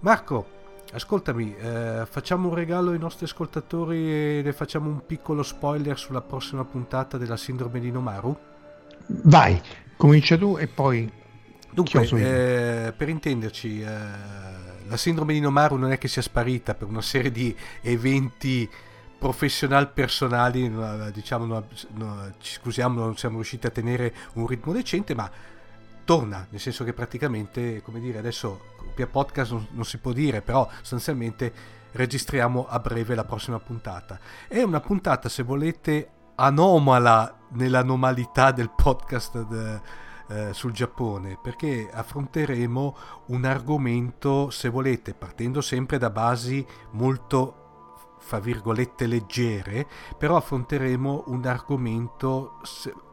Marco, 0.00 0.46
ascoltami, 0.92 1.54
eh, 1.56 2.06
facciamo 2.08 2.48
un 2.48 2.54
regalo 2.54 2.90
ai 2.90 2.98
nostri 2.98 3.24
ascoltatori 3.24 4.38
e 4.38 4.40
le 4.42 4.52
facciamo 4.52 4.88
un 4.88 5.06
piccolo 5.06 5.42
spoiler 5.42 5.98
sulla 5.98 6.20
prossima 6.20 6.64
puntata 6.64 7.16
della 7.18 7.36
sindrome 7.36 7.80
di 7.80 7.90
Nomaru? 7.90 8.38
Vai, 9.06 9.60
comincia 9.96 10.36
tu 10.36 10.56
e 10.58 10.66
poi 10.66 11.18
Dunque, 11.72 12.02
eh, 12.02 12.92
per 12.92 13.08
intenderci, 13.08 13.80
eh, 13.80 13.86
la 14.86 14.96
sindrome 14.96 15.32
di 15.32 15.40
Nomaru 15.40 15.76
non 15.76 15.92
è 15.92 15.98
che 15.98 16.08
sia 16.08 16.22
sparita 16.22 16.74
per 16.74 16.88
una 16.88 17.02
serie 17.02 17.30
di 17.30 17.54
eventi 17.82 18.68
professional 19.16 19.92
personali, 19.92 20.72
diciamo, 21.12 21.44
no, 21.44 21.66
no, 21.94 22.32
ci 22.40 22.54
scusiamo, 22.54 22.98
non 22.98 23.16
siamo 23.16 23.36
riusciti 23.36 23.66
a 23.66 23.70
tenere 23.70 24.12
un 24.34 24.46
ritmo 24.46 24.72
decente, 24.72 25.14
ma 25.14 25.30
torna, 26.10 26.44
nel 26.50 26.58
senso 26.58 26.82
che 26.82 26.92
praticamente, 26.92 27.82
come 27.82 28.00
dire, 28.00 28.18
adesso 28.18 28.74
via 28.96 29.06
podcast 29.06 29.52
non, 29.52 29.68
non 29.70 29.84
si 29.84 29.98
può 29.98 30.10
dire, 30.10 30.42
però 30.42 30.68
sostanzialmente 30.78 31.52
registriamo 31.92 32.66
a 32.68 32.80
breve 32.80 33.14
la 33.14 33.22
prossima 33.24 33.60
puntata. 33.60 34.18
È 34.48 34.60
una 34.60 34.80
puntata, 34.80 35.28
se 35.28 35.44
volete, 35.44 36.10
anomala 36.34 37.42
nell'anomalia 37.50 38.50
del 38.50 38.70
podcast 38.70 39.46
de- 39.46 39.80
eh, 40.30 40.52
sul 40.52 40.72
Giappone, 40.72 41.38
perché 41.40 41.88
affronteremo 41.92 42.96
un 43.26 43.44
argomento, 43.44 44.50
se 44.50 44.68
volete, 44.68 45.14
partendo 45.14 45.60
sempre 45.60 45.96
da 45.96 46.10
basi 46.10 46.66
molto 46.90 48.16
fra 48.18 48.40
virgolette 48.40 49.06
leggere, 49.06 49.86
però 50.18 50.34
affronteremo 50.34 51.22
un 51.28 51.46
argomento 51.46 52.58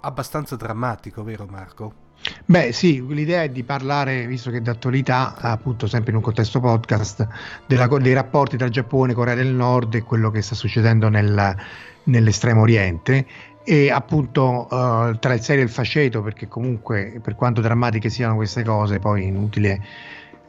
abbastanza 0.01 0.55
drammatico, 0.55 1.21
vero 1.23 1.45
Marco? 1.45 2.06
Beh, 2.45 2.71
sì, 2.71 3.05
l'idea 3.07 3.43
è 3.43 3.49
di 3.49 3.63
parlare, 3.63 4.25
visto 4.27 4.49
che 4.51 4.57
è 4.57 4.61
d'attualità, 4.61 5.35
appunto 5.35 5.87
sempre 5.87 6.11
in 6.11 6.17
un 6.17 6.23
contesto 6.23 6.59
podcast, 6.59 7.27
della- 7.65 7.87
dei 7.87 8.13
rapporti 8.13 8.57
tra 8.57 8.69
Giappone, 8.69 9.13
Corea 9.13 9.35
del 9.35 9.53
Nord 9.53 9.95
e 9.95 10.01
quello 10.03 10.29
che 10.31 10.41
sta 10.41 10.55
succedendo 10.55 11.09
nel- 11.09 11.55
nell'estremo 12.03 12.61
oriente 12.61 13.25
e 13.63 13.91
appunto 13.91 14.63
eh, 14.69 15.17
tra 15.19 15.33
il 15.33 15.41
serio 15.41 15.61
e 15.61 15.65
il 15.65 15.71
faceto, 15.71 16.21
perché 16.21 16.47
comunque 16.47 17.19
per 17.21 17.35
quanto 17.35 17.59
drammatiche 17.61 18.09
siano 18.09 18.35
queste 18.35 18.63
cose, 18.63 18.99
poi 18.99 19.25
inutile, 19.25 19.81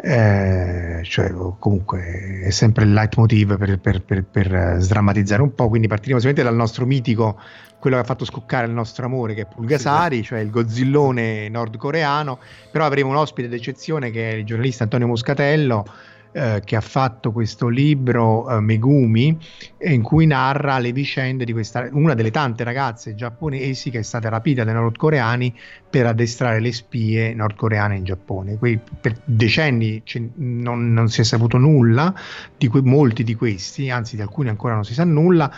eh, 0.00 1.00
cioè 1.02 1.32
comunque 1.58 2.42
è 2.44 2.50
sempre 2.50 2.84
il 2.84 2.92
leitmotiv 2.92 3.56
per, 3.58 3.78
per- 3.80 4.02
per- 4.02 4.24
per, 4.24 4.54
eh, 4.54 4.76
sdrammatizzare 4.78 5.42
un 5.42 5.52
po', 5.54 5.68
quindi 5.68 5.88
partiremo 5.88 6.20
sicuramente 6.20 6.48
dal 6.48 6.58
nostro 6.60 6.86
mitico 6.86 7.40
quello 7.78 7.96
che 7.96 8.02
ha 8.02 8.04
fatto 8.04 8.24
scoccare 8.24 8.66
il 8.66 8.72
nostro 8.72 9.06
amore 9.06 9.34
che 9.34 9.42
è 9.42 9.46
Pulgasari, 9.46 10.22
cioè 10.22 10.40
il 10.40 10.50
gozzillone 10.50 11.48
nordcoreano, 11.48 12.38
però 12.70 12.84
avremo 12.84 13.10
un 13.10 13.16
ospite 13.16 13.48
d'eccezione 13.48 14.10
che 14.10 14.30
è 14.30 14.34
il 14.34 14.44
giornalista 14.44 14.84
Antonio 14.84 15.06
Moscatello 15.06 15.84
eh, 16.30 16.60
che 16.62 16.76
ha 16.76 16.82
fatto 16.82 17.32
questo 17.32 17.68
libro 17.68 18.50
eh, 18.50 18.60
Megumi 18.60 19.38
eh, 19.78 19.94
in 19.94 20.02
cui 20.02 20.26
narra 20.26 20.78
le 20.78 20.92
vicende 20.92 21.46
di 21.46 21.52
questa 21.52 21.88
una 21.92 22.12
delle 22.12 22.30
tante 22.30 22.64
ragazze 22.64 23.14
giapponesi 23.14 23.88
che 23.88 24.00
è 24.00 24.02
stata 24.02 24.28
rapita 24.28 24.62
dai 24.62 24.74
nordcoreani 24.74 25.56
per 25.88 26.04
addestrare 26.04 26.60
le 26.60 26.72
spie 26.72 27.32
nordcoreane 27.32 27.96
in 27.96 28.04
Giappone. 28.04 28.58
Que- 28.58 28.78
per 29.00 29.18
decenni 29.24 30.02
ce- 30.04 30.30
non, 30.34 30.92
non 30.92 31.08
si 31.08 31.22
è 31.22 31.24
saputo 31.24 31.56
nulla 31.56 32.14
di 32.58 32.68
que- 32.68 32.82
molti 32.82 33.24
di 33.24 33.34
questi, 33.34 33.88
anzi 33.88 34.16
di 34.16 34.22
alcuni 34.22 34.50
ancora 34.50 34.74
non 34.74 34.84
si 34.84 34.92
sa 34.92 35.04
nulla 35.04 35.50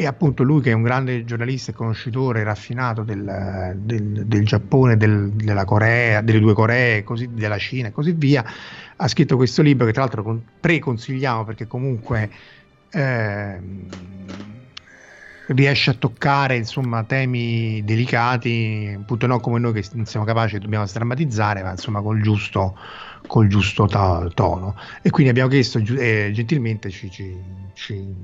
e 0.00 0.06
appunto 0.06 0.42
lui 0.44 0.60
che 0.62 0.70
è 0.70 0.74
un 0.74 0.82
grande 0.82 1.24
giornalista 1.24 1.72
e 1.72 1.74
conoscitore 1.74 2.44
raffinato 2.44 3.02
del, 3.02 3.74
del- 3.78 4.26
del 4.26 4.44
Giappone, 4.44 4.96
del- 4.96 5.32
della 5.32 5.64
Corea, 5.64 6.20
delle 6.20 6.38
due 6.38 6.54
Coree, 6.54 7.02
così, 7.02 7.32
della 7.32 7.58
Cina 7.58 7.88
e 7.88 7.90
così 7.90 8.12
via, 8.12 8.44
ha 8.96 9.08
scritto 9.08 9.36
questo 9.36 9.60
libro 9.62 9.86
che 9.86 9.92
tra 9.92 10.02
l'altro 10.02 10.22
con- 10.22 10.44
preconsigliamo 10.60 11.44
perché 11.44 11.66
comunque 11.66 12.30
ehm, 12.90 14.66
riesce 15.48 15.90
a 15.90 15.94
toccare 15.94 16.56
insomma 16.56 17.04
temi 17.04 17.82
delicati, 17.84 18.94
appunto 18.98 19.26
non 19.26 19.40
come 19.40 19.58
noi 19.58 19.72
che 19.72 19.88
non 19.94 20.04
siamo 20.04 20.26
capaci 20.26 20.56
e 20.56 20.58
dobbiamo 20.60 20.86
strammatizzare, 20.86 21.62
ma 21.62 21.70
insomma 21.72 22.02
col 22.02 22.20
giusto, 22.20 22.76
col 23.26 23.48
giusto 23.48 23.86
tono. 23.86 24.74
E 25.02 25.10
quindi 25.10 25.30
abbiamo 25.30 25.48
chiesto 25.48 25.78
eh, 25.78 26.30
gentilmente 26.32 26.90
ci- 26.90 27.10
ci- 27.10 27.70
ci 27.72 28.14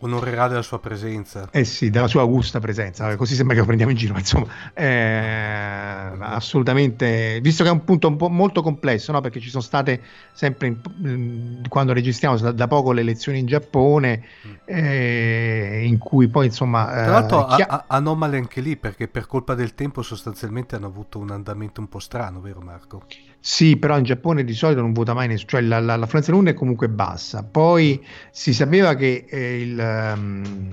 Onorerà 0.00 0.46
della 0.46 0.62
sua 0.62 0.78
presenza. 0.78 1.48
eh 1.50 1.64
sì, 1.64 1.90
della 1.90 2.06
sua 2.06 2.20
augusta 2.20 2.60
presenza, 2.60 3.16
così 3.16 3.34
sembra 3.34 3.54
che 3.54 3.60
lo 3.60 3.66
prendiamo 3.66 3.90
in 3.90 3.98
giro, 3.98 4.12
ma 4.12 4.20
insomma, 4.20 4.46
eh, 4.72 6.16
assolutamente, 6.20 7.40
visto 7.42 7.64
che 7.64 7.68
è 7.68 7.72
un 7.72 7.82
punto 7.82 8.06
un 8.06 8.16
po' 8.16 8.28
molto 8.28 8.62
complesso, 8.62 9.10
no? 9.10 9.20
perché 9.20 9.40
ci 9.40 9.48
sono 9.50 9.62
state 9.62 10.00
sempre, 10.32 10.68
in- 10.68 11.62
quando 11.68 11.92
registriamo, 11.92 12.36
da, 12.52 12.66
poco 12.68 12.92
le 12.92 13.00
elezioni 13.00 13.40
in 13.40 13.46
Giappone, 13.46 14.22
eh, 14.66 15.82
in 15.84 15.98
cui 15.98 16.28
poi 16.28 16.46
insomma... 16.46 16.84
Tra 16.86 17.04
eh, 17.04 17.08
l'altro 17.08 17.44
chi- 17.46 17.62
a- 17.62 17.66
a- 17.66 17.84
anomale 17.88 18.36
anche 18.36 18.60
lì 18.60 18.76
perché 18.76 19.08
per 19.08 19.26
colpa 19.26 19.54
del 19.54 19.74
tempo 19.74 20.02
sostanzialmente 20.02 20.76
hanno 20.76 20.86
avuto 20.86 21.18
un 21.18 21.30
andamento 21.32 21.80
un 21.80 21.88
po' 21.88 21.98
strano, 21.98 22.40
vero 22.40 22.60
Marco? 22.60 23.02
Sì, 23.40 23.76
però 23.76 23.96
in 23.96 24.04
Giappone 24.04 24.44
di 24.44 24.52
solito 24.52 24.80
non 24.80 24.92
vota 24.92 25.14
mai 25.14 25.28
nessuno, 25.28 25.48
cioè 25.50 25.60
la, 25.62 25.78
la, 25.80 25.96
l'affluenza 25.96 26.34
urne 26.34 26.50
è 26.50 26.54
comunque 26.54 26.88
bassa. 26.88 27.44
Poi 27.44 28.04
si 28.30 28.52
sapeva 28.52 28.94
che 28.94 29.24
eh, 29.28 29.60
il, 29.60 29.78
ehm, 29.78 30.70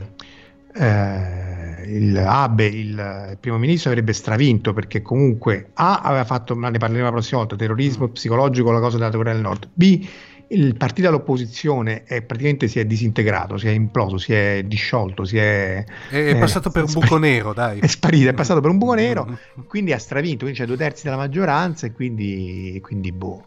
eh, 0.74 1.84
il 1.88 2.18
Abe, 2.18 2.66
il, 2.66 3.28
il 3.32 3.38
primo 3.40 3.58
ministro, 3.58 3.92
avrebbe 3.92 4.14
stravinto 4.14 4.74
perché 4.74 5.02
comunque 5.02 5.70
A 5.76 6.02
aveva 6.02 6.26
fatto, 6.26 6.56
ma 6.56 6.70
ne 6.70 6.78
parleremo 6.78 7.06
la 7.06 7.12
prossima 7.12 7.40
volta, 7.40 7.56
terrorismo 7.56 8.10
psicologico, 8.10 8.72
la 8.72 8.80
cosa 8.80 8.98
della 8.98 9.12
Corea 9.12 9.34
del 9.34 9.42
Nord. 9.42 9.70
B 9.74 10.08
il 10.50 10.76
partito 10.76 11.08
all'opposizione 11.08 12.04
è, 12.04 12.22
praticamente 12.22 12.68
si 12.68 12.80
è 12.80 12.86
disintegrato, 12.86 13.58
si 13.58 13.68
è 13.68 13.72
imploso, 13.72 14.18
si 14.18 14.34
è 14.34 14.64
disciolto, 14.66 15.24
si 15.24 15.38
è, 15.38 15.84
È, 16.10 16.16
eh, 16.16 16.36
passato 16.36 16.70
per 16.70 16.84
un 16.84 16.92
buco 16.94 17.18
nero, 17.18 17.54
dai. 17.54 17.80
È 17.80 17.88
sparito, 17.88 18.30
è 18.30 18.34
passato 18.34 18.62
per 18.62 18.70
un 18.70 18.78
buco 18.78 18.94
nero 18.94 19.26
Mm. 19.26 19.64
quindi 19.68 19.92
ha 19.94 19.98
stravinto, 20.00 20.40
quindi 20.44 20.60
c'è 20.60 20.66
due 20.66 20.78
terzi 20.78 21.04
della 21.04 21.18
maggioranza 21.18 21.88
e 21.88 21.92
quindi, 21.94 22.80
quindi 22.82 23.12
boh. 23.12 23.46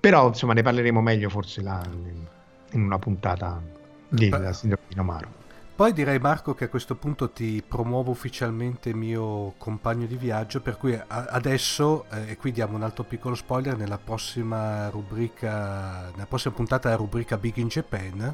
Però 0.00 0.28
insomma 0.28 0.52
ne 0.52 0.62
parleremo 0.62 1.00
meglio 1.00 1.28
forse 1.30 1.62
là, 1.62 1.80
in 2.72 2.82
una 2.82 2.98
puntata 2.98 3.62
di 4.08 4.28
Beh. 4.28 4.38
la 4.38 4.52
sindrome 4.52 4.84
di 4.88 4.94
Nomaro. 4.96 5.42
Poi 5.76 5.92
direi 5.92 6.20
Marco 6.20 6.54
che 6.54 6.64
a 6.64 6.68
questo 6.68 6.94
punto 6.94 7.30
ti 7.30 7.60
promuovo 7.66 8.12
ufficialmente 8.12 8.94
mio 8.94 9.54
compagno 9.58 10.06
di 10.06 10.16
viaggio, 10.16 10.60
per 10.60 10.76
cui 10.76 10.96
adesso, 11.08 12.04
eh, 12.12 12.30
e 12.30 12.36
qui 12.36 12.52
diamo 12.52 12.76
un 12.76 12.84
altro 12.84 13.02
piccolo 13.02 13.34
spoiler, 13.34 13.76
nella 13.76 13.98
prossima 13.98 14.88
rubrica, 14.88 16.10
nella 16.12 16.26
prossima 16.26 16.54
puntata 16.54 16.88
della 16.88 17.00
rubrica 17.00 17.36
Big 17.38 17.56
in 17.56 17.66
Japan, 17.66 18.32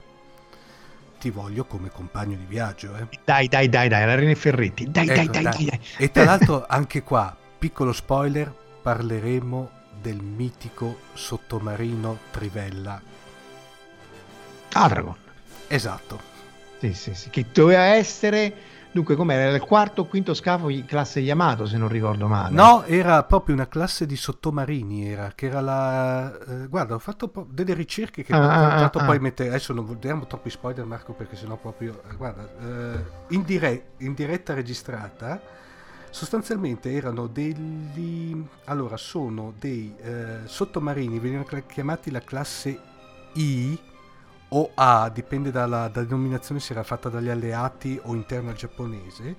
ti 1.19 1.31
voglio 1.31 1.65
come 1.65 1.89
compagno 1.89 2.37
di 2.37 2.45
viaggio. 2.47 2.95
Eh. 2.97 3.07
Dai, 3.25 3.49
dai, 3.49 3.71
dai, 3.71 3.89
dai, 3.89 4.05
la 4.05 4.15
Rene 4.17 4.35
Ferretti, 4.35 4.91
dai, 4.91 5.09
Ecco, 5.09 5.15
dai, 5.15 5.29
dai. 5.29 5.43
dai, 5.43 5.65
dai. 5.65 5.81
E 5.97 6.11
tra 6.11 6.25
l'altro 6.29 6.67
anche 6.69 7.03
qua, 7.03 7.35
piccolo 7.59 7.95
spoiler, 7.95 8.55
parleremo 8.83 9.71
del 9.99 10.23
mitico 10.23 10.99
sottomarino 11.15 12.19
Trivella. 12.31 13.01
Adragon. 14.75 15.17
Esatto. 15.69 16.30
Sì, 16.81 16.95
sì, 16.95 17.15
sì, 17.15 17.29
che 17.29 17.45
doveva 17.53 17.83
essere, 17.83 18.55
dunque 18.91 19.15
com'era, 19.15 19.43
Era 19.43 19.55
il 19.57 19.61
quarto 19.61 20.01
o 20.03 20.05
quinto 20.07 20.33
scafo 20.33 20.69
di 20.69 20.85
classe 20.87 21.21
Yamato 21.21 21.67
se 21.67 21.77
non 21.77 21.89
ricordo 21.89 22.27
male. 22.27 22.55
No, 22.55 22.85
era 22.85 23.23
proprio 23.25 23.55
una 23.55 23.69
classe 23.69 24.07
di 24.07 24.17
sottomarini, 24.17 25.11
era, 25.11 25.31
che 25.35 25.47
era 25.47 25.61
la... 25.61 26.39
eh, 26.39 26.67
guarda, 26.69 26.95
ho 26.95 26.99
fatto 26.99 27.29
po- 27.29 27.47
delle 27.51 27.75
ricerche 27.75 28.23
che 28.23 28.33
Ah, 28.33 28.39
ho 28.39 28.43
ah, 28.43 28.85
ah, 28.85 29.05
poi 29.05 29.17
ah. 29.17 29.21
mettere... 29.21 29.51
Adesso 29.51 29.75
non 29.75 29.95
diamo 30.01 30.27
troppi 30.27 30.49
spoiler 30.49 30.87
Marco 30.87 31.13
perché 31.13 31.37
sennò 31.37 31.57
proprio... 31.57 32.03
eh, 32.11 32.17
guarda, 32.17 32.49
eh, 32.61 33.05
in, 33.35 33.43
dire- 33.43 33.91
in 33.99 34.15
diretta 34.15 34.55
registrata 34.55 35.39
sostanzialmente 36.09 36.91
erano 36.93 37.27
degli... 37.27 38.43
Allora, 38.65 38.97
sono 38.97 39.53
dei 39.59 39.95
eh, 40.01 40.39
sottomarini, 40.47 41.19
venivano 41.19 41.47
chiamati 41.67 42.11
la 42.11 42.21
classe 42.21 42.81
I 43.35 43.79
o 44.51 44.71
A, 44.75 45.11
dipende 45.11 45.51
dalla, 45.51 45.89
dalla 45.89 46.07
denominazione 46.07 46.61
se 46.61 46.73
era 46.73 46.83
fatta 46.83 47.09
dagli 47.09 47.29
alleati 47.29 48.01
o 48.05 48.15
interna 48.15 48.51
al 48.51 48.57
giapponese, 48.57 49.37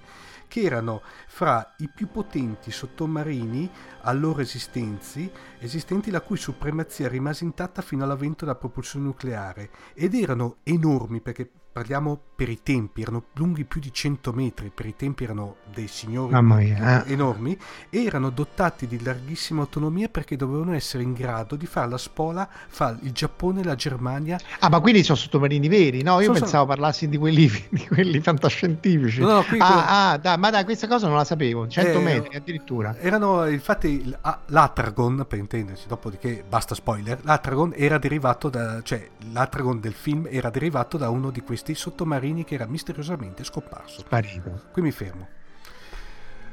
che 0.48 0.62
erano 0.62 1.02
fra 1.28 1.76
i 1.78 1.90
più 1.90 2.10
potenti 2.10 2.72
sottomarini 2.72 3.70
allora 4.02 4.42
esistenti, 4.42 5.32
esistenti 5.60 6.12
la 6.12 6.20
cui 6.20 6.36
supremazia 6.36 7.08
rimase 7.08 7.46
intatta 7.46 7.82
fino 7.82 8.04
all'avvento 8.04 8.44
della 8.44 8.58
propulsione 8.58 9.06
nucleare 9.06 9.70
ed 9.94 10.14
erano 10.14 10.58
enormi 10.64 11.22
perché 11.22 11.50
parliamo 11.72 12.20
per 12.36 12.50
i 12.50 12.60
tempi, 12.64 13.02
erano 13.04 13.26
lunghi 13.36 13.66
più 13.66 13.80
di 13.80 13.94
100 13.94 14.34
metri, 14.34 14.72
per 14.74 14.88
i 14.88 14.96
tempi 14.96 15.24
erano 15.24 15.58
dei 15.72 15.88
signori 15.88 16.34
eh. 16.34 17.04
enormi 17.14 17.56
e 17.90 18.04
erano 18.04 18.30
dotati 18.32 18.88
di 18.88 19.02
larghissima 19.04 19.62
autonomia 19.62 20.10
perché 20.10 20.36
dovevano 20.36 20.74
essere 20.74 21.04
in 21.04 21.14
grado 21.14 21.56
di 21.56 21.68
fare 21.68 21.88
la 21.90 22.00
spola 22.00 22.50
fra 22.68 22.98
il 23.04 23.12
Giappone 23.12 23.62
e 23.62 23.64
la 23.64 23.76
Germania 23.76 24.40
Ah, 24.60 24.70
ma 24.70 24.80
quindi 24.80 25.04
sono 25.04 25.18
sottomarini 25.18 25.68
veri? 25.68 26.02
No, 26.02 26.20
io 26.20 26.26
Sono- 26.28 26.40
pensavo 26.40 26.66
parlassi 26.66 27.08
di 27.08 27.18
quelli, 27.18 27.48
di 27.70 27.88
quelli 27.88 28.20
fantascientifici. 28.22 29.20
No, 29.22 29.34
no, 29.34 29.44
qui- 29.44 29.60
ah, 29.60 30.12
ah, 30.12 30.18
dai, 30.18 30.38
ma 30.40 30.50
dai, 30.50 30.64
questa 30.64 30.88
cosa 30.88 31.08
non 31.08 31.18
la 31.18 31.24
sapevo. 31.24 31.68
100 31.68 32.00
Eh, 32.00 32.02
metri 32.02 32.36
addirittura. 32.36 32.98
Erano 32.98 33.46
infatti 33.48 34.14
ah, 34.22 34.40
l'Atragon, 34.48 35.26
per 35.28 35.38
intenderci, 35.38 35.86
dopodiché 35.88 36.44
basta 36.48 36.74
spoiler, 36.74 37.20
l'Atragon 37.22 37.74
era 37.76 38.00
derivato 38.00 38.50
da, 38.50 38.82
cioè 38.82 39.08
l'Atragon 39.32 39.80
del 39.80 39.94
film 39.94 40.28
era 40.30 40.50
derivato 40.50 40.98
da 40.98 41.10
uno 41.10 41.30
di 41.30 41.42
questi 41.42 41.61
sottomarini 41.74 42.44
che 42.44 42.56
era 42.56 42.66
misteriosamente 42.66 43.44
scomparso. 43.44 44.00
Sparito. 44.02 44.64
Qui 44.72 44.82
mi 44.82 44.92
fermo. 44.92 45.28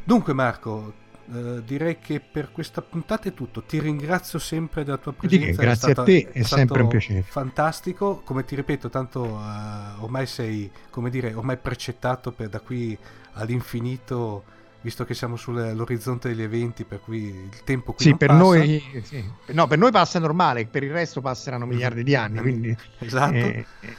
Dunque 0.05 0.33
Marco, 0.33 0.95
eh, 1.33 1.63
direi 1.65 1.99
che 1.99 2.21
per 2.21 2.51
questa 2.53 2.81
puntata 2.81 3.29
è 3.29 3.35
tutto. 3.35 3.63
Ti 3.63 3.79
ringrazio 3.79 4.39
sempre 4.39 4.85
della 4.85 4.97
tua 4.97 5.13
presenza. 5.13 5.61
grazie 5.63 5.89
a 5.89 5.93
stata- 5.93 6.05
te, 6.05 6.29
è 6.33 6.43
stato 6.43 6.57
sempre 6.57 6.83
un 6.83 6.89
piacere. 6.89 7.23
Fantastico, 7.23 8.21
come 8.25 8.45
ti 8.45 8.55
ripeto, 8.55 8.89
tanto 8.89 9.25
eh, 9.27 10.01
ormai 10.01 10.27
sei, 10.27 10.71
come 10.91 11.11
dire, 11.11 11.35
ormai 11.35 11.59
precettato 11.59 12.33
per 12.33 12.49
da 12.49 12.61
qui 12.61 12.97
all'infinito, 13.33 14.45
visto 14.81 15.05
che 15.05 15.13
siamo 15.13 15.37
sull'orizzonte 15.37 16.29
degli 16.29 16.43
eventi, 16.43 16.85
per 16.85 17.01
cui 17.01 17.25
il 17.27 17.63
tempo 17.65 17.93
qui 17.93 18.05
Sì, 18.07 18.15
per 18.17 18.29
passa. 18.29 18.41
noi, 18.43 19.03
sì. 19.03 19.23
No, 19.49 19.67
per 19.67 19.77
noi 19.77 19.91
passa 19.91 20.19
normale, 20.19 20.65
per 20.67 20.83
il 20.85 20.93
resto 20.93 21.21
passeranno 21.21 21.67
miliardi 21.67 22.03
di 22.03 22.15
anni, 22.15 22.39
quindi 22.41 22.75
Esatto. 23.01 23.35
eh, 23.35 23.67
eh, 23.81 23.97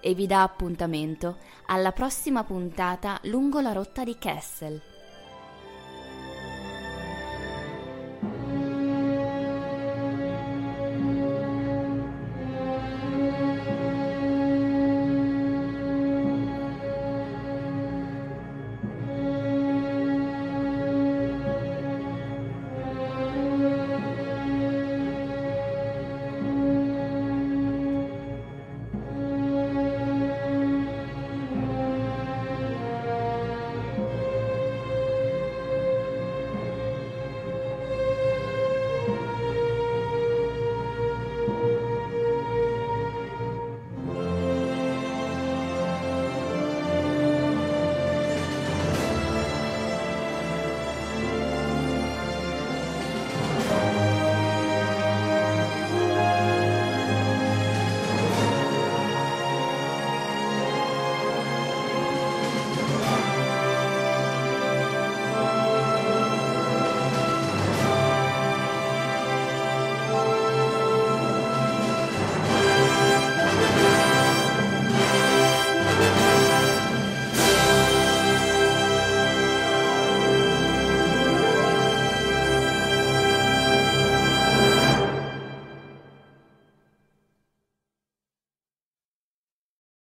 e 0.00 0.14
vi 0.14 0.26
dà 0.26 0.42
appuntamento 0.42 1.38
alla 1.66 1.92
prossima 1.92 2.44
puntata 2.44 3.18
lungo 3.24 3.60
la 3.60 3.72
rotta 3.72 4.04
di 4.04 4.16
Kessel. 4.18 4.97